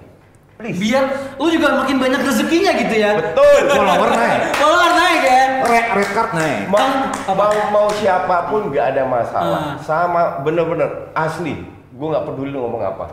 Please. 0.59 0.75
Biar 0.75 1.03
lu 1.39 1.47
juga 1.47 1.71
makin 1.73 1.95
banyak 1.97 2.19
rezekinya 2.19 2.75
gitu 2.75 2.91
ya. 2.93 3.15
Betul. 3.15 3.71
Follower 3.71 4.11
naik. 4.11 4.39
Follower 4.59 4.91
naik 4.91 5.21
ya. 5.23 5.43
Red 5.89 6.09
card 6.11 6.31
naik. 6.35 6.59
mau, 6.67 6.83
Apa? 7.23 7.31
mau 7.31 7.55
mau 7.71 7.87
siapa 7.95 8.51
pun 8.51 8.67
nggak 8.67 8.85
ada 8.89 9.03
masalah 9.05 9.55
Ah. 9.55 9.73
sama 9.79 10.21
bener-bener 10.41 10.85
asli 11.13 11.63
gue 11.89 12.07
nggak 12.09 12.25
peduli 12.25 12.49
lu 12.49 12.59
ngomong 12.59 12.81
apa 12.81 13.07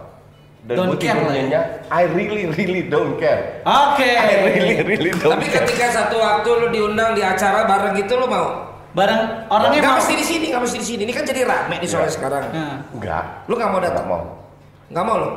dan 0.63 0.75
Don't 0.77 0.91
gue 0.91 0.99
care 1.01 1.15
lah 1.17 1.35
ya. 1.37 1.63
I 1.87 2.03
really 2.09 2.51
really 2.51 2.83
don't 2.85 3.15
care 3.15 3.63
Oke. 3.63 4.03
I 4.03 4.27
really 4.43 4.83
really 4.83 5.13
don't 5.13 5.31
Tapi 5.33 5.47
care 5.47 5.63
ketika 5.63 5.87
satu 5.93 6.19
waktu 6.19 6.49
lo 6.51 6.67
diundang 6.69 7.15
di 7.15 7.23
acara 7.23 7.63
bareng 7.65 7.95
gitu 7.95 8.17
lo 8.17 8.27
mau? 8.27 8.47
Barang 8.91 9.47
orangnya 9.47 9.79
Nggak 9.79 9.93
mau. 9.93 9.99
mesti 10.01 10.15
di 10.17 10.25
sini, 10.25 10.45
nggak 10.51 10.63
mesti 10.63 10.79
di 10.81 10.87
sini. 10.89 11.01
Ini 11.05 11.13
kan 11.15 11.23
jadi 11.23 11.41
rame 11.45 11.77
nih 11.77 11.87
soalnya 11.87 12.09
Iya. 12.09 12.17
sekarang. 12.17 12.43
Nah. 12.49 12.77
nggak 12.91 13.25
Lu 13.47 13.55
nggak 13.55 13.71
mau 13.71 13.79
datang? 13.79 14.03
nggak 14.03 14.11
mau 14.11 14.23
Nggak 14.91 15.05
mau 15.05 15.17
lo? 15.17 15.31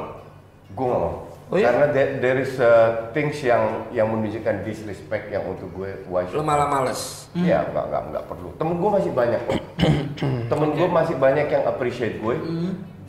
gue 0.72 0.86
nggak 0.88 1.02
mau 1.02 1.14
Oh 1.50 1.58
iya? 1.58 1.74
karena 1.74 1.86
there, 1.90 2.12
there 2.22 2.38
is 2.38 2.62
uh, 2.62 3.10
things 3.10 3.42
yang 3.42 3.90
yang 3.90 4.06
menunjukkan 4.06 4.62
disrespect 4.62 5.34
yang 5.34 5.42
untuk 5.50 5.74
gue 5.74 5.98
should 6.30 6.38
Lo 6.38 6.46
malah 6.46 6.70
males. 6.70 7.26
Ya 7.34 7.66
nggak 7.66 7.86
nggak 7.90 8.04
nggak 8.14 8.24
perlu. 8.30 8.50
Temen 8.62 8.78
gue 8.78 8.90
masih 8.94 9.12
banyak 9.18 9.42
kok. 9.50 9.62
Temen 10.54 10.70
gue 10.78 10.88
masih 10.94 11.16
banyak 11.18 11.48
yang 11.50 11.64
appreciate 11.66 12.22
gue. 12.22 12.36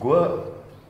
Gue 0.01 0.21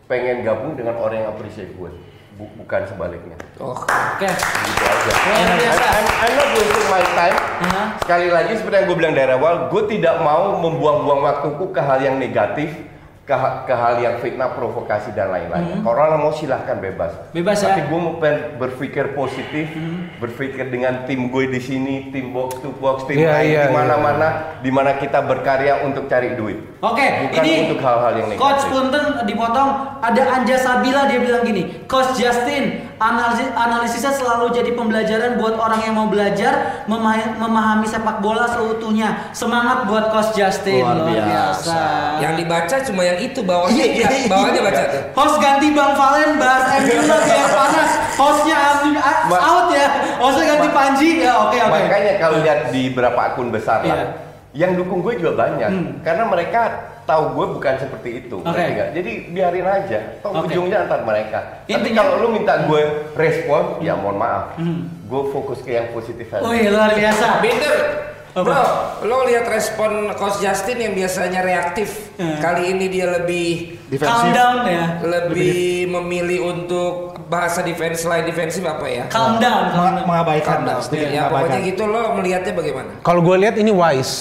pengen 0.07 0.47
gabung 0.47 0.79
dengan 0.79 0.95
orang 0.99 1.23
yang 1.23 1.29
appreciate 1.31 1.71
gue, 1.75 1.91
Bu- 2.35 2.51
bukan 2.59 2.83
sebaliknya. 2.87 3.35
Oke. 3.59 4.27
Gitu 4.27 4.83
aja. 4.83 5.11
Luar 5.11 5.47
biasa. 5.55 5.83
I'm, 5.87 6.07
I'm 6.07 6.33
not 6.35 6.49
wasting 6.55 6.87
my 6.87 7.03
time. 7.15 7.37
Hah? 7.67 7.87
Sekali 7.99 8.27
lagi 8.27 8.51
seperti 8.59 8.75
yang 8.75 8.87
gue 8.91 8.97
bilang 8.99 9.15
dari 9.15 9.31
awal, 9.31 9.55
gue 9.67 9.83
tidak 9.87 10.19
mau 10.19 10.55
membuang-buang 10.59 11.21
waktuku 11.23 11.71
ke 11.71 11.79
hal 11.79 11.99
yang 11.99 12.15
negatif, 12.15 12.75
ke, 13.31 13.37
ke 13.63 13.73
hal 13.73 13.95
yang 14.03 14.15
fitnah, 14.19 14.51
provokasi 14.51 15.15
dan 15.15 15.31
lain-lain. 15.31 15.79
Kalau 15.79 15.95
orang 15.95 16.19
mau 16.19 16.35
silahkan 16.35 16.75
bebas. 16.75 17.15
Bebas 17.31 17.63
ya. 17.63 17.71
Tapi 17.71 17.87
gue 17.87 17.99
mau 17.99 18.19
pen- 18.19 18.59
berpikir 18.59 19.15
positif, 19.15 19.71
berpikir 20.19 20.67
dengan 20.67 21.07
tim 21.07 21.31
gue 21.31 21.47
di 21.47 21.63
sini, 21.63 22.11
tim 22.11 22.35
box 22.35 22.59
to 22.59 22.75
box, 22.75 23.07
tim 23.07 23.23
Iya, 23.23 23.31
lain 23.31 23.47
iya, 23.47 23.63
di 23.63 23.71
mana-mana, 23.71 24.27
di 24.59 24.67
mana 24.67 24.99
kita 24.99 25.23
berkarya 25.23 25.87
untuk 25.87 26.11
cari 26.11 26.35
duit. 26.35 26.59
Oke, 26.81 27.05
Bukan 27.23 27.45
ini 27.45 27.69
untuk 27.69 27.77
hal-hal 27.79 28.11
yang 28.11 28.27
negatif. 28.27 28.41
Coach 28.41 28.63
Punten 28.67 29.05
dipotong 29.23 29.69
ada 30.01 30.23
Anja 30.33 30.57
Sabila 30.57 31.05
dia 31.05 31.21
bilang 31.21 31.45
gini, 31.45 31.85
Coach 31.85 32.17
Justin 32.17 32.89
analisis 32.97 33.49
analisisnya 33.51 34.09
selalu 34.09 34.49
jadi 34.49 34.73
pembelajaran 34.73 35.37
buat 35.37 35.55
orang 35.55 35.77
yang 35.79 35.93
mau 35.93 36.05
belajar 36.05 36.81
memahami, 36.85 37.37
memahami 37.37 37.85
sepak 37.85 38.17
bola 38.17 38.49
seutuhnya. 38.49 39.29
Semangat 39.29 39.85
buat 39.85 40.09
Coach 40.09 40.33
Justin 40.33 40.81
Luar 40.81 41.05
biasa. 41.05 41.81
Yang 42.17 42.33
dibaca 42.39 42.75
cuma 42.81 43.01
yang 43.03 43.19
itu 43.19 43.39
bawahnya 43.39 43.83
Iya, 43.83 44.05
dia, 44.09 44.25
bawahnya 44.25 44.61
baca 44.63 44.83
tuh. 44.87 45.01
Host 45.13 45.35
ganti 45.37 45.67
Bang 45.71 45.93
Valen 45.93 46.29
bahas 46.35 46.65
MU 46.79 46.97
yang 46.97 47.49
panas. 47.51 47.91
Hostnya 48.11 48.57
out- 48.57 49.29
Ma- 49.29 49.37
out 49.39 49.67
ya. 49.69 49.87
Hostnya 50.17 50.45
ganti 50.51 50.69
Panji 50.71 51.09
ya. 51.21 51.45
Oke 51.45 51.57
oke. 51.57 51.69
Makanya 51.69 52.13
kalau 52.17 52.41
lihat 52.41 52.73
di 52.73 52.89
beberapa 52.89 53.21
akun 53.23 53.49
besar 53.49 53.81
Iya. 53.81 53.93
lah, 53.93 54.09
yang 54.51 54.75
dukung 54.75 54.99
gue 54.99 55.15
juga 55.15 55.31
banyak. 55.37 56.01
Karena 56.01 56.23
mereka 56.27 56.61
tahu 57.03 57.23
gue 57.33 57.45
bukan 57.57 57.73
seperti 57.77 58.09
itu. 58.21 58.35
Hmm. 58.39 58.47
Oke. 58.47 58.55
ngerti 58.55 58.71
nggak? 58.71 58.89
Jadi 58.93 59.11
biarin 59.31 59.67
aja. 59.67 59.99
Toh 60.21 60.31
Oke. 60.33 60.45
ujungnya 60.47 60.77
antar 60.85 61.01
mereka. 61.03 61.39
Tapi 61.61 61.71
Intinya- 61.73 62.03
kalau 62.03 62.15
lu 62.19 62.29
minta 62.31 62.53
gue 62.63 62.81
respon, 63.15 63.79
ya 63.79 63.95
mohon 63.95 64.17
maaf. 64.19 64.55
Gue 65.07 65.21
fokus 65.29 65.59
ke 65.59 65.75
yang 65.75 65.91
positif 65.91 66.27
aja. 66.29 66.43
Wih 66.43 66.71
luar 66.71 66.91
biasa. 66.91 67.43
Binder, 67.43 67.75
Apa? 68.31 68.43
bro, 68.43 68.63
lo 69.03 69.17
lihat 69.23 69.43
respon 69.43 69.91
Coach 70.13 70.39
Justin 70.39 70.79
yang 70.79 70.93
biasanya 70.93 71.41
reaktif. 71.41 72.15
Hmm. 72.15 72.39
Kali 72.39 72.71
ini 72.71 72.87
dia 72.87 73.11
lebih 73.11 73.75
Calm 73.91 73.91
Defensif. 73.91 74.31
down 74.31 74.57
ya. 74.63 74.85
lebih 75.03 75.59
memilih 75.91 76.39
untuk 76.47 76.91
bahasa 77.27 77.59
defense 77.59 78.03
lain 78.03 78.23
defensif 78.23 78.63
apa 78.63 78.87
ya? 78.87 79.03
Calm 79.07 79.35
down. 79.35 79.67
calm 79.67 79.83
Meng- 79.83 79.97
down. 79.97 80.07
mengabaikan 80.07 80.47
Calm 80.47 80.63
down. 80.63 80.79
sedikit 80.79 81.07
Ya 81.07 81.11
mengabaikan. 81.21 81.43
pokoknya 81.43 81.59
gitu 81.65 81.83
lo 81.85 82.01
melihatnya 82.13 82.53
bagaimana? 82.53 82.91
Kalau 83.01 83.21
gue 83.21 83.35
lihat 83.37 83.55
ini 83.57 83.71
wise, 83.73 84.13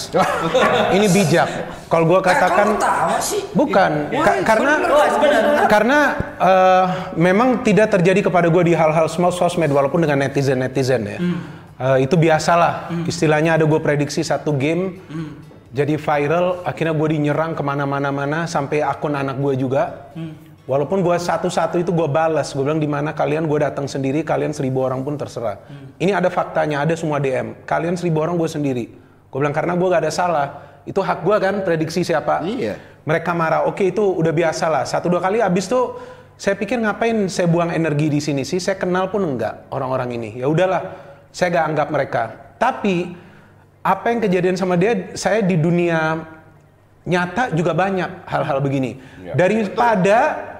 ini 0.96 1.07
bijak. 1.07 1.49
Kalau 1.87 2.07
gue 2.07 2.18
katakan 2.20 2.66
Eh, 2.66 2.73
lo 2.73 2.79
tahu 2.81 3.14
sih? 3.20 3.40
bukan, 3.53 3.90
Ka- 4.12 4.42
karena 4.44 4.70
Oh, 4.87 5.07
sebenarnya. 5.09 5.62
karena 5.66 5.99
eh, 6.37 6.85
memang 7.14 7.62
tidak 7.62 7.90
terjadi 7.92 8.20
kepada 8.25 8.46
gue 8.49 8.62
di 8.64 8.75
hal-hal 8.75 9.07
small 9.07 9.31
sosmed 9.31 9.68
walaupun 9.68 10.03
dengan 10.03 10.18
netizen 10.20 10.59
netizen 10.59 11.03
ya. 11.05 11.18
Eh, 11.80 12.04
itu 12.04 12.14
biasalah. 12.20 12.92
Istilahnya 13.08 13.56
ada 13.56 13.64
gue 13.64 13.80
prediksi 13.80 14.20
satu 14.20 14.52
game 14.52 15.00
jadi 15.70 15.96
viral, 15.96 16.66
akhirnya 16.66 16.92
gue 16.92 17.08
dinyerang 17.14 17.54
ke 17.54 17.62
mana-mana 17.62 18.10
mana 18.10 18.44
sampai 18.44 18.82
akun 18.82 19.14
anak 19.14 19.38
gue 19.38 19.54
juga. 19.54 20.12
Walaupun 20.68 21.02
gue 21.02 21.16
satu-satu 21.16 21.80
itu 21.80 21.90
gue 21.90 22.08
balas, 22.10 22.52
gue 22.52 22.62
bilang 22.62 22.78
di 22.78 22.86
mana 22.86 23.16
kalian 23.16 23.48
gue 23.48 23.58
datang 23.64 23.88
sendiri, 23.88 24.20
kalian 24.26 24.52
seribu 24.52 24.84
orang 24.84 25.00
pun 25.06 25.16
terserah. 25.16 25.62
Ini 25.96 26.14
ada 26.14 26.28
faktanya, 26.28 26.84
ada 26.84 26.94
semua 26.98 27.22
DM. 27.22 27.64
Kalian 27.64 27.96
seribu 27.96 28.22
orang 28.22 28.36
gue 28.36 28.50
sendiri. 28.50 28.84
Gue 29.30 29.38
bilang 29.38 29.54
karena 29.54 29.78
gue 29.78 29.88
gak 29.88 30.02
ada 30.04 30.12
salah. 30.12 30.46
Itu 30.84 31.00
hak 31.00 31.22
gue 31.22 31.37
kan 31.38 31.54
prediksi 31.62 32.02
siapa. 32.02 32.42
Iya. 32.42 32.76
Mereka 33.06 33.31
marah, 33.33 33.64
oke 33.64 33.83
itu 33.83 34.02
udah 34.04 34.31
biasa 34.35 34.68
lah. 34.68 34.85
Satu 34.85 35.08
dua 35.08 35.22
kali 35.22 35.40
abis 35.40 35.70
tuh 35.70 35.96
saya 36.35 36.56
pikir 36.56 36.83
ngapain 36.83 37.31
saya 37.31 37.46
buang 37.46 37.70
energi 37.72 38.10
di 38.10 38.20
sini 38.20 38.42
sih? 38.42 38.58
Saya 38.58 38.78
kenal 38.78 39.08
pun 39.08 39.22
enggak 39.22 39.70
orang-orang 39.72 40.18
ini. 40.18 40.31
Ya 40.40 40.46
udahlah, 40.46 41.10
saya 41.31 41.48
gak 41.54 41.66
anggap 41.74 41.88
mereka. 41.90 42.22
Tapi 42.60 43.16
apa 43.81 44.06
yang 44.12 44.20
kejadian 44.20 44.56
sama 44.60 44.76
dia, 44.76 45.16
saya 45.16 45.40
di 45.40 45.56
dunia 45.56 46.20
nyata 47.08 47.56
juga 47.56 47.72
banyak 47.72 48.28
hal-hal 48.28 48.60
begini. 48.60 49.00
Daripada 49.33 50.50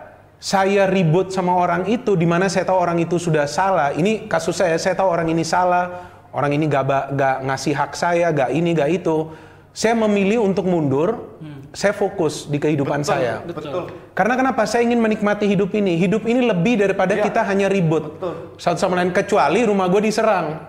saya 0.40 0.88
ribut 0.88 1.28
sama 1.28 1.52
orang 1.52 1.84
itu, 1.84 2.16
di 2.16 2.24
mana 2.24 2.48
saya 2.48 2.64
tahu 2.64 2.80
orang 2.80 2.96
itu 2.96 3.20
sudah 3.20 3.44
salah. 3.44 3.92
Ini 3.92 4.24
kasus 4.24 4.56
saya, 4.56 4.80
saya 4.80 4.96
tahu 4.96 5.12
orang 5.12 5.28
ini 5.28 5.44
salah, 5.44 6.08
orang 6.32 6.56
ini 6.56 6.64
gak, 6.64 7.12
gak 7.12 7.36
ngasih 7.44 7.74
hak 7.76 7.92
saya, 7.92 8.32
gak 8.32 8.50
ini, 8.56 8.72
gak 8.72 8.88
itu. 8.88 9.28
saya 9.70 9.94
memilih 9.94 10.42
untuk 10.42 10.66
mundur, 10.66 11.38
saya 11.70 11.94
fokus 11.94 12.46
di 12.46 12.58
kehidupan 12.58 13.00
saya. 13.00 13.42
Betul. 13.42 13.90
Karena 14.10 14.34
kenapa? 14.34 14.66
Saya 14.66 14.82
ingin 14.82 14.98
menikmati 14.98 15.46
hidup 15.46 15.70
ini. 15.70 15.94
Hidup 15.96 16.26
ini 16.26 16.42
lebih 16.42 16.82
daripada 16.82 17.14
Ya. 17.14 17.22
kita 17.22 17.46
hanya 17.46 17.70
ribut. 17.70 18.18
Betul. 18.18 18.34
Satu 18.58 18.78
sama 18.78 18.98
lain 18.98 19.14
kecuali 19.14 19.62
rumah 19.62 19.86
gue 19.86 20.02
diserang. 20.02 20.66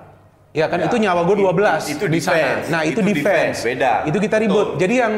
Ya 0.52 0.68
kan 0.68 0.84
Ya. 0.84 0.92
itu 0.92 1.00
nyawa 1.00 1.26
gue 1.26 1.36
Itu- 1.36 1.44
12 1.48 1.82
itu 1.90 2.06
di 2.06 2.20
sana. 2.22 2.38
defense. 2.38 2.66
Nah, 2.70 2.82
itu, 2.84 3.00
Itu 3.00 3.02
defense. 3.08 3.24
defense. 3.24 3.60
Beda. 3.66 3.94
Itu 4.06 4.18
kita 4.20 4.36
ribut. 4.38 4.68
Betul. 4.76 4.80
Jadi 4.80 4.96
yang 4.96 5.14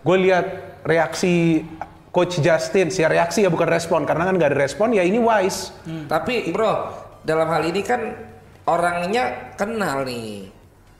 gue 0.00 0.16
lihat 0.18 0.46
reaksi 0.82 1.62
coach 2.08 2.40
Justin, 2.40 2.88
ya 2.88 3.06
reaksi 3.06 3.44
ya 3.44 3.50
bukan 3.52 3.68
respon 3.68 4.02
karena 4.02 4.26
kan 4.26 4.34
nggak 4.34 4.50
ada 4.50 4.58
respon 4.58 4.90
ya 4.90 5.04
ini 5.04 5.20
wise. 5.20 5.70
Tapi 6.08 6.50
bro, 6.50 6.88
dalam 7.22 7.46
hal 7.46 7.62
ini 7.62 7.84
kan 7.84 8.00
orangnya 8.64 9.54
kenal 9.54 10.02
nih. 10.02 10.50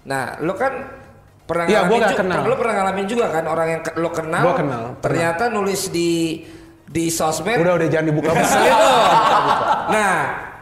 Nah, 0.04 0.36
lo 0.40 0.54
kan 0.54 0.72
pernah 1.48 1.64
Iya, 1.64 1.80
gua 1.80 1.88
ngalamin 1.88 1.98
nggak 1.98 2.12
ju- 2.12 2.20
kenal. 2.20 2.40
Lo 2.44 2.54
pernah 2.54 2.74
ngalamin 2.76 3.06
juga 3.08 3.26
kan 3.28 3.44
orang 3.44 3.66
yang 3.66 3.80
lo 3.96 4.10
kenal. 4.12 4.42
Gua 4.42 4.54
kenal, 4.54 4.82
pernah. 4.94 5.00
Ternyata 5.00 5.44
nulis 5.48 5.82
di 5.88 6.44
di 6.84 7.04
sosmed. 7.08 7.56
Udah 7.56 7.74
udah 7.74 7.88
jangan 7.88 8.06
dibuka. 8.06 8.30
Ngeselin 8.36 8.74
lo. 8.74 8.92
Nah, 9.88 10.14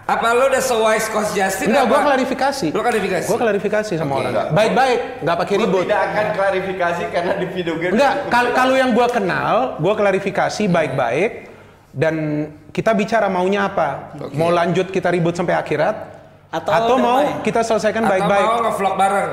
apa 0.07 0.27
lo 0.33 0.45
udah 0.47 0.63
sewise 0.65 1.07
coach 1.09 1.31
Justin? 1.33 1.67
Enggak, 1.69 1.85
gue 1.85 1.99
klarifikasi. 2.01 2.67
Lo 2.71 2.81
klarifikasi. 2.81 3.27
Gue 3.27 3.39
klarifikasi 3.41 3.93
sama 3.93 4.07
Oke. 4.09 4.19
orang. 4.21 4.31
Enggak. 4.33 4.47
Baik-baik, 4.53 4.99
nggak 5.21 5.37
pakai 5.37 5.53
Gue 5.53 5.63
ribut. 5.67 5.83
tidak 5.85 6.03
akan 6.05 6.27
klarifikasi 6.33 7.03
karena 7.11 7.33
di 7.35 7.47
video 7.49 7.75
game 7.75 7.93
Enggak, 7.93 8.15
kal- 8.27 8.55
kalau 8.55 8.75
yang 8.75 8.91
gua 8.91 9.09
kenal, 9.09 9.55
gua 9.77 9.95
klarifikasi 9.95 10.63
baik-baik 10.65 11.33
dan 11.91 12.15
kita 12.71 12.91
bicara 12.93 13.27
maunya 13.27 13.67
apa. 13.67 14.15
Mau 14.31 14.49
lanjut 14.49 14.89
kita 14.89 15.09
ribut 15.09 15.33
sampai 15.33 15.55
akhirat 15.55 16.16
Atau 16.47 16.71
atau, 16.71 16.95
mau 16.97 17.19
damai? 17.19 17.43
kita 17.43 17.61
selesaikan 17.61 18.07
Atau 18.07 18.13
baik-baik. 18.15 18.47
mau 18.47 18.61
ngevlog 18.71 18.95
bareng. 18.95 19.29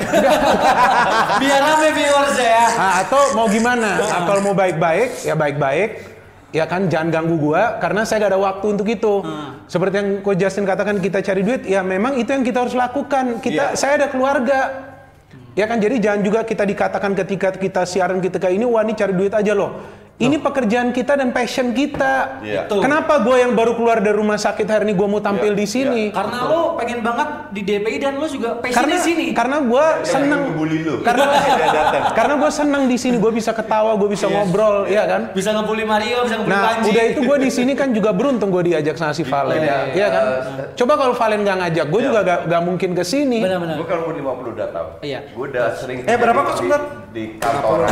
Biar 1.41 1.61
rame 1.61 1.89
viewers 1.93 2.35
ya. 2.35 2.63
Nah, 2.73 2.93
atau 3.05 3.21
mau 3.37 3.47
gimana? 3.47 3.89
Nah, 4.01 4.21
kalau 4.25 4.41
mau 4.41 4.55
baik-baik, 4.57 5.21
ya 5.21 5.35
baik-baik. 5.37 5.89
Ya 6.53 6.69
kan 6.69 6.85
jangan 6.85 7.09
ganggu 7.09 7.41
gua 7.41 7.81
karena 7.81 8.05
saya 8.05 8.21
gak 8.21 8.37
ada 8.37 8.41
waktu 8.41 8.65
untuk 8.77 8.85
itu. 8.85 9.25
Seperti 9.65 9.95
yang 9.97 10.09
Coach 10.21 10.37
Justin 10.37 10.69
katakan 10.69 11.01
kita 11.01 11.17
cari 11.21 11.41
duit, 11.41 11.65
ya 11.65 11.81
memang 11.81 12.13
itu 12.13 12.29
yang 12.29 12.45
kita 12.45 12.61
harus 12.61 12.77
lakukan. 12.77 13.41
Kita 13.41 13.73
Iya. 13.73 13.77
saya 13.77 13.97
ada 13.97 14.07
keluarga. 14.13 14.59
Ya 15.53 15.65
kan 15.65 15.77
jadi 15.77 15.97
jangan 15.97 16.21
juga 16.21 16.41
kita 16.41 16.61
dikatakan 16.61 17.13
ketika 17.13 17.53
kita 17.53 17.85
siaran 17.85 18.21
ketika 18.21 18.49
ini 18.49 18.65
wah 18.65 18.81
ini 18.81 18.93
cari 18.93 19.13
duit 19.13 19.33
aja 19.33 19.53
loh. 19.53 19.81
Ini 20.15 20.37
pekerjaan 20.37 20.93
kita 20.93 21.17
dan 21.17 21.29
passion 21.29 21.73
kita. 21.73 22.37
Iya. 22.39 22.63
Betul. 22.63 22.79
Kenapa 22.79 23.17
gue 23.19 23.33
yang 23.35 23.51
baru 23.51 23.73
keluar 23.73 23.97
dari 23.97 24.13
rumah 24.13 24.37
sakit 24.37 24.63
hari 24.63 24.85
ini 24.85 24.93
gue 24.93 25.03
mau 25.03 25.17
tampil 25.19 25.51
Iya, 25.51 25.57
di 25.57 25.65
sini? 25.65 26.03
Karena 26.09 26.37
lo 26.45 26.77
pengen 26.77 27.01
banget 27.01 27.27
di 27.49 27.61
DPI 27.61 27.97
dan 27.97 28.13
lo 28.15 28.27
juga 28.27 28.55
passion 28.55 28.77
Karena 28.77 28.93
di 28.93 29.01
sini. 29.01 29.25
karena 29.33 29.57
gue 29.59 29.85
seneng 30.03 30.41
ngebully 30.47 30.79
lu. 30.79 30.95
karena 31.01 31.25
Dia 31.57 31.67
datang. 31.67 32.03
karena 32.13 32.33
gue 32.37 32.51
seneng 32.53 32.83
di 32.85 32.95
sini 32.95 33.15
gue 33.17 33.31
bisa 33.31 33.51
ketawa 33.51 33.91
gue 33.95 34.05
bisa 34.07 34.25
ngobrol 34.27 34.85
ya 34.85 35.03
kan 35.03 35.33
Bisa 35.33 35.49
ngebully 35.51 35.81
Mario, 35.83 36.17
bisa 36.21 36.35
ngebully 36.37 36.53
Nah, 36.53 36.61
Panji. 36.63 36.89
udah 36.89 37.03
itu 37.05 37.19
gue 37.19 37.37
di 37.39 37.51
sini 37.51 37.71
kan 37.73 37.89
juga 37.89 38.09
beruntung 38.11 38.49
gue 38.49 38.63
diajak 38.65 38.95
sama 38.95 39.11
si 39.11 39.23
Valen, 39.23 39.57
Iya, 39.57 39.77
Iya 39.91 40.07
kan? 40.07 40.25
iya. 40.29 40.63
Coba 40.73 40.93
kalau 40.95 41.13
Valen 41.15 41.41
nggak 41.41 41.57
ngajak, 41.59 41.85
gue 41.89 42.01
juga 42.03 42.19
gak, 42.21 42.39
gak 42.47 42.61
mungkin 42.61 42.89
ke 42.93 43.03
sini. 43.03 43.41
Benar-benar. 43.41 43.75
Gue 43.75 43.87
kalau 43.89 44.05
50 44.07 44.21
udah 44.53 44.67
tahu. 44.69 44.87
Iya. 45.01 45.19
Gue 45.27 45.45
udah 45.49 45.65
sering 45.73 45.97
Eh, 46.03 46.15
berapa 46.15 46.39
kok 46.39 46.51
di- 46.51 46.57
sebentar? 46.61 46.81
Di 47.09 47.23
kantoran. 47.35 47.89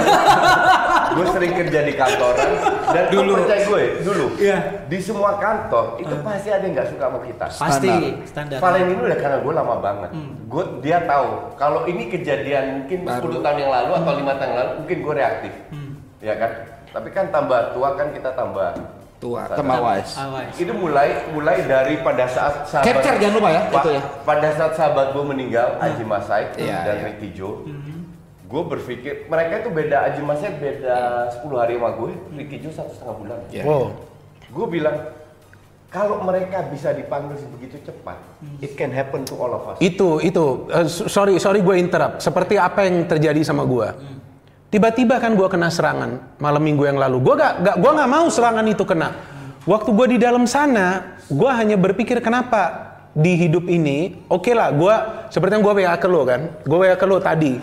gue 1.18 1.26
sering 1.28 1.52
kerja 1.56 1.80
di 1.84 1.94
kantoran 2.22 2.52
dan 2.92 3.04
dulu 3.10 3.32
percaya 3.42 3.62
gue 3.66 3.82
dulu. 4.06 4.26
Iya. 4.38 4.58
Di 4.86 4.98
semua 5.02 5.32
kantor 5.38 5.86
itu 5.98 6.16
pasti 6.22 6.50
ada 6.50 6.64
yang 6.64 6.74
nggak 6.78 6.90
suka 6.94 7.06
sama 7.10 7.20
kita. 7.26 7.46
Pasti 7.50 7.90
standar. 8.28 8.58
Valen 8.62 8.86
ini 8.88 9.02
udah 9.02 9.20
karena 9.20 9.38
gue 9.42 9.54
lama 9.54 9.76
banget. 9.82 10.10
Gue 10.46 10.64
dia 10.80 10.98
tahu 11.04 11.28
kalau 11.56 11.82
ini 11.88 12.04
kejadian 12.08 12.84
mungkin 12.84 13.00
10 13.08 13.44
tahun 13.44 13.58
yang 13.58 13.72
lalu 13.72 13.92
atau 13.98 14.12
lima 14.14 14.34
tahun 14.38 14.48
yang 14.48 14.60
lalu 14.60 14.72
mungkin 14.86 14.98
gue 15.02 15.14
reaktif. 15.16 15.54
Ya 16.22 16.34
kan? 16.38 16.52
Tapi 16.92 17.10
kan 17.10 17.26
tambah 17.32 17.72
tua 17.72 17.96
kan 17.96 18.08
kita 18.12 18.30
tambah 18.36 18.70
Tua. 19.22 19.46
Sama 19.54 19.78
wise. 19.86 20.18
Itu 20.58 20.74
mulai 20.74 21.14
mulai 21.30 21.62
dari 21.70 22.02
pada 22.02 22.26
saat 22.26 22.66
sahabat 22.66 22.90
Capture 22.90 23.22
jangan 23.22 23.38
lupa 23.38 23.50
ya, 23.54 23.62
Pa- 23.70 23.82
itu 23.86 23.90
ya. 23.94 24.02
Pada 24.26 24.50
saat 24.58 24.74
sahabat 24.74 25.14
gue 25.14 25.22
meninggal, 25.22 25.78
Aji 25.78 26.02
Masai 26.02 26.50
Iya, 26.58 26.82
dan 26.90 26.96
iya. 26.98 27.06
Ricky 27.06 27.30
Jo, 27.38 27.62
gue 28.52 28.64
berpikir 28.68 29.14
mereka 29.26 29.64
itu 29.64 29.70
beda 29.72 30.12
Aji 30.12 30.22
Masai 30.22 30.52
beda 30.52 30.97
10 31.39 31.56
hari 31.56 31.80
sama 31.80 31.89
gue, 31.95 32.12
Ricky 32.36 32.60
Jo 32.60 32.70
satu 32.70 32.91
setengah 32.91 33.16
bulan. 33.16 33.39
Iya. 33.47 33.64
Wow. 33.64 33.86
Gue 34.52 34.68
bilang 34.70 34.97
kalau 35.88 36.20
mereka 36.20 36.68
bisa 36.68 36.91
dipanggil 36.91 37.39
begitu 37.49 37.80
cepat, 37.82 38.20
it 38.60 38.76
can 38.76 38.91
happen 38.91 39.24
to 39.24 39.36
all 39.36 39.52
of 39.52 39.64
us. 39.66 39.80
Itu 39.80 40.20
itu 40.20 40.68
s- 40.84 41.08
sorry 41.08 41.39
sorry 41.39 41.64
gue 41.64 41.76
interrupt. 41.76 42.20
Seperti 42.20 42.56
apa 42.56 42.84
yang 42.84 43.08
terjadi 43.08 43.39
sama 43.41 43.64
gue? 43.64 43.88
Tiba-tiba 44.68 45.20
kan 45.20 45.36
gue 45.36 45.47
kena 45.47 45.68
serangan 45.68 46.36
malam 46.39 46.64
minggu 46.64 46.88
yang 46.88 46.95
lalu. 46.95 47.20
Gue 47.20 47.36
gak, 47.36 47.54
gak 47.60 47.76
gua 47.76 47.91
nggak 47.91 48.08
mau 48.10 48.28
serangan 48.28 48.64
itu 48.68 48.84
kena. 48.84 49.10
Waktu 49.64 49.89
gue 49.91 50.08
di 50.16 50.18
dalam 50.18 50.47
sana, 50.47 51.16
gue 51.28 51.52
hanya 51.52 51.76
berpikir 51.76 52.24
kenapa 52.24 52.91
di 53.12 53.36
hidup 53.36 53.68
ini, 53.68 54.24
oke 54.26 54.47
lah, 54.56 54.72
gue 54.72 54.95
seperti 55.28 55.60
yang 55.60 55.64
gue 55.64 55.76
WA 55.76 55.95
ke 55.99 56.08
lo 56.08 56.24
kan, 56.24 56.41
gue 56.64 56.78
WA 56.80 56.95
ke 56.95 57.04
lo 57.04 57.20
tadi. 57.20 57.60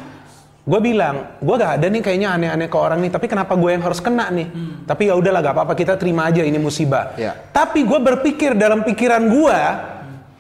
Gue 0.69 0.81
bilang, 0.85 1.41
gue 1.41 1.55
gak 1.57 1.81
ada 1.81 1.87
nih 1.89 2.05
kayaknya 2.05 2.29
aneh-aneh 2.37 2.69
ke 2.69 2.77
orang 2.77 3.01
nih, 3.01 3.09
tapi 3.09 3.25
kenapa 3.25 3.57
gue 3.57 3.73
yang 3.73 3.81
harus 3.81 4.05
kena 4.05 4.29
nih? 4.29 4.53
Tapi 4.85 5.09
ya 5.09 5.17
udahlah, 5.17 5.41
gak 5.41 5.55
apa-apa 5.57 5.73
kita 5.73 5.97
terima 5.97 6.29
aja 6.29 6.45
ini 6.45 6.61
musibah. 6.61 7.17
Ya. 7.17 7.33
Tapi 7.57 7.89
gue 7.89 7.97
berpikir 7.97 8.53
dalam 8.53 8.85
pikiran 8.85 9.33
gue, 9.33 9.59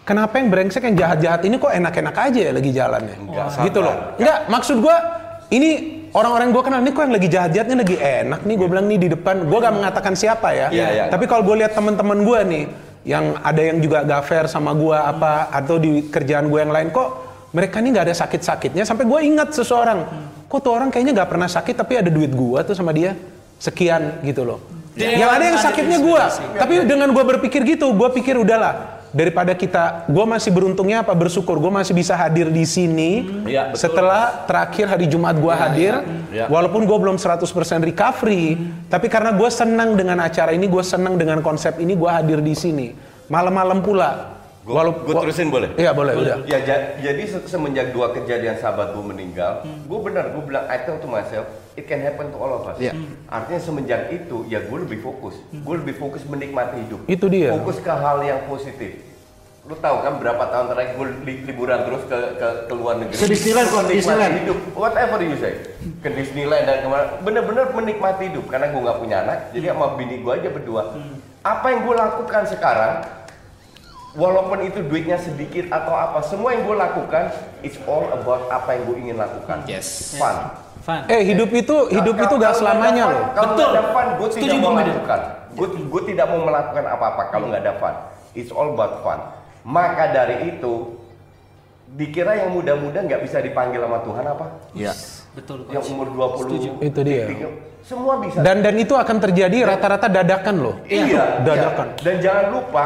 kenapa 0.04 0.36
yang 0.36 0.52
brengsek 0.52 0.84
yang 0.84 1.00
jahat-jahat 1.00 1.48
ini 1.48 1.56
kok 1.56 1.72
enak-enak 1.72 2.12
aja 2.12 2.40
ya 2.44 2.52
lagi 2.52 2.70
jalannya? 2.76 3.16
Enggak, 3.16 3.46
gitu 3.72 3.80
sabar. 3.80 3.88
loh. 3.88 3.96
Enggak, 4.20 4.38
maksud 4.52 4.76
gue 4.84 4.96
ini 5.48 5.70
orang-orang 6.12 6.48
gue 6.52 6.62
kenal 6.64 6.80
ini 6.84 6.90
kok 6.92 7.02
yang 7.08 7.14
lagi 7.16 7.28
jahat-jahatnya 7.32 7.76
lagi 7.80 7.96
enak 7.96 8.40
nih. 8.44 8.54
Gue 8.60 8.68
bilang 8.68 8.84
nih 8.84 8.98
di 9.00 9.08
depan, 9.16 9.48
gue 9.48 9.58
gak 9.64 9.74
mengatakan 9.80 10.12
siapa 10.12 10.48
ya. 10.52 10.68
Iya, 10.68 10.86
iya. 10.92 11.04
Tapi 11.08 11.24
kalau 11.24 11.40
gue 11.40 11.56
lihat 11.64 11.72
teman-teman 11.72 12.20
gue 12.20 12.40
nih, 12.52 12.64
yang 13.08 13.40
ada 13.40 13.62
yang 13.64 13.80
juga 13.80 14.04
gak 14.04 14.28
fair 14.28 14.44
sama 14.44 14.76
gue 14.76 14.92
apa 14.92 15.48
atau 15.48 15.80
di 15.80 16.04
kerjaan 16.12 16.52
gue 16.52 16.60
yang 16.60 16.68
lain 16.68 16.92
kok 16.92 17.27
mereka 17.48 17.80
ini 17.80 17.96
nggak 17.96 18.06
ada 18.12 18.16
sakit-sakitnya 18.16 18.84
sampai 18.84 19.08
gue 19.08 19.20
ingat 19.24 19.56
seseorang. 19.56 20.04
Kok 20.48 20.58
tuh 20.60 20.72
orang 20.72 20.88
kayaknya 20.92 21.22
nggak 21.22 21.30
pernah 21.30 21.48
sakit 21.48 21.74
tapi 21.76 22.00
ada 22.00 22.10
duit 22.12 22.32
gue 22.32 22.58
tuh 22.64 22.76
sama 22.76 22.92
dia? 22.92 23.16
Sekian 23.56 24.20
gitu 24.22 24.44
loh. 24.44 24.60
Dia 24.98 25.14
yang 25.14 25.30
ada 25.30 25.44
yang 25.46 25.58
sakitnya 25.58 25.98
gue 26.02 26.20
inspirasi. 26.20 26.58
tapi 26.58 26.74
dengan 26.82 27.08
gue 27.14 27.24
berpikir 27.24 27.62
gitu 27.62 27.94
gue 27.94 28.08
pikir 28.18 28.34
udahlah 28.34 28.98
daripada 29.14 29.54
kita 29.56 30.04
gue 30.10 30.24
masih 30.26 30.50
beruntungnya 30.52 31.00
apa 31.06 31.14
bersyukur 31.14 31.56
gue 31.62 31.72
masih 31.72 31.94
bisa 31.96 32.12
hadir 32.18 32.50
di 32.52 32.66
sini 32.68 33.24
Iya, 33.48 33.72
betul. 33.72 33.78
setelah 33.78 34.44
terakhir 34.44 34.90
hari 34.90 35.06
Jumat 35.08 35.38
gue 35.38 35.54
hadir 35.54 36.02
iya. 36.28 36.44
walaupun 36.50 36.84
gue 36.84 36.98
belum 36.98 37.16
100% 37.16 37.46
recovery 37.88 38.58
tapi 38.90 39.06
karena 39.08 39.32
gue 39.32 39.48
senang 39.48 39.96
dengan 39.96 40.18
acara 40.20 40.52
ini 40.52 40.66
gue 40.68 40.84
senang 40.84 41.16
dengan 41.16 41.40
konsep 41.40 41.78
ini 41.80 41.94
gue 41.96 42.10
hadir 42.10 42.42
di 42.44 42.52
sini. 42.52 42.92
Malam-malam 43.28 43.84
pula 43.84 44.37
Gue 44.68 44.76
Walau- 44.76 45.00
wa- 45.00 45.24
terusin 45.24 45.48
boleh? 45.48 45.72
iya 45.74 45.90
boleh 45.90 46.12
udah 46.12 46.44
Ya 46.44 46.60
ja- 46.60 47.00
jadi 47.00 47.22
se- 47.24 47.48
semenjak 47.48 47.88
dua 47.88 48.12
kejadian 48.12 48.52
sahabat 48.54 48.92
gue 48.92 49.00
meninggal, 49.02 49.64
gue 49.64 49.98
benar 49.98 50.28
gue 50.28 50.42
bilang 50.44 50.68
I 50.68 50.84
tell 50.84 51.00
to 51.00 51.08
myself, 51.08 51.48
it 51.72 51.88
can 51.88 51.98
happen 51.98 52.28
to 52.28 52.36
all 52.36 52.52
of 52.52 52.68
us. 52.68 52.76
Iya. 52.76 52.92
Artinya 53.26 53.56
semenjak 53.58 54.12
itu 54.12 54.44
ya 54.44 54.60
gue 54.60 54.78
lebih 54.78 55.00
fokus, 55.00 55.40
gue 55.48 55.74
lebih 55.74 55.96
fokus 55.96 56.20
menikmati 56.22 56.84
hidup. 56.84 57.00
Itu 57.02 57.26
dia. 57.26 57.56
Fokus 57.56 57.80
ke 57.80 57.88
hal 57.88 58.20
yang 58.20 58.44
positif. 58.44 59.08
Lu 59.64 59.72
tahu 59.74 60.00
kan 60.00 60.16
berapa 60.16 60.44
tahun 60.46 60.66
terakhir 60.66 60.92
gue 60.94 61.06
li- 61.24 61.42
liburan 61.44 61.80
terus 61.82 62.04
ke 62.04 62.18
ke, 62.36 62.48
ke 62.64 62.74
luar 62.74 62.94
negeri. 62.98 63.16
Ke 63.16 63.24
Disneyland, 63.26 63.68
kok, 63.68 63.82
Disneyland. 63.86 64.34
hidup, 64.38 64.58
whatever 64.74 65.18
you 65.18 65.32
say. 65.34 65.64
Ke 66.00 66.08
Disneyland 66.10 66.64
dan 66.64 66.76
ke 66.78 66.88
mana, 66.88 67.04
bener-bener 67.18 67.72
menikmati 67.72 68.28
hidup 68.28 68.44
karena 68.46 68.68
gue 68.68 68.80
nggak 68.80 68.98
punya 68.98 69.16
anak, 69.22 69.38
jadi 69.50 69.72
sama 69.72 69.96
bini 69.96 70.20
gue 70.20 70.32
aja 70.34 70.48
berdua. 70.50 70.92
Apa 71.40 71.66
yang 71.68 71.80
gue 71.82 71.94
lakukan 71.94 72.44
sekarang, 72.44 72.92
walaupun 74.16 74.64
itu 74.64 74.80
duitnya 74.86 75.20
sedikit 75.20 75.68
atau 75.68 75.92
apa, 75.92 76.24
semua 76.24 76.56
yang 76.56 76.64
gue 76.64 76.76
lakukan, 76.78 77.24
it's 77.60 77.76
all 77.84 78.08
about 78.14 78.48
apa 78.48 78.78
yang 78.78 78.82
gue 78.88 78.96
ingin 79.08 79.16
lakukan. 79.20 79.58
Yes. 79.68 80.16
Fun. 80.16 80.36
Fun. 80.86 81.04
eh 81.10 81.20
hidup 81.20 81.52
itu 81.52 81.76
hidup 81.92 82.16
Kalau- 82.16 82.32
itu 82.32 82.34
gak 82.40 82.54
selamanya 82.56 83.12
loh 83.12 83.22
Kalau 83.36 83.52
Betul. 83.52 83.60
nggak 83.60 83.70
ada 83.76 83.84
fun, 83.92 84.06
gue 84.16 84.28
tidak 84.32 84.56
mau 84.62 84.72
melakukan. 84.72 85.20
Gue 85.52 85.68
gue 85.74 86.02
tidak 86.08 86.26
mau 86.32 86.40
melakukan 86.48 86.84
apa-apa 86.88 87.22
kalau 87.28 87.44
nggak 87.52 87.62
ada 87.66 87.74
fun. 87.76 87.94
It's 88.32 88.52
all 88.54 88.72
about 88.72 89.04
fun. 89.04 89.20
Maka 89.68 90.14
dari 90.16 90.56
itu, 90.56 90.96
dikira 91.92 92.40
yang 92.40 92.56
muda-muda 92.56 93.04
nggak 93.04 93.20
bisa 93.20 93.44
dipanggil 93.44 93.84
sama 93.84 94.00
Tuhan 94.00 94.24
apa? 94.24 94.46
Iya. 94.72 94.92
Betul. 95.36 95.68
Yang 95.68 95.84
umur 95.92 96.08
20 96.08 96.40
Setuju. 96.46 96.68
Itu 96.80 97.00
dia. 97.04 97.24
Semua 97.88 98.20
bisa. 98.20 98.44
dan 98.44 98.60
dan 98.60 98.76
itu 98.76 98.92
akan 98.92 99.16
terjadi 99.16 99.64
rata-rata 99.64 100.12
dadakan 100.12 100.60
loh 100.60 100.76
iya, 100.84 101.40
dadakan 101.40 101.96
iya. 101.96 102.04
Dan 102.04 102.14
jangan 102.20 102.46
lupa 102.52 102.84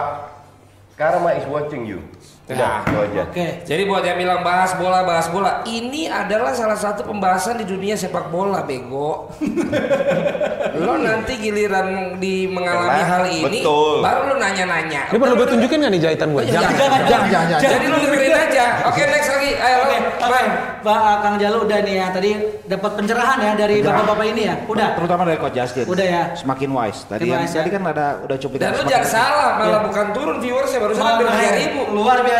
Karma 1.03 1.31
is 1.33 1.45
watching 1.49 1.85
you. 1.85 2.01
Udah, 2.45 2.83
Nah. 2.83 3.07
aja. 3.07 3.23
Oke. 3.25 3.47
Jadi 3.63 3.83
buat 3.87 4.03
yang 4.03 4.19
bilang 4.19 4.43
bahas 4.43 4.75
bola, 4.75 5.03
bahas 5.03 5.31
bola, 5.31 5.63
ini 5.65 6.05
adalah 6.05 6.51
salah 6.51 6.75
satu 6.75 7.07
pembahasan 7.07 7.55
di 7.57 7.65
dunia 7.65 7.95
sepak 7.95 8.29
bola, 8.29 8.61
bego. 8.61 9.31
lo 10.75 10.99
nanti 10.99 11.39
giliran 11.39 12.19
di 12.19 12.45
mengalami 12.47 12.99
Kena, 12.99 13.07
hal 13.09 13.25
ini, 13.29 13.61
betul. 13.63 14.03
baru 14.03 14.21
lo 14.27 14.37
nanya-nanya. 14.37 15.07
Ini 15.07 15.19
perlu 15.19 15.35
gue 15.37 15.49
tunjukin 15.49 15.79
gak 15.79 15.93
nih 15.93 16.01
jahitan 16.03 16.29
gue? 16.31 16.43
Jangan, 16.45 16.73
jangan, 16.73 17.01
jangan, 17.07 17.47
jangan. 17.53 17.61
Jadi 17.63 17.87
lo 17.87 17.97
dengerin 18.01 18.35
aja. 18.35 18.65
Oke, 18.89 19.03
next 19.05 19.29
lagi. 19.31 19.51
Ayo, 19.55 19.77
Oke, 19.79 19.97
Bang. 20.19 20.47
oke. 20.49 20.51
Pak 20.83 20.99
Kang 21.23 21.37
Jalu 21.39 21.59
udah 21.63 21.79
nih 21.79 21.95
ya. 21.95 22.07
Tadi 22.11 22.31
dapat 22.67 22.91
pencerahan 22.99 23.39
ya 23.39 23.53
dari 23.55 23.77
bapak-bapak 23.79 24.27
ini 24.27 24.43
ya. 24.43 24.55
Udah. 24.67 24.89
Terutama 24.99 25.23
dari 25.23 25.39
Coach 25.39 25.55
Justin. 25.55 25.85
Udah 25.87 26.03
ya. 26.03 26.23
Semakin 26.35 26.71
wise. 26.75 27.07
Tadi 27.07 27.23
Semakin 27.23 27.31
yang 27.31 27.43
wise, 27.47 27.55
tadi 27.55 27.71
ya. 27.71 27.75
kan 27.79 27.83
ada 27.87 28.07
udah 28.19 28.37
cuplikan. 28.37 28.63
Dan 28.65 28.73
lo 28.75 28.83
jangan 28.83 29.07
salah, 29.07 29.51
malah 29.55 29.71
Iya. 29.71 29.79
bukan 29.87 30.07
turun 30.11 30.37
viewersnya 30.43 30.79
Makanya, 30.83 31.15
tiga 31.23 31.51
ribu. 31.55 31.81
Luar 31.95 32.19
biasa. 32.19 32.32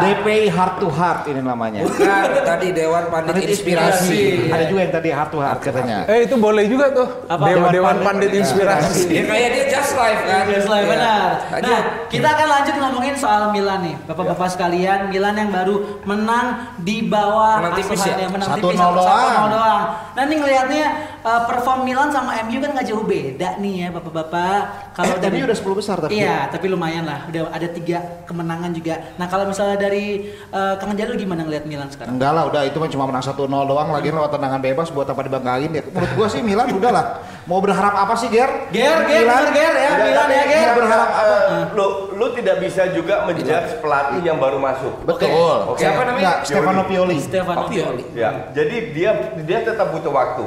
DPI 0.00 0.46
heart 0.48 0.74
to 0.78 0.88
heart 0.88 1.20
ini 1.26 1.40
namanya. 1.40 1.80
Bukan, 1.82 2.24
tadi 2.42 2.68
Dewan 2.70 3.04
Pandit 3.08 3.34
Inspirasi. 3.46 4.16
Inspirasi. 4.16 4.52
Ada 4.52 4.64
juga 4.66 4.80
yang 4.80 4.92
tadi 4.92 5.08
heart 5.10 5.30
to 5.30 5.38
heart 5.38 5.60
katanya. 5.60 5.98
Eh 6.06 6.24
itu 6.24 6.34
boleh 6.36 6.64
juga 6.66 6.86
tuh. 6.90 7.08
Apa? 7.26 7.44
Dewa 7.46 7.68
Dewan 7.68 7.72
Dewan 7.72 7.96
Pandit 8.00 8.06
Pandit 8.06 8.32
Inspirasi. 8.36 9.02
Ya 9.10 9.22
kayak 9.24 9.48
dia 9.50 9.64
just 9.70 9.92
live 9.94 10.20
kan. 10.22 10.44
Yes, 10.46 10.66
lah, 10.66 10.78
Iya. 10.80 10.88
benar. 10.88 11.28
Nah, 11.60 11.80
kita 12.08 12.28
akan 12.28 12.46
lanjut 12.48 12.74
ngomongin 12.76 13.14
soal 13.14 13.42
Milan 13.50 13.80
nih, 13.82 13.96
bapak-bapak 14.04 14.48
sekalian. 14.50 14.98
Milan 15.08 15.34
yang 15.34 15.50
baru 15.50 15.76
menang 16.04 16.46
di 16.76 17.04
bawah 17.04 17.60
Menang 17.60 17.76
tipis 17.76 17.98
asuhannya, 18.00 18.26
ya? 18.26 18.28
menang 18.30 18.48
1-0 18.50 18.60
tipis 18.60 18.78
doang. 18.80 19.30
1-0 19.40 19.48
doang. 19.50 19.82
Nah, 20.10 20.22
ini 20.24 20.34
ngelihatnya 20.36 20.84
uh, 21.22 21.42
perform 21.46 21.80
Milan 21.84 22.08
sama 22.10 22.36
MU 22.42 22.58
kan 22.58 22.70
nggak 22.72 22.86
jauh 22.86 23.04
beda 23.04 23.48
nih 23.58 23.74
ya, 23.84 23.88
bapak-bapak. 23.90 24.60
Kalau 24.92 25.14
Eh, 25.20 25.30
MU 25.30 25.44
udah 25.44 25.56
10 25.56 25.74
besar 25.78 25.96
tapi. 25.98 26.18
Iya, 26.18 26.48
tapi 26.48 26.66
lumayan 26.66 27.04
lah. 27.04 27.28
Udah 27.28 27.50
ada 27.50 27.68
tiga 27.68 27.98
kemenangan 28.24 28.70
juga. 28.70 28.94
Nah, 29.16 29.26
kalau 29.26 29.39
misalnya 29.42 29.76
dari 29.76 30.04
uh, 30.48 30.74
Kang 30.76 30.92
Jalu 30.92 31.16
gimana 31.16 31.42
ngelihat 31.42 31.64
Milan 31.64 31.88
sekarang? 31.88 32.16
Enggak 32.16 32.32
lah, 32.32 32.44
udah 32.46 32.62
itu 32.64 32.76
mah 32.76 32.88
cuma 32.88 33.04
menang 33.04 33.22
1-0 33.22 33.36
doang 33.40 33.88
lagi 33.88 34.08
lewat 34.08 34.30
tendangan 34.30 34.60
bebas 34.60 34.88
buat 34.88 35.06
apa 35.06 35.20
dibanggain 35.20 35.70
ya. 35.70 35.82
Menurut 35.86 36.12
gua 36.14 36.26
sih 36.26 36.40
Milan 36.40 36.68
udah 36.70 36.90
lah. 36.90 37.04
Mau 37.44 37.58
berharap 37.58 37.94
apa 37.96 38.14
sih, 38.14 38.28
Ger? 38.28 38.70
Ger, 38.70 38.98
Ger, 39.02 39.24
Milan, 39.24 39.44
Ger 39.50 39.74
ya, 39.74 39.90
Udah, 39.90 40.06
Milan 40.06 40.28
ya, 40.28 40.42
Ger. 40.44 40.62
mau 40.62 40.76
berharap 40.76 41.08
apa? 41.08 41.34
eh, 41.50 41.62
lu 41.72 41.86
lu 42.12 42.26
tidak 42.36 42.56
bisa 42.60 42.82
juga 42.92 43.24
menjudge 43.24 43.80
pelatih 43.80 44.20
yang 44.20 44.38
baru 44.38 44.60
masuk. 44.60 44.92
Betul. 45.02 45.56
Oke. 45.66 45.80
Siapa 45.80 46.00
namanya? 46.02 46.20
Enggak, 46.20 46.38
Stefano 46.44 46.82
Pioli. 46.84 47.16
Stefano 47.18 47.58
Oh, 47.60 47.68
Pioli. 47.68 48.04
Ya, 48.12 48.52
jadi 48.52 48.76
dia 48.92 49.10
dia 49.40 49.58
tetap 49.62 49.90
butuh 49.90 50.12
waktu. 50.12 50.44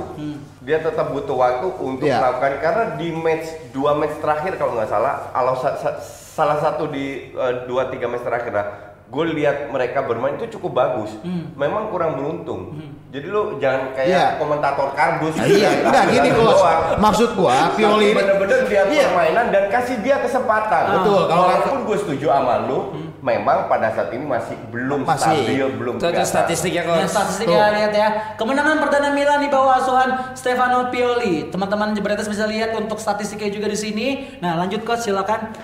Dia 0.63 0.79
tetap 0.79 1.11
butuh 1.11 1.35
waktu 1.35 1.67
untuk 1.77 2.03
Iya. 2.03 2.19
melakukan 2.19 2.53
karena 2.57 2.83
di 2.95 3.11
match 3.11 3.45
dua 3.69 3.91
match 3.93 4.15
terakhir 4.17 4.55
kalau 4.55 4.73
nggak 4.73 4.87
salah, 4.87 5.27
kalau 5.29 5.53
sa- 5.53 5.75
sa- 5.75 5.99
salah 6.31 6.57
satu 6.57 6.87
di 6.87 7.05
eh, 7.29 7.53
dua 7.65 7.87
tiga 7.87 8.07
match 8.07 8.23
terakhir 8.23 8.49
lah, 8.49 8.67
gue 9.05 9.25
lihat 9.33 9.67
mereka 9.67 10.01
bermain 10.01 10.33
itu 10.33 10.47
cukup 10.53 10.71
bagus. 10.73 11.11
Memang 11.53 11.87
kurang 11.89 12.15
beruntung. 12.15 12.79
Jadi 13.09 13.27
lu 13.27 13.59
jangan 13.59 13.93
kayak 13.93 14.09
Iya. 14.09 14.25
komentator 14.37 14.89
kardus. 14.91 15.35
Nah, 15.35 15.45
iya, 15.45 15.69
enggak 15.85 16.03
gini 16.09 16.29
doang. 16.31 16.97
Maksud 16.97 17.29
gua 17.35 17.69
Pioli 17.75 18.09
ini 18.09 18.15
bener-bener 18.15 18.59
lihat 18.65 18.85
Iya. 18.87 19.03
permainan 19.05 19.45
dan 19.51 19.63
kasih 19.69 19.99
dia 19.99 20.17
kesempatan. 20.17 20.83
Betul, 20.97 21.21
kalau- 21.27 21.45
walaupun 21.45 21.79
gue 21.83 21.97
setuju 21.99 22.25
sama 22.31 22.65
lu, 22.65 22.79
memang 23.23 23.71
pada 23.71 23.87
saat 23.95 24.11
ini 24.11 24.27
masih 24.27 24.59
belum 24.67 25.07
Masih. 25.07 25.47
stabil, 25.47 25.63
belum 25.79 25.95
biasa. 25.95 26.27
statistiknya 26.27 26.83
Ya, 26.83 26.87
kalau 26.91 27.07
statistiknya 27.07 27.63
lihat 27.71 27.93
ya. 27.95 28.07
Kemenangan 28.35 28.77
perdana 28.83 29.09
Milan 29.15 29.39
di 29.39 29.47
bawah 29.47 29.79
asuhan 29.79 30.35
Stefano 30.35 30.91
Pioli. 30.91 31.47
Teman-teman 31.47 31.95
Jebretes 31.95 32.27
bisa 32.27 32.43
lihat 32.43 32.75
untuk 32.75 32.99
statistiknya 32.99 33.47
juga 33.47 33.71
di 33.71 33.79
sini. 33.79 34.07
Nah, 34.43 34.59
lanjut 34.59 34.83
coach 34.83 35.07
silakan. 35.07 35.55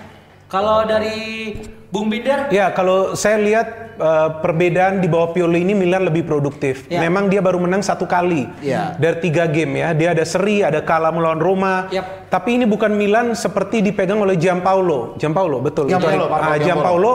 Kalau 0.50 0.82
dari 0.82 1.54
Bung 1.94 2.10
Binder, 2.10 2.50
Ya, 2.50 2.74
kalau 2.74 3.14
saya 3.14 3.38
lihat 3.38 3.94
eh, 4.02 4.28
perbedaan 4.42 4.98
di 4.98 5.06
bawah 5.06 5.30
Pioli 5.30 5.62
ini 5.62 5.78
Milan 5.78 6.10
lebih 6.10 6.26
produktif. 6.26 6.90
Ya. 6.90 6.98
Memang 7.06 7.30
dia 7.30 7.38
baru 7.38 7.62
menang 7.62 7.86
satu 7.86 8.02
kali 8.02 8.50
Ya. 8.58 8.98
dari 8.98 9.22
tiga 9.22 9.46
game 9.46 9.78
ya. 9.78 9.94
Dia 9.94 10.10
ada 10.10 10.26
seri, 10.26 10.66
ada 10.66 10.82
kalah 10.82 11.14
melawan 11.14 11.38
Roma. 11.38 11.86
Yap. 11.94 12.26
Tapi 12.34 12.58
ini 12.58 12.66
bukan 12.66 12.90
Milan 12.98 13.38
seperti 13.38 13.78
dipegang 13.78 14.18
oleh 14.18 14.34
Giampaolo. 14.34 15.14
Giampaolo, 15.22 15.62
betul. 15.62 15.86
Giampaolo, 15.86 16.26
Itu, 16.26 16.34
Marco 16.34 16.50
ah, 16.50 16.58
Giampaolo. 16.58 16.66
Giampaolo. 16.66 17.12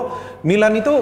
Milan 0.48 0.74
itu 0.80 0.94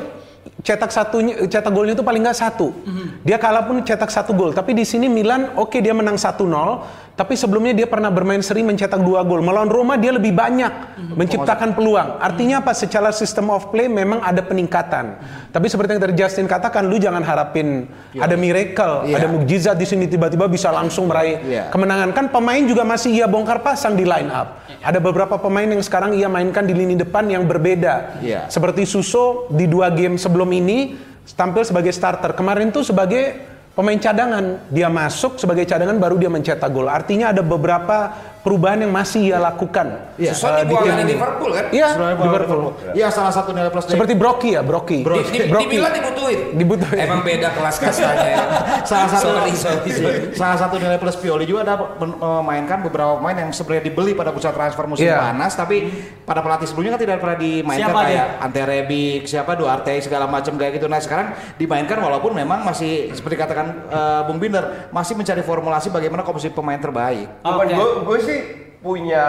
cetak 0.64 0.92
satunya, 0.92 1.34
cetak 1.46 1.72
golnya 1.74 1.94
itu 1.94 2.06
paling 2.06 2.22
nggak 2.24 2.40
satu. 2.40 2.74
Dia 3.22 3.38
kalah 3.38 3.68
pun 3.68 3.84
cetak 3.86 4.10
satu 4.10 4.34
gol. 4.34 4.58
Tapi 4.58 4.74
di 4.74 4.86
sini 4.88 5.06
Milan, 5.06 5.54
oke 5.54 5.78
dia 5.82 5.94
menang 5.94 6.18
1-0. 6.18 7.13
Tapi 7.14 7.38
sebelumnya 7.38 7.78
dia 7.78 7.86
pernah 7.86 8.10
bermain 8.10 8.42
seri 8.42 8.66
mencetak 8.66 8.98
dua 9.06 9.22
gol. 9.22 9.46
Melawan 9.46 9.70
Roma 9.70 10.02
dia 10.02 10.10
lebih 10.10 10.34
banyak 10.34 10.98
menciptakan 11.14 11.78
peluang. 11.78 12.18
Artinya 12.18 12.66
apa? 12.66 12.74
Secara 12.74 13.14
system 13.14 13.54
of 13.54 13.70
play 13.70 13.86
memang 13.86 14.18
ada 14.26 14.42
peningkatan. 14.42 15.22
Tapi 15.54 15.70
seperti 15.70 15.94
yang 15.94 16.02
tadi 16.02 16.16
Justin 16.18 16.50
katakan, 16.50 16.90
lu 16.90 16.98
jangan 16.98 17.22
harapin 17.22 17.86
ada 18.18 18.34
miracle, 18.34 19.06
Iya. 19.06 19.22
ada 19.22 19.28
mukjizat 19.30 19.78
di 19.78 19.86
sini 19.86 20.10
tiba-tiba 20.10 20.50
bisa 20.50 20.74
langsung 20.74 21.06
meraih 21.06 21.38
Iya. 21.46 21.64
kemenangan. 21.70 22.18
Kan 22.18 22.34
pemain 22.34 22.66
juga 22.66 22.82
masih 22.82 23.14
ia 23.14 23.30
bongkar 23.30 23.62
pasang 23.62 23.94
di 23.94 24.10
line 24.10 24.34
up. 24.34 24.66
Ada 24.82 24.98
beberapa 24.98 25.38
pemain 25.38 25.70
yang 25.70 25.86
sekarang 25.86 26.18
ia 26.18 26.26
mainkan 26.26 26.66
di 26.66 26.74
lini 26.74 26.98
depan 26.98 27.30
yang 27.30 27.46
berbeda. 27.46 28.26
Iya. 28.26 28.50
Seperti 28.50 28.90
Suso 28.90 29.46
di 29.54 29.70
dua 29.70 29.94
game 29.94 30.18
sebelum 30.18 30.50
ini 30.50 30.98
tampil 31.38 31.62
sebagai 31.62 31.94
starter. 31.94 32.34
Kemarin 32.34 32.74
tuh 32.74 32.82
sebagai 32.82 33.54
pemain 33.74 34.00
cadangan. 34.00 34.70
Dia 34.70 34.90
masuk 34.90 35.38
sebagai 35.42 35.66
cadangan 35.66 35.98
baru 35.98 36.18
dia 36.18 36.30
mencetak 36.30 36.70
gol. 36.70 36.90
Artinya 36.90 37.34
ada 37.34 37.42
beberapa 37.42 38.14
perubahan 38.44 38.76
yang 38.78 38.92
masih 38.92 39.32
ia 39.32 39.40
lakukan. 39.40 40.12
Iya. 40.14 40.36
Susun 40.36 40.52
Eh, 40.54 40.68
di 40.68 40.76
tim. 40.76 41.16
Liverpool 41.16 41.50
kan? 41.50 41.66
Iya, 41.72 41.88
Liverpool. 42.14 42.62
Iya, 42.92 43.08
salah 43.08 43.32
satu 43.32 43.50
nilai 43.50 43.72
plus 43.72 43.88
Seperti 43.88 44.14
Brocky 44.14 44.50
ya, 44.52 44.62
Brocky. 44.62 45.00
Di, 45.00 45.08
di, 45.26 45.40
di 45.40 45.48
Brocky. 45.48 45.68
Milan 45.74 45.92
dibutuhin. 45.94 46.40
Dibutuhin. 46.54 47.00
Emang 47.00 47.24
beda 47.24 47.50
kelas 47.50 47.76
kastanya 47.80 48.28
ya. 48.28 48.40
salah 48.90 49.08
satu 49.10 49.24
Sorry, 49.34 49.54
sorry, 49.56 49.90
sorry. 49.90 50.20
salah 50.36 50.58
satu 50.60 50.76
nilai 50.76 51.00
plus 51.00 51.16
Pioli 51.16 51.44
juga 51.44 51.64
ada 51.64 51.76
memainkan 51.98 52.84
beberapa 52.84 53.16
pemain 53.16 53.38
yang 53.40 53.50
sebenarnya 53.50 53.84
dibeli 53.86 54.12
pada 54.12 54.30
pusat 54.30 54.52
transfer 54.52 54.86
musim 54.86 55.04
Iya. 55.04 55.18
panas 55.18 55.56
tapi 55.56 55.88
pada 56.22 56.40
pelatih 56.40 56.68
sebelumnya 56.68 56.94
kan 56.94 57.02
tidak 57.02 57.18
pernah 57.18 57.38
dimainkan 57.38 57.80
Siapa 57.86 58.00
kayak 58.04 58.28
Ante 58.40 58.62
Rebic, 58.62 59.22
siapa 59.24 59.52
Duarte 59.54 59.94
segala 60.00 60.26
macam 60.26 60.54
kayak 60.54 60.72
gitu. 60.74 60.86
Nah, 60.86 61.00
sekarang 61.00 61.32
dimainkan 61.56 61.96
walaupun 61.98 62.32
memang 62.32 62.62
masih 62.62 63.10
seperti 63.10 63.36
katakan 63.36 63.88
eh, 63.88 64.22
Bung 64.26 64.38
Binder 64.38 64.90
masih 64.90 65.16
mencari 65.16 65.40
formulasi 65.40 65.88
bagaimana 65.88 66.22
komposisi 66.22 66.52
pemain 66.52 66.78
terbaik. 66.78 67.28
Oke. 67.40 67.72
gue 67.72 67.90
gue 68.04 68.18
sih 68.34 68.42
punya 68.82 69.24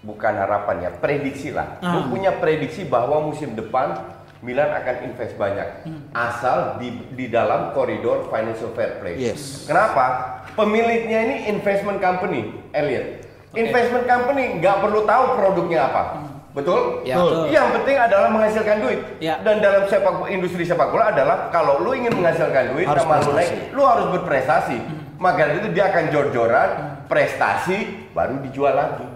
bukan 0.00 0.32
harapan 0.32 0.86
ya, 0.86 0.90
prediksi 0.96 1.52
lah. 1.52 1.76
Gue 1.78 2.02
Ah. 2.02 2.08
punya 2.08 2.30
prediksi 2.32 2.86
bahwa 2.86 3.20
musim 3.20 3.52
depan 3.52 4.16
Milan 4.44 4.68
akan 4.68 4.96
invest 5.02 5.34
banyak, 5.34 5.88
Hmm. 5.88 6.12
asal 6.12 6.76
di 6.76 6.92
di 7.12 7.26
dalam 7.26 7.72
koridor 7.72 8.28
financial 8.28 8.70
fair 8.76 9.00
play. 9.00 9.16
Yes. 9.16 9.64
Kenapa? 9.66 10.38
Pemiliknya 10.54 11.24
ini 11.24 11.36
investment 11.50 11.98
company, 11.98 12.52
Elliot. 12.70 13.26
Investment 13.56 14.04
company 14.04 14.60
nggak 14.60 14.76
perlu 14.84 15.02
tahu 15.02 15.24
produknya 15.40 15.88
apa. 15.88 16.02
Betul? 16.52 17.04
Ya. 17.04 17.16
Betul. 17.16 17.48
Yang 17.48 17.68
penting 17.80 17.96
adalah 17.96 18.28
menghasilkan 18.28 18.76
duit. 18.80 19.00
Ya. 19.20 19.40
Dan 19.40 19.60
dalam 19.60 19.88
sepak 19.88 20.24
industri 20.28 20.64
sepak 20.64 20.88
bola 20.88 21.12
adalah 21.12 21.48
kalau 21.48 21.80
lu 21.80 21.92
ingin 21.92 22.16
menghasilkan 22.16 22.76
duit, 22.76 22.88
Harus 22.88 23.04
nama 23.04 23.20
lu 23.24 23.32
naik, 23.36 23.50
lu 23.72 23.82
harus 23.84 24.06
berprestasi. 24.20 24.76
Maka 25.16 25.48
dari 25.48 25.64
itu 25.64 25.68
dia 25.72 25.88
akan 25.88 26.04
jor-joran, 26.12 26.70
prestasi, 27.06 27.78
baru 28.12 28.38
dijual 28.40 28.74
lagi. 28.74 29.06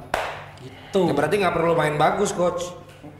tuh. 0.90 1.06
Ya, 1.06 1.14
berarti 1.14 1.38
nggak 1.38 1.54
perlu 1.54 1.72
main 1.74 1.94
bagus 1.94 2.30
coach. 2.30 2.66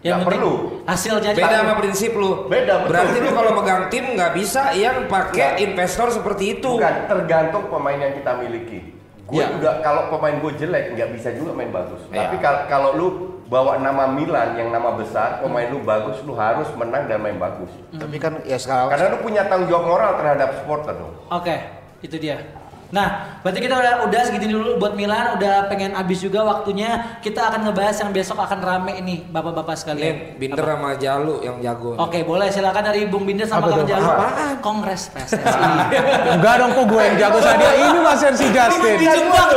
Nggak 0.00 0.26
penting 0.26 0.40
perlu. 0.42 0.52
Hasil 0.84 1.14
jadi 1.20 1.36
Beda 1.36 1.56
sama 1.60 1.74
prinsip 1.76 2.12
lu. 2.12 2.30
Beda, 2.46 2.82
betul. 2.82 2.90
Berarti 2.90 3.16
lu 3.20 3.30
kalau 3.30 3.50
megang 3.54 3.82
tim 3.86 4.04
nggak 4.10 4.32
bisa 4.34 4.62
yang 4.72 5.06
pakai 5.06 5.60
investor 5.60 6.08
seperti 6.10 6.58
itu. 6.58 6.70
Bukan 6.74 7.06
tergantung 7.06 7.68
pemain 7.68 7.94
yang 7.94 8.16
kita 8.16 8.32
miliki. 8.36 8.96
Gue 9.22 9.38
Ya. 9.38 9.54
udah 9.54 9.78
kalau 9.78 10.10
pemain 10.10 10.34
gue 10.34 10.52
jelek 10.58 10.98
nggak 10.98 11.10
bisa 11.14 11.30
juga 11.30 11.54
main 11.54 11.70
bagus. 11.70 12.02
Ya. 12.10 12.26
Tapi 12.26 12.42
kal- 12.42 12.66
kalau 12.66 12.90
lu 12.92 13.06
bawa 13.46 13.78
nama 13.78 14.10
Milan 14.10 14.58
yang 14.58 14.74
nama 14.74 14.90
besar, 14.94 15.38
pemain 15.38 15.70
lu 15.70 15.78
bagus, 15.80 16.18
lu 16.22 16.34
harus 16.34 16.66
menang 16.74 17.06
dan 17.06 17.22
main 17.22 17.38
bagus. 17.38 17.70
Tapi 17.92 18.16
kan 18.18 18.42
ya 18.42 18.58
sekarang 18.58 18.90
Karena 18.90 19.06
lu 19.14 19.18
punya 19.22 19.46
tanggung 19.46 19.70
jawab 19.70 19.84
moral 19.86 20.12
terhadap 20.18 20.58
supporter 20.58 20.94
dong. 20.98 21.14
Oke, 21.28 21.54
itu 22.02 22.18
dia. 22.18 22.42
Nah, 22.90 23.38
berarti 23.46 23.62
kita 23.62 23.74
udah 23.78 23.94
udah 24.10 24.20
segini 24.26 24.50
dulu 24.50 24.74
buat 24.82 24.98
Milan, 24.98 25.38
udah 25.38 25.70
pengen 25.70 25.94
habis 25.94 26.18
juga 26.18 26.42
waktunya. 26.42 27.18
Kita 27.22 27.46
akan 27.46 27.70
ngebahas 27.70 27.96
yang 28.02 28.10
besok 28.10 28.42
akan 28.42 28.58
rame 28.58 28.98
ini, 28.98 29.22
bapak-bapak 29.30 29.78
sekalian. 29.78 30.34
Nih, 30.34 30.38
Binder 30.42 30.66
sama 30.66 30.98
Jalu 30.98 31.34
yang 31.46 31.56
jago. 31.62 31.94
Oke, 32.02 32.26
boleh 32.26 32.50
silakan 32.50 32.82
dari 32.90 33.06
Bung 33.06 33.22
Binder 33.30 33.46
sama 33.46 33.70
Apa 33.70 33.86
Kang? 33.86 33.86
Jalu. 33.86 34.06
Apaan? 34.10 34.54
Kongres 34.58 35.02
PSSI. 35.14 35.70
Enggak 36.34 36.54
dong 36.58 36.70
kok 36.74 36.84
gue 36.90 37.02
yang 37.02 37.16
jago 37.16 37.38
saya 37.38 37.56
dia. 37.62 37.72
Ini 37.78 37.98
masih 38.02 38.26
si 38.34 38.46
Justin. 38.50 38.94
Dijebak. 38.98 39.48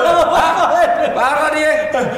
Parah 1.18 1.50
dia. 1.58 1.72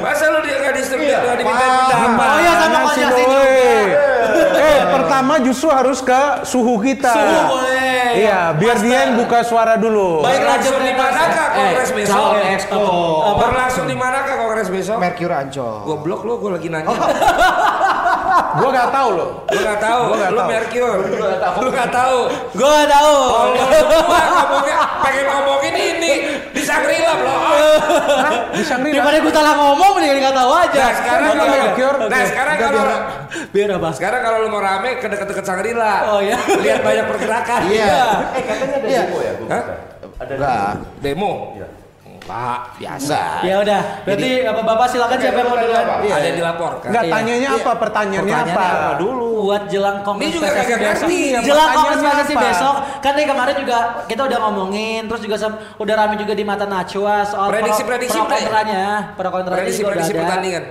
Masa 0.03 0.23
lu 0.31 0.39
dia 0.43 0.55
nggak 0.59 0.75
distribusi 0.75 1.15
nggak 1.15 1.37
diminta 1.39 1.65
pendapat? 1.67 2.27
Oh 2.27 2.39
iya, 2.39 2.53
sama 2.59 2.91
doi? 2.91 3.23
juga. 3.23 4.15
Eh, 4.55 4.79
pertama 4.91 5.33
justru 5.39 5.67
harus 5.71 5.99
ke 6.03 6.21
suhu 6.43 6.75
kita. 6.83 7.11
Suhu 7.11 7.39
boleh. 7.55 7.74
Iya, 8.17 8.39
biar 8.55 8.77
dia 8.79 8.97
yang 9.03 9.13
buka 9.15 9.39
suara 9.41 9.75
dulu. 9.75 10.21
Baik, 10.21 10.39
Berlangsung 10.39 10.79
di 10.79 10.93
manakah 10.93 11.47
kongres 11.51 11.89
Eh, 11.89 11.95
besok? 11.95 12.15
calon 12.15 12.45
exco. 12.49 12.79
Berlangsung 13.35 13.85
di 13.85 13.95
manakah 13.95 14.35
kongres 14.37 14.69
besok? 14.69 14.97
Mercure 14.97 15.35
Ancol. 15.35 15.75
Goblok 15.83 16.21
lu, 16.23 16.33
gue 16.37 16.51
lagi 16.51 16.67
nanya. 16.69 16.95
Gua 18.55 18.69
nggak 18.71 18.89
tahu 18.89 19.09
loh. 19.13 19.29
Lu 19.45 19.59
nggak 19.59 19.79
tahu, 19.79 19.99
Gua 20.01 20.15
nggak 20.15 20.31
lu 20.31 20.39
tahu. 20.39 20.49
Mercure. 20.49 20.93
Lu 20.95 21.69
nggak 21.69 21.89
tahu. 21.91 22.17
Gue 22.55 22.67
gak 22.71 22.89
tahu. 22.89 23.15
Oh, 23.25 23.45
lu 23.51 23.59
semua 23.59 24.19
ngomongnya 24.25 24.77
pengen 25.01 25.25
ngomongin 25.27 25.73
ini 25.75 26.13
di 26.49 26.61
Sangrila 26.61 27.13
loh. 27.17 27.39
Di 28.51 28.63
Shangri-La. 28.63 28.95
Daripada 28.97 29.17
gue 29.19 29.33
salah 29.33 29.53
ngomong 29.55 29.89
mending 29.95 30.23
gak 30.23 30.35
tahu 30.35 30.51
aja. 30.55 30.79
Nah 30.79 30.93
sekarang 30.95 31.27
kalau 31.29 31.45
Mercure. 31.51 31.97
nah 32.07 32.21
sekarang 32.25 32.55
kalau 32.57 32.83
Biar 33.51 33.69
apa? 33.71 33.89
sekarang 33.91 34.19
kalau 34.23 34.37
lu 34.43 34.49
mau 34.49 34.59
rame 34.59 34.89
ke 34.99 35.07
deket-deket 35.07 35.43
Sangrila. 35.43 35.93
Oh, 36.09 36.19
iya. 36.23 36.39
Lihat 36.39 36.81
banyak 36.81 37.05
pergerakan. 37.07 37.59
Iya. 37.67 37.95
Eh 38.31 38.43
katanya 38.43 38.75
ada 38.75 38.87
Iya. 38.87 39.01
demo 39.03 39.17
ya, 39.19 39.31
Bu? 39.35 39.43
Hah? 39.47 39.63
Ada. 40.15 40.35
Demo. 40.99 41.31
Iya. 41.55 41.67
Enggak, 42.25 42.59
biasa. 42.75 43.05
Enggak. 43.05 43.45
Ya 43.45 43.55
udah, 43.61 43.79
berarti 44.01 44.29
bapak-bapak 44.43 44.87
silakan 44.89 45.17
siapa 45.19 45.37
yang 45.37 45.47
mau 45.47 45.57
duluan? 45.57 45.85
Ada 45.85 46.25
yang 46.25 46.37
dilaporkan. 46.37 46.87
Nggak 46.89 47.03
Iya. 47.03 47.13
tanyanya 47.13 47.49
apa? 47.51 47.71
Pertanyaannya 47.77 48.33
apa? 48.33 48.49
Pertanyaannya 48.49 48.85
apa 48.89 48.97
dulu? 48.97 49.29
Buat 49.45 49.63
jelang 49.69 49.97
kongres 50.01 50.25
Ini 50.25 50.33
juga 50.33 50.47
PSSI 50.49 50.65
besok. 50.65 50.81
ngerti. 50.81 51.19
Jelang 51.43 51.69
kongres 51.71 51.99
PSSI 52.01 52.35
besok, 52.35 52.75
kan 52.99 53.11
dari 53.13 53.27
kemarin 53.27 53.55
juga 53.55 53.77
kita 54.03 54.21
udah 54.23 54.39
ngomongin, 54.41 55.01
terus 55.05 55.21
juga 55.21 55.35
udah 55.77 55.93
rame 55.95 56.15
juga 56.15 56.33
di 56.33 56.43
mata 56.43 56.65
Najwa 56.65 57.15
soal 57.23 57.47
Prediksi-prediksi 57.47 58.15
pro, 58.15 58.25
ya? 58.25 58.33
kontranya, 58.33 58.83
pro 59.13 59.29
kontranya 59.29 59.59
Prediksi 59.61 59.79
juga 59.79 59.87
udah 59.87 59.95
prediksi 59.95 60.11
ada. 60.11 60.21
pertandingan. 60.23 60.65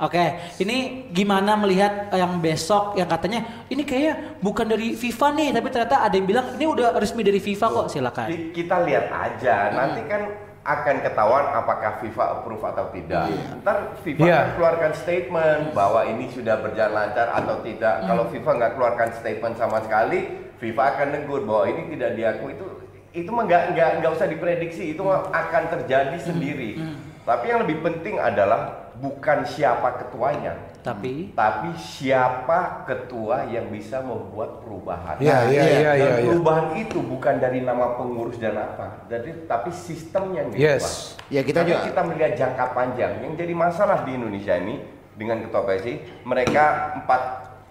Oke, 0.00 0.24
ini 0.56 0.76
gimana 1.10 1.58
melihat 1.58 2.08
yang 2.10 2.40
besok 2.40 2.96
yang 2.96 3.04
katanya 3.04 3.44
ini 3.68 3.84
kayaknya 3.84 4.14
bukan 4.38 4.64
dari 4.64 4.94
FIFA 4.94 5.28
nih, 5.34 5.48
tapi 5.52 5.66
ternyata 5.68 5.96
ada 6.00 6.14
yang 6.14 6.24
bilang 6.24 6.46
ini 6.54 6.64
udah 6.64 6.94
resmi 6.94 7.20
dari 7.20 7.36
FIFA 7.36 7.66
kok. 7.68 7.86
Silakan. 7.90 8.26
Ki- 8.26 8.48
Kita 8.54 8.80
lihat 8.80 9.10
aja, 9.10 9.56
nanti 9.70 10.00
kan 10.06 10.22
akan 10.60 10.96
ketahuan 11.00 11.44
apakah 11.56 12.04
FIFA 12.04 12.24
approve 12.36 12.64
atau 12.68 12.92
tidak. 12.92 13.32
Ntar 13.64 13.96
FIFA 14.04 14.24
akan 14.28 14.48
keluarkan 14.60 14.92
statement 14.92 15.62
bahwa 15.72 16.04
ini 16.04 16.28
sudah 16.28 16.60
berjalan 16.60 16.92
lancar 16.92 17.32
atau 17.32 17.64
tidak. 17.64 18.04
Kalau 18.04 18.24
FIFA 18.28 18.50
nggak 18.60 18.72
keluarkan 18.76 19.08
statement 19.16 19.54
sama 19.56 19.80
sekali, 19.80 20.28
FIFA 20.60 20.82
akan 20.96 21.08
negur 21.16 21.40
bahwa 21.48 21.64
ini 21.72 21.96
tidak 21.96 22.10
diakui. 22.12 22.52
Itu 22.60 22.66
itu 23.10 23.30
mah 23.32 23.44
nggak 23.48 23.62
nggak 23.72 23.90
nggak 24.04 24.12
usah 24.12 24.28
diprediksi. 24.28 24.92
Itu 24.92 25.00
mah 25.08 25.32
akan 25.32 25.62
terjadi 25.80 26.18
sendiri. 26.20 26.76
Tapi 27.24 27.44
yang 27.48 27.64
lebih 27.64 27.80
penting 27.80 28.20
adalah 28.20 28.92
bukan 29.00 29.48
siapa 29.48 29.96
ketuanya, 30.04 30.60
Tapi 30.80 31.36
tapi 31.36 31.76
siapa 31.76 32.84
ketua 32.84 33.44
yang 33.46 33.68
bisa 33.68 34.00
membuat 34.00 34.64
perubahan. 34.64 35.20
Iya, 35.20 35.28
Nah, 35.30 35.42
iya, 35.46 35.62
iya. 35.62 35.76
iya, 35.76 35.92
Dan 35.92 36.10
iya. 36.16 36.26
perubahan 36.26 36.66
itu 36.74 36.98
bukan 36.98 37.34
dari 37.36 37.60
nama 37.60 37.94
pengurus 37.94 38.40
dan 38.40 38.56
apa, 38.56 39.04
jadi 39.06 39.44
tapi 39.44 39.68
sistem 39.70 40.32
yang 40.32 40.48
diubah. 40.48 40.64
Yes. 40.80 41.14
Ya, 41.28 41.44
kita 41.44 41.62
Karena 41.62 41.70
juga- 41.70 41.84
kita 41.84 42.00
melihat 42.02 42.32
jangka 42.34 42.66
panjang. 42.72 43.12
Yang 43.20 43.32
jadi 43.38 43.52
masalah 43.54 43.98
di 44.02 44.16
Indonesia 44.16 44.54
ini 44.56 44.74
dengan 45.14 45.44
ketua 45.44 45.62
PSI, 45.62 45.94
mereka 46.24 46.64
empat 46.96 47.22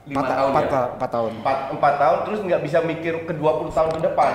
lima 0.06 0.22
tahun 0.24 0.50
empat 0.50 0.64
ya? 0.64 0.82
empat 0.96 1.10
tahun. 1.12 1.32
Empat, 1.42 1.58
empat 1.74 1.94
tahun 1.98 2.18
terus 2.24 2.40
nggak 2.42 2.62
bisa 2.62 2.78
mikir 2.82 3.14
ke 3.26 3.34
20 3.34 3.70
tahun 3.70 3.90
ke 3.94 4.02
depan. 4.06 4.32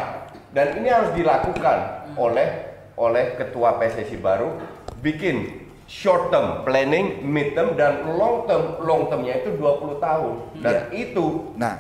Dan 0.50 0.66
ini 0.78 0.86
harus 0.86 1.10
dilakukan 1.14 1.78
oleh 2.14 2.48
oleh 2.94 3.34
ketua 3.34 3.74
PSSI 3.74 4.18
baru 4.18 4.54
bikin 4.98 5.63
short 5.86 6.28
term 6.28 6.62
planning, 6.62 7.20
mid 7.22 7.52
term 7.52 7.74
dan 7.74 7.92
long 8.10 8.44
term. 8.44 8.80
Long 8.80 9.06
termnya 9.06 9.38
itu 9.38 9.52
20 9.52 9.98
tahun. 9.98 10.34
Dan 10.58 10.76
itu 10.90 11.52
Nah, 11.54 11.74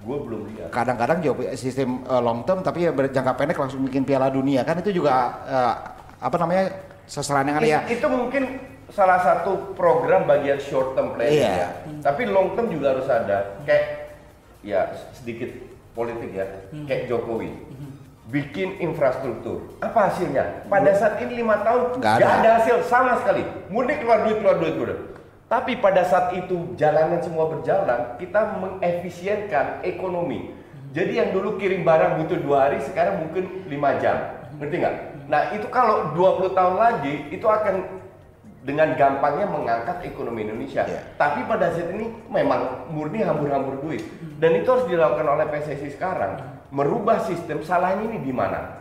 gue 0.00 0.16
belum 0.18 0.40
lihat. 0.48 0.68
kadang-kadang 0.70 1.20
jawab 1.20 1.44
sistem 1.54 2.00
eh, 2.02 2.20
long 2.20 2.40
term 2.42 2.60
tapi 2.60 2.84
ya 2.84 2.90
berjangka 2.90 3.32
pendek 3.34 3.56
langsung 3.56 3.84
bikin 3.84 4.02
Piala 4.02 4.28
Dunia 4.28 4.62
kan 4.62 4.76
itu 4.76 4.90
juga 4.92 5.12
eh, 5.44 5.74
apa 6.18 6.36
namanya 6.36 6.64
sasaran 7.04 7.44
yang 7.44 7.56
aneh 7.58 7.68
ya. 7.68 7.80
It- 7.84 7.96
itu 7.96 8.06
mungkin 8.06 8.44
salah 8.88 9.20
satu 9.20 9.72
program 9.72 10.24
bagian 10.24 10.58
short 10.58 10.92
term 10.92 11.14
planning 11.14 11.38
Iya. 11.38 11.54
ya. 11.54 11.68
Tapi 12.02 12.26
long 12.26 12.54
term 12.54 12.68
juga 12.68 12.96
harus 12.96 13.06
ada. 13.06 13.60
Kayak 13.62 13.84
ya 14.60 14.80
sedikit 15.12 15.52
politik 15.92 16.32
ya. 16.32 16.46
Kayak 16.84 17.06
Jokowi. 17.06 17.50
Bikin 18.30 18.78
infrastruktur. 18.78 19.74
Apa 19.82 20.06
hasilnya? 20.06 20.70
Pada 20.70 20.94
saat 20.94 21.18
ini 21.18 21.42
lima 21.42 21.66
tahun 21.66 21.98
Nggak 21.98 22.14
ada. 22.22 22.26
ada. 22.38 22.50
hasil 22.62 22.76
sama 22.86 23.18
sekali. 23.18 23.42
Mudik 23.74 24.06
keluar 24.06 24.22
duit 24.22 24.38
keluar 24.38 24.56
duit 24.62 24.74
keluar. 24.78 24.98
Tapi 25.50 25.82
pada 25.82 26.06
saat 26.06 26.30
itu 26.38 26.78
jalanan 26.78 27.18
semua 27.18 27.50
berjalan, 27.50 28.14
kita 28.22 28.54
mengefisienkan 28.62 29.82
ekonomi. 29.82 30.54
Jadi 30.94 31.18
yang 31.18 31.34
dulu 31.34 31.58
kirim 31.58 31.82
barang 31.82 32.22
butuh 32.22 32.38
dua 32.38 32.58
hari, 32.70 32.78
sekarang 32.86 33.26
mungkin 33.26 33.66
lima 33.66 33.98
jam. 33.98 34.46
Ngerti 34.62 34.74
nggak? 34.78 34.96
Nah 35.26 35.50
itu 35.50 35.66
kalau 35.70 36.14
20 36.14 36.54
tahun 36.54 36.74
lagi, 36.78 37.14
itu 37.34 37.46
akan 37.46 37.82
dengan 38.62 38.92
gampangnya 38.94 39.46
mengangkat 39.50 40.06
ekonomi 40.06 40.46
Indonesia. 40.46 40.86
Iya. 40.86 41.00
Tapi 41.18 41.46
pada 41.50 41.72
saat 41.74 41.98
ini 41.98 42.12
memang 42.30 42.86
murni 42.92 43.22
hambur-hambur 43.24 43.80
duit. 43.82 44.04
Dan 44.38 44.54
itu 44.54 44.68
harus 44.70 44.86
dilakukan 44.86 45.26
oleh 45.26 45.46
PSSI 45.48 45.96
sekarang. 45.96 46.59
Merubah 46.70 47.26
sistem, 47.26 47.66
salahnya 47.66 48.06
ini 48.06 48.22
di 48.22 48.30
mana? 48.30 48.78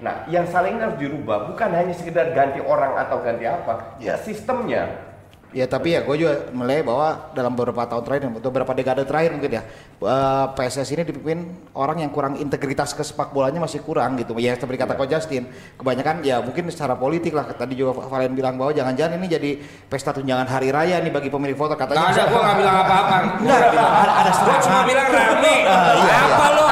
Nah, 0.00 0.24
yang 0.28 0.44
salah 0.48 0.68
ini 0.68 0.80
harus 0.80 0.96
dirubah. 1.00 1.48
Bukan 1.52 1.68
hanya 1.72 1.92
sekedar 1.92 2.32
ganti 2.36 2.60
orang 2.60 2.96
atau 3.00 3.20
ganti 3.20 3.44
apa. 3.48 3.96
Ya 4.00 4.16
sistemnya. 4.20 5.08
Ya 5.50 5.66
tapi 5.66 5.98
ya 5.98 6.06
gue 6.06 6.14
juga 6.14 6.46
melihat 6.54 6.86
bahwa 6.86 7.08
dalam 7.34 7.58
beberapa 7.58 7.82
tahun 7.82 8.06
terakhir, 8.06 8.22
atau 8.38 8.50
beberapa 8.54 8.70
dekade 8.70 9.02
terakhir 9.02 9.34
mungkin 9.34 9.50
ya, 9.58 9.62
eh, 9.98 10.46
PSSI 10.54 10.94
ini 10.94 11.02
dipimpin 11.02 11.38
orang 11.74 12.06
yang 12.06 12.14
kurang 12.14 12.38
integritas 12.38 12.94
ke 12.94 13.02
sepak 13.02 13.34
bolanya 13.34 13.58
masih 13.58 13.82
kurang 13.82 14.14
gitu. 14.14 14.38
Ya 14.38 14.54
seperti 14.54 14.78
kata 14.78 14.94
Coach 14.94 15.10
Justin, 15.10 15.50
kebanyakan 15.74 16.22
ya 16.22 16.38
mungkin 16.38 16.70
secara 16.70 16.94
politik 16.94 17.34
lah. 17.34 17.50
Tadi 17.50 17.74
juga 17.74 17.98
Valen 17.98 18.30
bilang 18.30 18.54
bahwa 18.62 18.70
jangan-jangan 18.70 19.18
ini 19.18 19.26
jadi 19.26 19.50
pesta 19.90 20.14
tunjangan 20.14 20.46
hari 20.46 20.70
raya 20.70 21.02
nih 21.02 21.10
bagi 21.10 21.34
pemilik 21.34 21.58
foto 21.58 21.74
katanya. 21.74 21.98
Nggak 21.98 22.14
ada, 22.14 22.24
gua 22.30 22.40
nggak 22.46 22.56
bilang 22.62 22.76
apa-apa. 22.86 23.16
Enggak, 23.42 23.58
ada, 23.58 24.12
ada 24.22 24.30
Gua 24.30 24.38
serangan. 24.38 24.62
cuma 24.62 24.80
bilang 24.86 25.08
rame. 25.10 25.54
Ah, 25.66 25.92
iya, 25.98 26.14
apa 26.30 26.46
lo? 26.54 26.66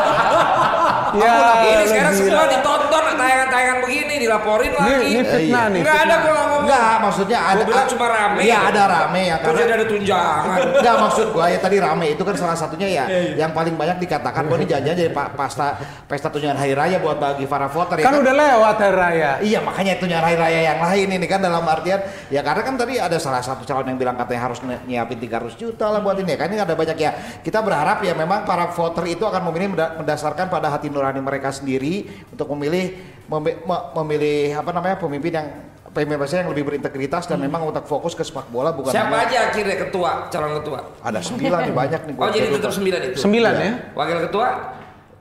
Ya, 1.19 1.35
ini 1.75 1.85
sekarang 1.91 2.15
semua 2.15 2.47
ditonton 2.47 3.05
tayangan-tayangan 3.19 3.68
begini 3.89 4.15
dilaporin 4.21 4.69
Ini, 4.69 4.77
lagi. 4.77 5.07
ini 5.09 5.21
fitnah 5.25 5.65
nih. 5.73 5.81
Nggak 5.81 5.99
ada 5.99 6.15
gua 6.15 6.29
nggak 6.29 6.45
ngomong. 6.45 6.61
Enggak, 6.69 6.93
maksudnya 7.01 7.39
ada. 7.41 7.57
Gua 7.59 7.69
bilang 7.73 7.89
cuma 7.89 8.07
rame. 8.07 8.41
Iya, 8.45 8.59
ada 8.69 8.83
rame 8.85 9.21
ya 9.25 9.37
karena 9.41 9.61
ada 9.73 9.87
tunjangan? 9.89 10.59
Enggak 10.79 10.97
maksud 11.01 11.27
gua 11.33 11.45
ya 11.49 11.59
tadi 11.59 11.77
rame 11.79 12.07
itu 12.13 12.23
kan 12.23 12.35
salah 12.37 12.53
satunya 12.55 12.89
ya 12.93 13.05
yang 13.35 13.51
paling 13.51 13.75
banyak 13.75 13.97
dikatakan 13.99 14.45
bahwa 14.45 14.59
ini 14.59 14.67
jangan 14.69 14.85
jadi 14.87 15.09
pa- 15.09 15.33
pesta 15.33 15.67
pesta 16.05 16.29
tunjangan 16.29 16.59
hari 16.59 16.75
raya 16.77 16.97
buat 16.99 17.17
bagi 17.17 17.49
para 17.49 17.67
voter 17.67 17.97
ya 17.97 18.05
Kan 18.05 18.21
udah 18.21 18.35
lewat 18.35 18.77
hari 18.77 18.95
raya. 18.95 19.31
Iya 19.41 19.59
makanya 19.61 19.97
tunjangan 19.97 20.25
hari 20.25 20.37
raya 20.37 20.61
yang 20.67 20.79
lain 20.79 21.09
ini 21.11 21.27
kan 21.27 21.41
dalam 21.41 21.65
artian 21.65 22.01
ya 22.29 22.45
karena 22.45 22.61
kan 22.61 22.75
tadi 22.77 22.95
ada 22.99 23.17
salah 23.17 23.41
satu 23.41 23.65
calon 23.65 23.89
yang 23.89 23.97
bilang 23.97 24.15
katanya 24.15 24.41
harus 24.45 24.61
nyi- 24.61 24.85
nyiapin 24.87 25.17
300 25.17 25.57
juta 25.57 25.89
lah 25.89 25.99
buat 25.99 26.19
ini 26.19 26.29
ya 26.29 26.39
kan 26.39 26.49
ini 26.49 26.61
ada 26.61 26.75
banyak 26.75 26.99
ya 26.99 27.11
kita 27.41 27.59
berharap 27.59 28.03
ya 28.03 28.13
memang 28.13 28.43
para 28.43 28.69
voter 28.69 29.07
itu 29.07 29.23
akan 29.23 29.41
memilih 29.49 29.69
mendasarkan 29.97 30.47
pada 30.47 30.69
hati 30.69 30.89
nurani 30.89 31.19
mereka 31.19 31.49
sendiri 31.49 32.05
untuk 32.29 32.51
memilih 32.53 32.99
memi- 33.29 33.59
me- 33.61 33.78
memilih 33.95 34.57
apa 34.57 34.71
namanya 34.71 34.97
pemimpin 34.97 35.33
yang 35.35 35.49
pemimpin 35.89 36.21
yang 36.21 36.51
lebih 36.53 36.65
berintegritas 36.69 37.25
dan 37.27 37.41
memang 37.41 37.65
untuk 37.65 37.83
fokus 37.89 38.13
ke 38.13 38.23
sepak 38.23 38.47
bola 38.53 38.71
bukan 38.71 38.93
Siapa 38.93 39.09
hanya- 39.09 39.25
aja 39.25 39.39
akhirnya 39.51 39.77
ketua, 39.89 40.11
calon 40.29 40.61
ketua? 40.61 40.79
ada 41.01 41.19
sembilan 41.19 41.59
nih 41.65 41.75
banyak 41.75 42.01
nih 42.07 42.15
Oh 42.15 42.29
jadi 42.29 42.47
tetap 42.55 42.73
sembilan 42.77 43.01
itu. 43.09 43.17
Sembilan 43.19 43.53
ya? 43.57 43.73
Wakil 43.97 44.19
ketua? 44.29 44.49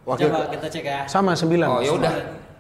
wakil 0.08 0.28
Coba 0.32 0.48
kita 0.48 0.68
cek 0.72 0.84
ya. 0.88 1.00
Sama 1.08 1.36
sembilan. 1.36 1.68
Oh 1.68 1.80
ya 1.84 1.92
udah. 1.96 2.14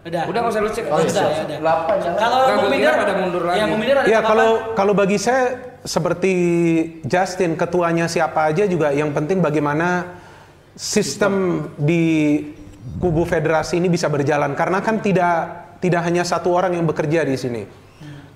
Udah. 0.08 0.24
Udah 0.24 0.40
nggak 0.40 0.54
usah 0.56 0.62
lu 0.64 0.72
cek. 0.72 0.86
Oh, 0.88 1.00
iya, 1.00 1.04
Udah, 1.04 1.12
siap, 1.12 1.28
ya 1.28 1.44
udah. 1.44 1.58
Delapan 1.60 1.96
ya. 2.00 2.12
Kalau 2.16 2.72
kira 2.72 2.94
pada 2.96 3.14
mundur 3.20 3.44
lagi. 3.44 3.60
Ya, 3.60 3.66
Bung 3.68 3.80
Minder 3.80 3.98
ada 4.00 4.08
Ya 4.08 4.20
kalau 4.24 4.50
kalau 4.72 4.94
bagi 4.96 5.18
saya 5.20 5.44
seperti 5.84 6.34
Justin 7.04 7.60
ketuanya 7.60 8.08
siapa 8.08 8.48
aja 8.52 8.64
juga 8.68 8.92
yang 8.96 9.12
penting 9.12 9.44
bagaimana 9.44 10.16
sistem 10.76 11.68
di 11.76 12.40
kubu 13.04 13.28
federasi 13.28 13.80
ini 13.80 13.92
bisa 13.92 14.08
berjalan 14.08 14.56
karena 14.56 14.80
kan 14.80 15.04
tidak 15.04 15.67
tidak 15.78 16.02
hanya 16.06 16.24
satu 16.26 16.54
orang 16.54 16.78
yang 16.78 16.86
bekerja 16.86 17.26
di 17.26 17.38
sini. 17.38 17.64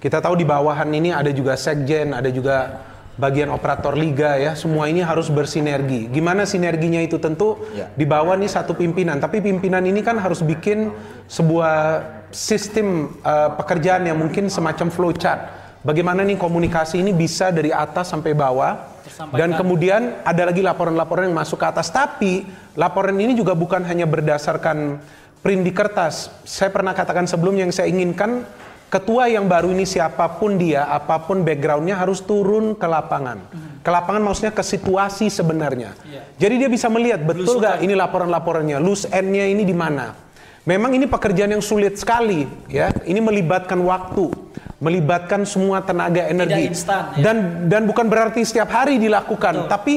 Kita 0.02 0.18
tahu 0.18 0.34
di 0.34 0.46
bawahan 0.46 0.89
ini 0.89 1.14
ada 1.14 1.30
juga 1.30 1.54
sekjen, 1.54 2.18
ada 2.18 2.26
juga 2.34 2.82
bagian 3.22 3.54
operator 3.54 3.94
liga 3.94 4.34
ya. 4.34 4.58
Semua 4.58 4.89
ini 4.89 5.06
harus 5.06 5.30
bersinergi. 5.30 6.10
Gimana 6.10 6.50
sinerginya 6.50 6.98
itu 6.98 7.22
tentu 7.22 7.62
Ya. 7.78 7.86
di 7.94 8.06
bawah 8.10 8.34
nih 8.34 8.50
satu 8.50 8.74
pimpinan, 8.74 9.22
tapi 9.22 9.46
pimpinan 9.46 9.86
ini 9.86 10.02
kan 10.02 10.18
harus 10.18 10.42
bikin 10.42 10.89
sebuah 11.30 12.02
sistem 12.34 13.14
eh, 13.22 13.50
pekerjaan 13.62 14.10
yang 14.10 14.18
mungkin 14.18 14.50
semacam 14.50 14.89
flowchart. 14.89 15.42
Bagaimana 15.82 16.22
nih 16.22 16.38
komunikasi 16.38 17.02
ini 17.02 17.10
bisa 17.10 17.50
dari 17.50 17.74
atas 17.74 18.14
sampai 18.14 18.38
bawah 18.38 19.02
dan 19.34 19.58
kemudian 19.58 20.22
ada 20.22 20.46
lagi 20.46 20.62
laporan-laporan 20.62 21.30
yang 21.30 21.38
masuk 21.38 21.58
ke 21.58 21.66
atas. 21.66 21.89
Tapi 21.89 22.46
laporan 22.78 23.18
ini 23.18 23.34
juga 23.34 23.58
bukan 23.58 23.82
hanya 23.89 24.06
berdasarkan 24.06 25.02
print 25.42 25.62
di 25.66 25.74
kertas. 25.74 26.30
Saya 26.46 26.70
pernah 26.70 26.94
katakan 26.94 27.26
sebelumnya 27.26 27.66
yang 27.66 27.74
saya 27.74 27.89
inginkan 27.89 28.46
ketua 28.92 29.32
yang 29.32 29.48
baru 29.48 29.74
ini 29.74 29.88
siapa 29.88 30.38
pun 30.38 30.60
dia, 30.60 30.86
apa 30.86 31.24
pun 31.24 31.42
backgroundnya 31.42 31.98
harus 31.98 32.22
turun 32.22 32.78
ke 32.78 32.84
lapangan. 32.86 33.39
Ke 33.82 33.89
lapangan 33.89 34.22
maksudnya 34.22 34.54
ke 34.54 34.62
situasi 34.62 35.32
sebenarnya. 35.32 35.98
Iya. 36.06 36.22
Jadi 36.38 36.56
dia 36.62 36.70
bisa 36.70 36.92
melihat 36.92 37.24
betul 37.24 37.58
nggak 37.58 37.82
ini 37.82 37.94
laporan-laporannya, 37.98 38.78
loose 38.84 39.10
end-nya 39.10 39.50
ini 39.50 39.64
di 39.66 39.74
mana. 39.74 40.14
Memang 40.62 40.94
ini 40.94 41.10
pekerjaan 41.10 41.58
yang 41.58 41.64
sulit 41.66 41.98
sekali, 41.98 42.46
ya. 42.70 42.94
Ini 43.02 43.18
melibatkan 43.18 43.82
waktu, 43.82 44.30
melibatkan 44.78 45.42
semua 45.42 45.82
tenaga 45.82 46.30
energi. 46.30 46.70
instan, 46.70 47.18
ya. 47.18 47.32
Dan 47.32 47.66
dan 47.66 47.89
bukan 47.89 48.06
berarti 48.06 48.46
setiap 48.46 48.70
hari 48.70 49.02
dilakukan, 49.02 49.66
Betul. 49.66 49.72
tapi 49.72 49.94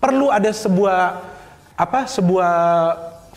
perlu 0.00 0.32
ada 0.32 0.48
sebuah 0.48 1.20
apa 1.76 2.08
sebuah 2.08 2.52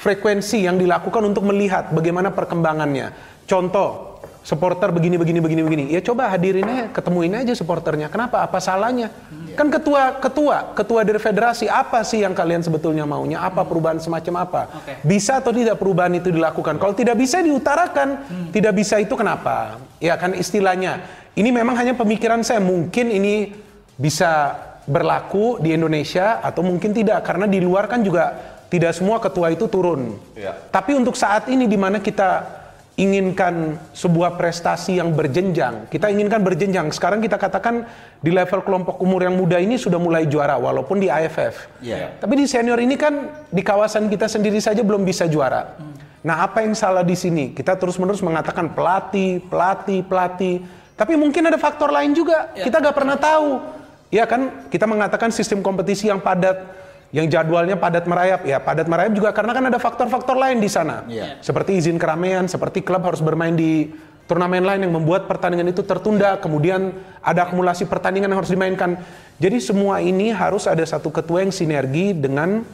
frekuensi 0.03 0.67
yang 0.67 0.75
dilakukan 0.75 1.23
untuk 1.23 1.47
melihat 1.47 1.95
bagaimana 1.95 2.35
perkembangannya. 2.35 3.15
Contoh, 3.47 4.19
supporter 4.43 4.91
begini 4.91 5.15
begini 5.15 5.39
begini 5.39 5.61
begini. 5.63 5.83
Ya 5.95 6.03
coba 6.03 6.27
hadirin 6.27 6.67
aja, 6.67 6.85
ketemuin 6.91 7.31
aja 7.31 7.55
supporternya. 7.55 8.11
Kenapa? 8.11 8.43
Apa 8.43 8.59
salahnya? 8.59 9.07
Kan 9.55 9.71
ketua 9.71 10.19
ketua 10.19 10.75
ketua 10.75 11.07
dari 11.07 11.21
federasi 11.23 11.71
apa 11.71 12.03
sih 12.03 12.27
yang 12.27 12.35
kalian 12.35 12.59
sebetulnya 12.59 13.07
maunya? 13.07 13.39
Apa 13.39 13.63
perubahan 13.63 14.03
semacam 14.03 14.43
apa? 14.43 14.61
Bisa 15.07 15.39
atau 15.39 15.55
tidak 15.55 15.79
perubahan 15.79 16.11
itu 16.19 16.27
dilakukan? 16.29 16.75
Kalau 16.75 16.91
tidak 16.91 17.15
bisa 17.15 17.39
diutarakan, 17.39 18.27
tidak 18.51 18.75
bisa 18.75 18.99
itu 18.99 19.15
kenapa? 19.15 19.79
Ya 20.03 20.19
kan 20.19 20.35
istilahnya. 20.35 21.23
Ini 21.33 21.49
memang 21.49 21.73
hanya 21.79 21.97
pemikiran 21.97 22.45
saya. 22.45 22.61
Mungkin 22.61 23.09
ini 23.09 23.55
bisa 23.97 24.53
berlaku 24.83 25.63
di 25.63 25.71
Indonesia 25.71 26.43
atau 26.43 26.59
mungkin 26.59 26.91
tidak 26.91 27.23
karena 27.23 27.47
di 27.47 27.63
luar 27.63 27.87
kan 27.87 28.03
juga 28.03 28.52
tidak 28.73 28.97
semua 28.97 29.21
ketua 29.21 29.53
itu 29.53 29.69
turun. 29.69 30.17
Iya. 30.33 30.57
Tapi 30.73 30.97
untuk 30.97 31.13
saat 31.13 31.45
ini 31.45 31.69
di 31.69 31.77
mana 31.77 32.01
kita 32.01 32.61
inginkan 32.97 33.77
sebuah 33.93 34.33
prestasi 34.33 34.97
yang 34.97 35.13
berjenjang, 35.13 35.85
kita 35.93 36.09
inginkan 36.09 36.41
berjenjang. 36.41 36.89
Sekarang 36.89 37.21
kita 37.21 37.37
katakan 37.37 37.85
di 38.17 38.33
level 38.33 38.65
kelompok 38.65 38.97
umur 38.97 39.21
yang 39.29 39.37
muda 39.37 39.61
ini 39.61 39.77
sudah 39.77 40.01
mulai 40.01 40.25
juara 40.25 40.57
walaupun 40.57 40.97
di 40.97 41.05
AFF. 41.05 41.85
Iya. 41.85 42.17
Tapi 42.17 42.33
di 42.33 42.49
senior 42.49 42.81
ini 42.81 42.97
kan 42.97 43.45
di 43.53 43.61
kawasan 43.61 44.09
kita 44.09 44.25
sendiri 44.25 44.57
saja 44.57 44.81
belum 44.81 45.05
bisa 45.05 45.29
juara. 45.29 45.77
Nah, 46.25 46.41
apa 46.41 46.65
yang 46.65 46.73
salah 46.73 47.05
di 47.05 47.13
sini? 47.13 47.53
Kita 47.53 47.77
terus-menerus 47.77 48.25
mengatakan 48.25 48.73
pelatih, 48.73 49.37
pelatih, 49.53 50.01
pelatih. 50.01 50.65
Tapi 50.97 51.13
mungkin 51.13 51.45
ada 51.45 51.61
faktor 51.61 51.93
lain 51.93 52.17
juga. 52.17 52.49
Kita 52.57 52.81
nggak 52.81 52.95
pernah 52.95 53.21
tahu. 53.21 53.61
Ya 54.09 54.25
kan, 54.25 54.69
kita 54.73 54.85
mengatakan 54.89 55.29
sistem 55.29 55.65
kompetisi 55.65 56.07
yang 56.07 56.21
padat, 56.21 56.82
yang 57.13 57.29
jadwalnya 57.29 57.77
padat 57.77 58.09
merayap. 58.09 58.41
Ya, 58.43 58.57
padat 58.57 58.89
merayap 58.89 59.13
juga 59.13 59.29
karena 59.31 59.53
kan 59.53 59.63
ada 59.69 59.77
faktor-faktor 59.77 60.33
lain 60.33 60.57
di 60.57 60.67
sana. 60.67 61.05
Iya. 61.05 61.39
Seperti 61.45 61.77
izin 61.77 62.01
keramaian, 62.01 62.49
seperti 62.49 62.81
klub 62.81 63.05
harus 63.05 63.21
bermain 63.21 63.53
di 63.53 63.93
turnamen 64.25 64.65
lain 64.65 64.81
yang 64.89 64.93
membuat 64.97 65.29
pertandingan 65.29 65.69
itu 65.69 65.85
tertunda, 65.85 66.41
kemudian 66.41 66.89
ada 67.21 67.45
akumulasi 67.45 67.85
pertandingan 67.85 68.33
yang 68.33 68.39
harus 68.41 68.49
dimainkan. 68.49 68.97
Jadi 69.37 69.61
semua 69.61 70.01
ini 70.01 70.33
harus 70.33 70.65
ada 70.65 70.81
satu 70.81 71.13
ketua 71.13 71.45
yang 71.45 71.53
sinergi 71.53 72.17
dengan 72.17 72.65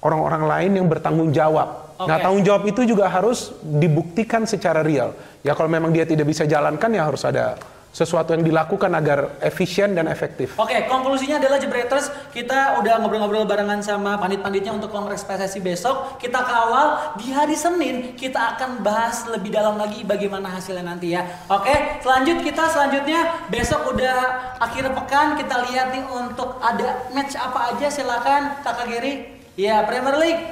orang-orang 0.00 0.42
lain 0.46 0.70
yang 0.78 0.86
bertanggung 0.86 1.34
jawab. 1.34 1.98
Nah, 2.00 2.16
Oke. 2.16 2.22
tanggung 2.24 2.44
jawab 2.46 2.62
itu 2.64 2.86
juga 2.88 3.10
harus 3.10 3.52
dibuktikan 3.60 4.48
secara 4.48 4.80
real. 4.80 5.12
Ya 5.44 5.52
kalau 5.52 5.68
memang 5.68 5.92
dia 5.92 6.06
tidak 6.06 6.30
bisa 6.30 6.48
jalankan 6.48 6.88
ya 6.94 7.04
harus 7.04 7.26
ada 7.26 7.60
sesuatu 7.90 8.30
yang 8.38 8.46
dilakukan 8.46 8.94
agar 8.94 9.34
efisien 9.42 9.98
dan 9.98 10.06
efektif. 10.06 10.54
Oke, 10.62 10.86
konklusinya 10.86 11.42
adalah 11.42 11.58
Jebreters, 11.58 12.06
kita 12.30 12.78
udah 12.78 13.02
ngobrol-ngobrol 13.02 13.42
barengan 13.50 13.82
sama 13.82 14.14
pandit-panditnya 14.14 14.70
untuk 14.70 14.94
Kongres 14.94 15.26
PSSI 15.26 15.58
besok. 15.58 16.22
Kita 16.22 16.38
kawal 16.46 17.18
di 17.18 17.34
hari 17.34 17.58
Senin, 17.58 18.14
kita 18.14 18.54
akan 18.56 18.86
bahas 18.86 19.26
lebih 19.26 19.50
dalam 19.50 19.74
lagi 19.74 20.06
bagaimana 20.06 20.54
hasilnya 20.54 20.86
nanti 20.86 21.18
ya. 21.18 21.26
Oke, 21.50 21.98
selanjut 21.98 22.46
kita 22.46 22.70
selanjutnya 22.70 23.50
besok 23.50 23.90
udah 23.90 24.54
akhir 24.62 24.86
pekan 24.94 25.34
kita 25.34 25.66
lihat 25.66 25.90
nih 25.90 26.06
untuk 26.06 26.62
ada 26.62 27.10
match 27.10 27.34
apa 27.34 27.74
aja 27.74 27.90
silakan 27.90 28.62
Kakak 28.62 28.86
Geri. 28.86 29.42
Ya, 29.58 29.82
Premier 29.82 30.14
League, 30.14 30.42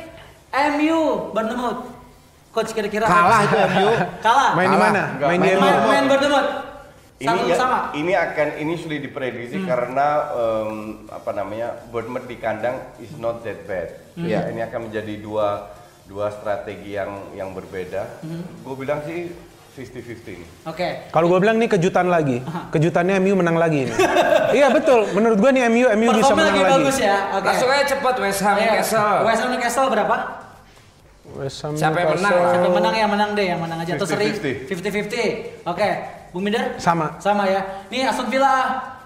MU, 0.75 1.31
Bournemouth. 1.31 1.87
Coach 2.51 2.75
kira-kira 2.75 3.07
Kalah 3.07 3.47
itu 3.47 3.57
MU. 3.79 3.89
Kalah. 4.27 4.59
Main 4.59 4.69
di 4.75 4.79
mana? 4.81 5.03
Main 5.23 5.39
di 5.39 5.49
main 5.55 5.55
MU. 5.55 5.63
Main, 5.63 5.79
main 5.87 6.05
Bournemouth. 6.11 6.68
Ini 7.19 7.51
ya- 7.51 7.59
sama. 7.59 7.91
ini 7.93 8.15
akan 8.15 8.49
ini 8.59 8.75
sudah 8.79 8.95
diprediksi 8.97 9.59
karena 9.67 10.07
em, 10.31 10.71
apa 11.11 11.31
namanya 11.35 11.75
Bournemouth 11.91 12.31
di 12.31 12.39
kandang 12.39 12.79
is 12.99 13.11
not 13.17 13.43
that 13.43 13.67
bad. 13.67 13.91
Ya, 14.15 14.47
ini 14.47 14.63
akan 14.63 14.87
menjadi 14.87 15.19
dua 15.19 15.75
dua 16.07 16.31
strategi 16.31 16.95
yang 16.95 17.35
yang 17.35 17.51
berbeda. 17.51 18.23
Gue 18.63 18.75
bilang 18.79 19.03
sih 19.03 19.35
50-50 19.77 20.43
nih. 20.43 20.49
Oke. 20.67 20.89
Kalau 21.11 21.27
gue 21.29 21.39
bilang 21.39 21.55
nih 21.55 21.71
kejutan 21.71 22.07
lagi, 22.07 22.43
kejutannya 22.71 23.19
MU 23.21 23.35
menang 23.37 23.55
lagi. 23.55 23.87
Nih. 23.87 23.95
iya 24.59 24.71
betul, 24.71 25.07
menurut 25.15 25.39
gue 25.39 25.51
nih 25.55 25.63
MU 25.69 25.87
MU 25.95 26.09
bisa 26.13 26.35
menang 26.35 26.51
lagi 26.51 26.63
lagi. 26.63 26.75
bagus 26.83 26.97
ya. 26.99 27.17
Oke. 27.35 27.47
Langsung 27.47 27.71
aja 27.71 27.85
cepat 27.87 28.15
West 28.19 28.41
Ham 28.43 28.55
Ayo, 28.55 28.63
Newcastle. 28.65 29.19
West 29.23 29.41
Ham 29.43 29.51
Newcastle 29.55 29.89
berapa? 29.91 30.17
West 31.29 31.59
Ham 31.63 31.73
Siapa 31.77 31.97
yang 31.97 32.11
menang? 32.15 32.33
Siapa 32.33 32.65
yang 32.65 32.75
menang 32.75 32.95
ya 32.95 33.07
menang 33.07 33.31
deh 33.35 33.47
yang 33.47 33.61
menang 33.61 33.79
aja 33.79 33.93
atau 33.95 34.07
seri 34.09 34.27
50-50. 34.35 35.63
50-50. 35.63 35.71
Oke, 35.71 35.89
Bung 36.31 36.45
Minder? 36.45 36.77
Sama. 36.77 37.17
Sama 37.19 37.45
ya. 37.45 37.61
Nih 37.89 38.05
Aston 38.05 38.29
Villa 38.29 38.55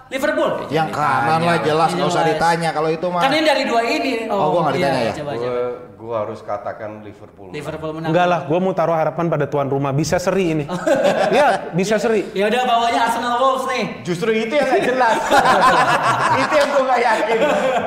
Liverpool. 0.07 0.69
Yang 0.69 0.93
kanan 0.93 1.41
lah 1.41 1.57
jelas 1.63 1.89
nggak 1.89 2.05
usah 2.05 2.23
ditanya 2.23 2.69
kalau 2.69 2.85
itu 2.87 3.07
mah. 3.07 3.23
Kan 3.23 3.33
ini 3.33 3.45
dari 3.45 3.63
dua 3.65 3.81
ini. 3.81 4.29
Oh, 4.29 4.53
gua 4.53 4.69
nggak 4.69 4.75
ditanya 4.77 5.01
ya? 5.01 5.13
Coba, 5.15 5.31
Gue 5.33 5.41
coba. 5.41 5.61
gue 6.03 6.15
harus 6.19 6.39
katakan 6.43 6.89
Liverpool. 7.01 7.47
Liverpool 7.49 7.91
menang. 7.95 8.11
Enggak 8.11 8.27
lah, 8.27 8.39
gue 8.43 8.59
mau 8.59 8.73
taruh 8.75 8.93
harapan 8.93 9.25
pada 9.25 9.47
tuan 9.47 9.71
rumah. 9.71 9.89
Bisa 9.89 10.19
seri 10.19 10.51
ini. 10.51 10.63
Iya, 11.33 11.71
bisa 11.73 11.95
seri. 11.97 12.29
Ya 12.35 12.45
udah 12.45 12.61
bawahnya 12.61 13.09
Arsenal 13.09 13.41
Wolves 13.41 13.65
nih. 13.65 13.83
Justru 14.05 14.29
itu 14.35 14.53
yang 14.53 14.67
gak 14.69 14.83
jelas. 14.85 15.17
itu 16.45 16.53
yang 16.53 16.69
gue 16.69 16.83
gak 16.85 17.01
yakin. 17.01 17.37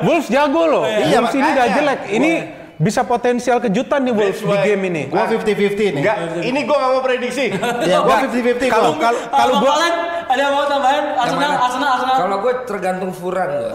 Wolves 0.03 0.27
jago 0.27 0.63
loh. 0.67 0.83
Iya, 0.83 1.17
Wolves 1.21 1.31
ini 1.31 1.41
makanya. 1.45 1.61
gak 1.63 1.69
jelek. 1.77 1.99
Ini 2.11 2.31
bisa 2.77 3.01
potensial 3.01 3.57
kejutan 3.57 3.99
nih 4.01 4.13
Wolves 4.13 4.39
di 4.39 4.57
game 4.59 4.81
ini. 4.87 5.03
Gua 5.07 5.25
50-50 5.25 5.49
nih. 5.89 5.89
Enggak, 5.97 6.17
ini 6.39 6.59
gue 6.61 6.75
gak 6.75 6.91
mau 6.91 7.01
prediksi. 7.01 7.45
Ya, 7.89 7.97
gua 7.99 8.21
50-50 8.23 8.67
Kalau 8.67 8.91
gua. 8.93 9.01
kalau 9.03 9.19
Ah, 9.27 9.37
kalau 9.39 9.55
Valen, 9.59 9.93
ada 10.27 10.37
yang 10.39 10.53
mau 10.53 10.65
tambahan? 10.65 11.03
Arsenal? 11.15 11.51
Arsenal, 11.57 11.89
Arsenal. 11.89 12.15
Kalau 12.17 12.35
gue 12.37 12.53
tergantung 12.63 13.11
Furan 13.11 13.49
gue. 13.49 13.71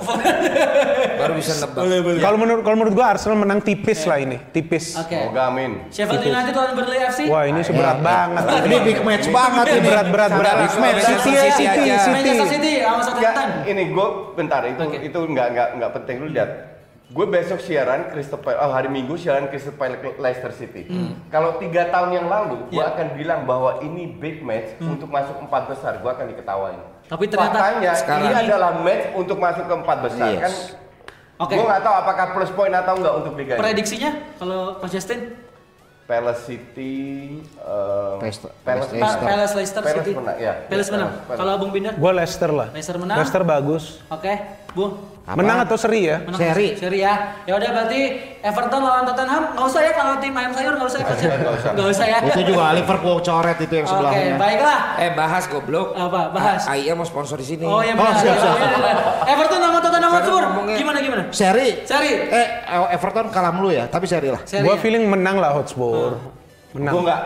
Baru 1.21 1.33
bisa 1.35 1.53
nebak. 1.57 1.83
kalau 2.21 2.37
menurut 2.37 2.63
kalau 2.63 2.77
menurut 2.77 2.95
gue 2.95 3.07
Arsenal 3.09 3.37
menang 3.37 3.59
tipis 3.59 4.05
lah 4.05 4.19
ini, 4.19 4.37
tipis. 4.51 4.95
Oke. 4.95 5.17
Semoga 5.17 5.43
amin. 5.49 5.71
Sheffield 5.89 6.23
United 6.23 6.53
lawan 6.53 6.73
Burnley 6.73 7.01
FC. 7.03 7.21
Wah 7.27 7.43
ini 7.45 7.61
seberat 7.61 7.99
banget. 8.01 8.43
Ini 8.63 8.77
big 8.83 8.99
match 9.03 9.27
banget 9.29 9.67
ini. 9.73 9.81
berat 9.83 10.07
berat 10.09 10.31
berat. 10.31 10.55
Big 10.61 10.75
match. 10.79 11.01
City 11.03 11.33
City 11.33 11.65
City. 11.65 11.91
Manchester 12.13 12.49
City 12.49 12.73
sama 12.79 12.95
Enggak, 12.95 13.07
Southampton. 13.09 13.49
ini 13.67 13.83
gue 13.91 14.07
bentar 14.33 14.61
itu 14.65 14.83
itu 15.01 15.19
nggak 15.25 15.47
nggak 15.51 15.69
nggak 15.77 15.91
penting 15.93 16.17
lu 16.19 16.29
lihat. 16.29 16.51
Gue 17.13 17.27
besok 17.27 17.61
siaran 17.61 18.09
Crystal 18.09 18.37
Palace, 18.37 18.59
oh 18.59 18.73
hari 18.73 18.89
Minggu 18.89 19.15
siaran 19.15 19.45
Crystal 19.47 19.71
Palace 19.71 20.01
Leicester 20.17 20.49
City. 20.51 20.89
Kalau 21.29 21.61
tiga 21.61 21.87
tahun 21.87 22.11
yang 22.15 22.27
lalu, 22.27 22.65
gue 22.67 22.81
Iya. 22.81 22.89
akan 22.91 23.07
bilang 23.13 23.41
bahwa 23.45 23.79
ini 23.81 24.09
big 24.11 24.41
match 24.41 24.81
untuk 24.81 25.07
masuk 25.07 25.37
empat 25.39 25.69
besar, 25.69 26.01
gue 26.01 26.09
akan 26.09 26.25
diketawain. 26.27 26.81
Tapi 27.05 27.25
ternyata 27.29 27.53
Faktanya 27.53 27.93
sekarang- 27.93 28.25
ini 28.25 28.35
adalah 28.43 28.71
match 28.81 29.05
untuk 29.13 29.37
masuk 29.37 29.65
ke 29.65 29.75
empat 29.77 29.99
besar 30.01 30.27
Yes. 30.27 30.41
kan. 30.41 30.53
Oke. 31.39 31.55
Gue 31.55 31.65
nggak 31.67 31.83
tahu 31.83 31.95
apakah 31.99 32.27
plus 32.33 32.51
point 32.51 32.73
atau 32.73 32.95
enggak 32.95 33.15
untuk 33.15 33.33
liga 33.35 33.53
ini. 33.53 33.61
Prediksinya 33.61 34.11
kalau 34.39 34.81
Coach 34.81 34.95
Justin? 34.95 35.21
Palace 36.03 36.45
City, 36.45 36.97
eh, 37.41 38.15
Leicester- 38.21 38.53
Palace, 38.61 38.91
Leicester. 38.91 39.01
Pa- 39.17 39.23
Palace 39.23 39.55
Leicester 39.55 39.81
Palace 39.81 39.97
City. 39.99 40.13
menang, 40.13 40.37
ya. 40.37 40.53
Palace 40.67 40.91
menang. 40.91 41.11
Palace. 41.25 41.39
Kalau 41.39 41.53
Bung 41.57 41.73
Binder? 41.73 41.93
Gue 41.95 42.13
Leicester 42.13 42.51
lah. 42.51 42.69
Leicester 42.69 42.97
menang. 42.99 43.17
Leicester 43.17 43.43
bagus. 43.43 43.85
Oke, 44.09 44.33
Bung. 44.73 44.93
Apa? 45.23 45.39
Menang 45.39 45.63
atau 45.63 45.79
seri 45.79 46.11
ya? 46.11 46.19
Menang 46.19 46.35
Seri. 46.35 46.75
Seri 46.75 46.99
ya. 46.99 47.39
Ya 47.47 47.55
udah 47.55 47.71
berarti 47.71 48.01
Everton 48.43 48.83
lawan 48.83 49.07
Tottenham 49.07 49.55
nggak 49.55 49.67
usah 49.71 49.81
ya 49.81 49.93
kalau 49.95 50.19
tim 50.19 50.35
ayam 50.35 50.51
sayur 50.51 50.75
nggak 50.75 50.89
usah 50.91 50.99
ya 50.99 51.07
Coach 51.07 51.23
ya? 51.23 51.31
Nggak 51.71 51.89
usah 51.95 52.07
ya. 52.11 52.19
Itu 52.27 52.43
juga 52.43 52.65
Liverpool 52.75 53.17
coret 53.23 53.59
itu 53.61 53.71
yang 53.73 53.87
Oke, 53.87 53.93
sebelahnya. 53.95 54.35
baiklah. 54.35 54.79
Eh 54.99 55.11
bahas 55.15 55.45
goblok. 55.47 55.95
Apa? 55.95 56.21
Bahas. 56.35 56.67
A- 56.67 56.75
AIA 56.75 56.93
mau 56.93 57.07
sponsor 57.07 57.39
di 57.39 57.47
sini. 57.47 57.63
Oh 57.63 57.79
ya 57.79 57.95
Oh, 57.95 58.11
siap, 58.13 58.35
siap. 58.35 58.57
ya, 58.59 58.67
ya. 58.67 58.95
Everton 59.31 59.59
sama 59.63 59.79
Tottenham 59.79 60.11
Hotspur. 60.11 60.43
Gimana 60.75 60.99
gimana? 60.99 61.23
Seri. 61.31 61.69
Seri. 61.87 62.11
Eh, 62.27 62.47
Everton 62.91 63.31
kalah 63.31 63.55
mulu 63.55 63.71
ya, 63.71 63.87
tapi 63.87 64.11
seri 64.11 64.27
lah. 64.27 64.43
Seri. 64.43 64.67
Gue 64.67 64.75
ya? 64.75 64.81
feeling 64.83 65.07
menang 65.07 65.39
lah 65.39 65.55
Hotspur. 65.55 66.19
Menang. 66.75 66.93
Gue 66.93 67.03
nggak. 67.07 67.21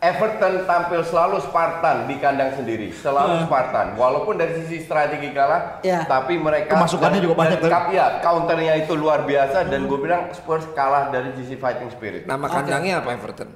Everton 0.00 0.64
tampil 0.64 1.04
selalu 1.04 1.44
Spartan 1.44 2.08
di 2.08 2.16
kandang 2.16 2.56
sendiri, 2.56 2.88
selalu 2.90 3.44
Spartan. 3.44 3.92
Walaupun 3.94 4.40
dari 4.40 4.56
sisi 4.58 4.80
strategi 4.80 5.28
kalah, 5.30 5.76
Ya. 5.80 6.08
tapi 6.08 6.40
mereka 6.40 6.72
Pemasukannya 6.72 7.20
dari- 7.20 7.24
juga 7.28 7.36
banyak, 7.36 7.58
kap- 7.62 7.92
ya, 7.92 8.16
counternya 8.18 8.80
itu 8.80 8.96
luar 8.96 9.22
biasa 9.22 9.68
dan 9.68 9.84
gue 9.84 9.98
bilang 10.00 10.32
Spurs 10.32 10.64
kalah 10.72 11.12
dari 11.12 11.36
sisi 11.36 11.52
fighting 11.54 11.92
spirit. 11.92 12.24
Nama 12.24 12.40
kandangnya 12.42 13.04
apa 13.04 13.12
Everton? 13.12 13.52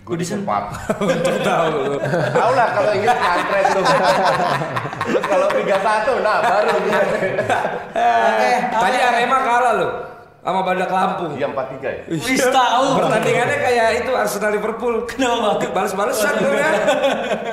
Goodison 0.00 0.44
Park. 0.44 0.80
tahu. 1.48 1.96
Tahu 2.32 2.52
lah 2.54 2.68
kalau 2.72 2.90
Inggris 2.92 3.16
kampret 3.18 3.66
lu. 3.72 3.82
Terus 5.06 5.24
kalau 5.24 5.46
Liga 5.50 5.76
1, 5.78 6.20
nah 6.20 6.38
baru. 6.40 6.72
Oke. 7.92 8.52
Tadi 8.70 8.98
Arema 8.98 9.38
kalah 9.40 9.72
loh 9.76 9.92
sama 10.44 10.60
Badak 10.60 10.92
Lampung. 10.92 11.32
Iya 11.40 11.48
4-3 11.48 11.80
ya. 11.88 12.02
Wis 12.12 12.44
tahu. 12.44 12.86
Pertandingannya 13.00 13.58
kayak 13.64 13.88
itu 14.04 14.12
Arsenal 14.12 14.52
Liverpool. 14.52 15.08
Kenapa? 15.08 15.56
Balas-balesan 15.72 16.36
tuh 16.36 16.52
kan. 16.52 16.74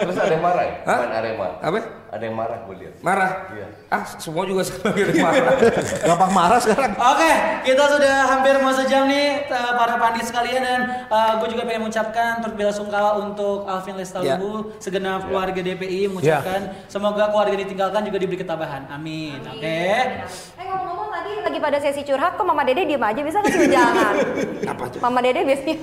Terus 0.04 0.18
ada 0.20 0.34
yang 0.36 0.44
marah 0.44 0.66
ya? 0.68 0.76
Hah? 0.84 1.00
Main 1.08 1.14
Arema. 1.16 1.48
Apa? 1.64 1.80
Ada 2.12 2.28
yang 2.28 2.36
marah 2.36 2.68
gue 2.68 2.76
lihat. 2.76 2.94
Marah? 3.00 3.32
Iya. 3.56 3.68
Ah, 3.88 4.04
semua 4.20 4.44
juga 4.44 4.68
sebagai 4.68 5.16
marah. 5.16 5.56
Gampang 6.12 6.32
marah 6.36 6.60
sekarang. 6.60 6.92
Oke, 7.00 7.32
kita 7.64 7.84
sudah 7.88 8.16
hampir 8.28 8.60
mau 8.60 8.76
sejam 8.76 9.08
nih 9.08 9.48
eh, 9.48 9.72
para 9.80 9.96
pandit 9.96 10.28
sekalian 10.28 10.60
dan 10.60 10.80
gue 11.40 11.48
juga 11.56 11.64
pengen 11.64 11.88
mengucapkan 11.88 12.44
turut 12.44 12.56
bela 12.60 12.76
sungkawa 12.76 13.16
untuk 13.24 13.64
Alvin 13.64 13.96
Lestaluhu, 13.96 14.76
segenap 14.84 15.32
keluarga 15.32 15.64
DPI 15.64 16.12
mengucapkan 16.12 16.84
semoga 16.92 17.32
keluarga 17.32 17.56
ditinggalkan 17.56 18.04
juga 18.04 18.18
diberi 18.20 18.44
ketabahan. 18.44 18.92
Amin. 18.92 19.40
Oke. 19.48 19.80
Eh 20.60 20.66
ngomong-ngomong 20.68 21.10
tadi 21.16 21.32
lagi 21.48 21.60
pada 21.64 21.78
sesi 21.80 22.02
curhat 22.04 22.36
kok 22.36 22.44
Mama 22.44 22.64
Dede 22.68 22.84
diem 22.88 23.00
aja 23.00 23.22
bisa 23.24 23.40
kasih 23.40 23.72
jangan. 23.72 24.14
Apa 24.76 24.84
tuh? 24.92 25.00
Mama 25.00 25.20
Dede 25.24 25.48
biasanya. 25.48 25.80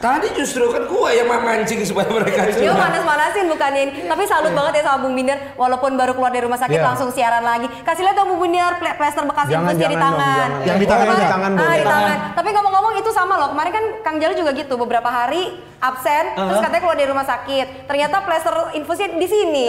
Tadi 0.00 0.28
justru 0.40 0.64
kan 0.72 0.88
gua 0.88 1.12
yang 1.12 1.28
mancing 1.28 1.84
supaya 1.84 2.08
mereka 2.08 2.48
curhat. 2.48 2.80
panas-panasin 2.80 3.44
bukannya 3.52 3.80
ini. 3.84 3.92
Tapi 4.08 4.22
salut 4.24 4.52
banget 4.56 4.80
ya 4.80 4.82
sama 4.88 4.98
Bung 5.04 5.12
Binder. 5.12 5.38
Walaupun 5.66 5.98
baru 5.98 6.14
keluar 6.14 6.30
dari 6.30 6.46
rumah 6.46 6.54
sakit 6.56 6.78
Iya. 6.78 6.86
langsung 6.86 7.10
siaran 7.10 7.42
lagi. 7.42 7.66
Kasih 7.82 8.06
lihat 8.06 8.14
dong 8.14 8.30
Bung 8.30 8.38
Binder 8.40 8.78
pla- 8.78 8.94
plaster 8.94 9.24
bekas 9.24 9.46
Jangan, 9.46 9.66
infusnya 9.66 9.88
di 9.88 9.96
dong, 9.96 10.04
tangan. 10.06 10.22
jangan. 10.46 10.50
Yang 10.62 10.76
di 10.76 10.86
tangan 10.86 11.06
aja. 11.08 11.26
Tangan 11.26 11.50
ah, 11.52 11.74
di 11.74 11.84
tangan. 11.84 12.16
Tapi 12.32 12.48
ngomong-ngomong 12.52 12.94
itu 12.96 13.10
sama 13.10 13.34
loh. 13.34 13.48
Kemarin 13.50 13.72
kan 13.72 13.84
Kang 14.00 14.16
Jalu 14.16 14.34
juga 14.36 14.50
gitu. 14.52 14.74
Beberapa 14.76 15.08
hari 15.08 15.42
absen. 15.78 16.24
Terus 16.32 16.46
Uh-huh. 16.48 16.62
katanya 16.62 16.80
keluar 16.80 16.96
dari 16.96 17.08
rumah 17.08 17.26
sakit. 17.26 17.66
Ternyata 17.84 18.16
plaster 18.22 18.54
infusnya 18.72 19.08
di 19.10 19.26
sini. 19.26 19.64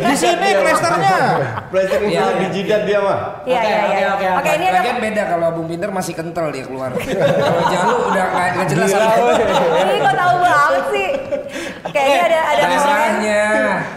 Di 0.00 0.16
sini 0.16 0.48
plesternya. 0.56 1.14
Belajar 1.68 1.98
Iya, 2.00 2.24
di 2.36 2.46
jidat 2.52 2.82
dia 2.84 2.98
mah. 3.00 3.18
Iya, 3.42 3.58
Oke, 3.58 3.66
iya, 3.66 3.78
iya. 3.80 4.08
oke, 4.08 4.26
oke, 4.26 4.26
Oke, 4.38 4.50
ini 4.52 4.64
ada 4.64 4.78
Lagian 4.78 4.98
beda 5.00 5.22
kalau 5.28 5.48
Bung 5.52 5.66
Pinter 5.66 5.90
masih 5.90 6.14
kental 6.14 6.46
dia 6.48 6.62
keluar. 6.62 6.94
kalau 6.94 7.62
Jalu 7.66 7.96
udah 8.06 8.24
nggak 8.30 8.66
jelas 8.68 8.90
lagi. 8.92 9.20
Ini 9.76 9.94
kok 9.98 10.14
tahu 10.16 10.34
banget 10.38 10.84
sih. 10.88 11.08
Oke, 11.82 11.98
ini 11.98 12.18
ada 12.20 12.38
ada 12.46 12.60
komen. 12.60 12.76
Masalahnya. 12.76 13.42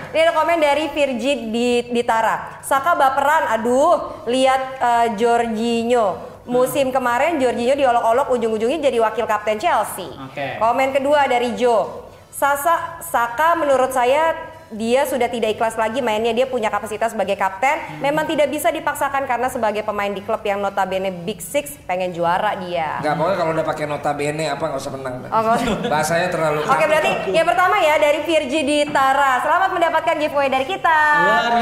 Ini 0.09 0.19
ada 0.21 0.33
komen 0.33 0.57
dari 0.59 0.85
Virgin 1.03 1.51
di 1.51 1.83
Ditara. 1.91 2.63
Saka 2.63 2.95
baperan, 2.95 3.51
aduh, 3.59 4.23
lihat 4.31 4.61
eh, 4.79 5.07
Jorginho. 5.19 6.31
Musim 6.47 6.91
kemarin 6.91 7.39
Jorginho 7.39 7.75
diolok-olok 7.75 8.31
ujung-ujungnya 8.35 8.79
jadi 8.87 8.99
wakil 9.03 9.27
kapten 9.27 9.59
Chelsea. 9.59 10.07
Oke. 10.07 10.59
Komen 10.59 10.95
kedua 10.95 11.27
dari 11.27 11.55
Joe. 11.59 12.07
Sasa 12.31 12.99
Saka 13.03 13.55
menurut 13.59 13.91
saya 13.91 14.52
dia 14.73 15.05
sudah 15.05 15.29
tidak 15.29 15.55
ikhlas 15.55 15.77
lagi 15.77 16.01
mainnya 16.01 16.33
dia 16.33 16.45
punya 16.45 16.67
kapasitas 16.67 17.13
sebagai 17.13 17.37
kapten 17.37 17.79
memang 18.01 18.25
tidak 18.25 18.49
bisa 18.49 18.69
dipaksakan 18.69 19.25
karena 19.25 19.47
sebagai 19.47 19.81
pemain 19.81 20.09
di 20.09 20.21
klub 20.21 20.41
yang 20.41 20.59
notabene 20.59 21.13
Big 21.23 21.39
Six 21.39 21.77
pengen 21.85 22.11
juara 22.11 22.57
dia 22.59 22.99
Nggak 22.99 23.13
pokoknya 23.15 23.37
kalau 23.37 23.51
udah 23.53 23.65
pakai 23.65 23.85
notabene 23.85 24.45
apa 24.49 24.63
nggak 24.63 24.81
usah 24.81 24.93
menang. 24.93 25.15
Oh. 25.29 25.55
Bahasanya 25.87 26.27
terlalu. 26.29 26.59
Oke 26.65 26.83
berarti 26.85 27.11
yang 27.31 27.47
pertama 27.47 27.75
ya 27.79 27.95
dari 27.97 28.19
Virgi 28.25 28.61
di 28.63 28.77
Tara. 28.89 29.39
Selamat 29.41 29.69
mendapatkan 29.71 30.15
giveaway 30.17 30.49
dari 30.49 30.65
kita. 30.65 30.99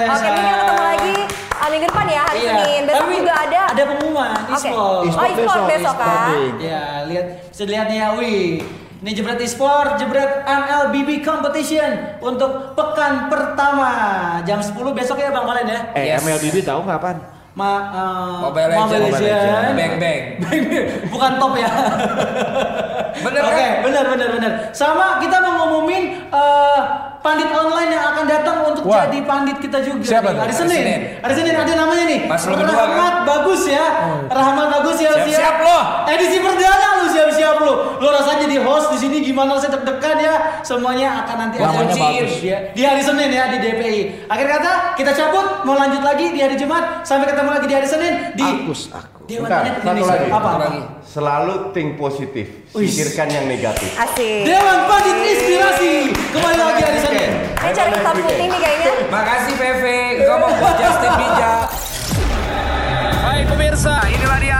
Oke 0.08 0.28
mungkin 0.32 0.56
ketemu 0.56 0.82
lagi 0.82 1.16
ah, 1.62 1.68
minggu 1.70 1.88
depan 1.92 2.06
ya 2.08 2.22
hari 2.26 2.40
Iya. 2.42 2.54
Senin. 2.58 2.82
Besok 2.88 3.02
Tapi 3.04 3.14
juga 3.20 3.34
ada. 3.38 3.62
Ada 3.72 3.84
pengumuman 3.86 4.30
Oke. 4.34 4.54
e-sport. 4.56 4.82
Oh 4.82 5.26
e-sport 5.28 5.30
besok, 5.38 5.66
e-sport 5.70 5.98
kan. 6.00 6.38
Ya, 6.58 6.84
lihat 7.06 7.26
bisa 7.52 7.64
dilihat 7.68 7.88
nih 7.92 7.98
ya, 8.00 8.08
wih. 8.18 8.50
Ini 9.02 9.18
jebret 9.18 9.42
e-sport, 9.42 9.98
jebret 9.98 10.46
MLBB 10.46 11.26
competition 11.26 12.22
untuk 12.22 12.78
pekan 12.78 13.34
pertama 13.34 13.90
jam 14.46 14.62
10 14.62 14.78
besok 14.94 15.18
ya 15.18 15.34
Bang 15.34 15.50
Valen 15.50 15.66
ya. 15.66 15.80
Eh, 15.98 16.14
Yes. 16.14 16.22
MLBB 16.22 16.62
tahu 16.62 16.86
kapan? 16.86 17.18
Ma, 17.58 17.72
eh, 17.90 18.38
Mobile 18.46 18.70
Legends. 18.70 19.18
Legends. 19.18 19.74
Bang 19.74 19.94
bang. 19.98 20.22
Bukan 21.18 21.32
top 21.42 21.54
ya. 21.58 21.70
Bener 23.26 23.42
Oke, 23.42 23.58
kan? 23.58 23.72
benar 23.84 24.06
benar 24.06 24.30
benar. 24.38 24.52
Sama 24.70 25.18
kita 25.18 25.42
mau 25.42 25.66
ngumumin 25.66 26.04
eh, 26.30 26.80
pandit 27.22 27.50
online 27.54 27.90
yang 27.94 28.04
akan 28.14 28.26
datang 28.26 28.58
untuk 28.74 28.84
Wah. 28.90 29.06
jadi 29.08 29.20
pandit 29.24 29.58
kita 29.62 29.78
juga. 29.86 30.02
Siapa 30.02 30.34
nih. 30.34 30.42
Hari 30.42 30.54
Senin. 30.54 30.82
Senin. 30.82 31.02
Hari 31.22 31.34
Senin 31.38 31.56
ada 31.56 31.74
namanya 31.78 32.04
nih. 32.10 32.20
Mas 32.26 32.44
lo 32.50 32.58
berdua, 32.58 32.76
Rahmat 32.82 33.16
bagus 33.30 33.62
ya. 33.70 33.86
Rahmat 34.28 34.68
bagus 34.82 34.98
ya. 35.00 35.12
Siap-siap 35.16 35.56
lo. 35.62 35.80
Edisi 36.10 36.38
perdana 36.42 36.88
lu 37.02 37.06
siap-siap 37.14 37.56
lu. 37.62 37.74
Lu 38.02 38.08
rasanya 38.10 38.50
jadi 38.50 38.58
host 38.66 38.88
di 38.94 38.98
sini 38.98 39.18
gimana 39.22 39.56
rasanya 39.56 39.80
deg-degan 39.80 40.18
ya. 40.18 40.36
Semuanya 40.66 41.08
akan 41.26 41.36
nanti 41.38 41.56
ada 41.62 41.86
di, 41.86 42.02
bagus. 42.02 42.32
di, 42.42 42.50
di 42.74 42.82
hari 42.82 43.02
Senin 43.06 43.30
ya 43.30 43.44
di 43.54 43.58
DPI. 43.62 44.02
Akhir 44.28 44.48
kata 44.50 44.72
kita 44.98 45.12
cabut 45.14 45.64
mau 45.64 45.78
lanjut 45.78 46.02
lagi 46.02 46.34
di 46.34 46.40
hari 46.42 46.58
Jumat 46.58 47.06
sampai 47.06 47.30
ketemu 47.30 47.50
lagi 47.54 47.66
di 47.70 47.76
hari 47.78 47.88
Senin 47.88 48.14
di 48.34 48.44
Agus, 48.44 48.90
aku. 48.90 49.11
Dewan 49.32 49.48
Bentar, 49.48 49.62
Planet 49.64 49.72
satu 49.72 49.88
Indonesia. 49.88 50.12
lagi. 50.12 50.28
Apa? 50.28 50.36
Satu 50.36 50.48
apa? 50.52 50.60
lagi. 50.60 50.82
Selalu 51.08 51.54
think 51.72 51.90
positif, 51.96 52.46
pikirkan 52.70 53.28
yang 53.32 53.46
negatif. 53.48 53.90
Asik. 53.96 54.44
Dewan 54.44 54.80
Pandit 54.88 55.18
Inspirasi 55.24 55.94
kembali 56.32 56.56
lagi 56.58 56.82
hari 56.84 57.00
Senin. 57.00 57.30
Ini 57.48 57.72
cari 57.72 57.92
hitam 57.94 58.16
putih 58.18 58.46
nih 58.46 58.60
kayaknya. 58.60 58.92
Makasih 59.08 59.54
PV, 59.56 59.84
ngomong 60.22 60.52
buat 60.60 60.76
Justin 60.76 61.14
Bija. 61.16 61.54
Hai 63.22 63.42
pemirsa, 63.48 63.96
inilah 64.10 64.40
dia 64.40 64.60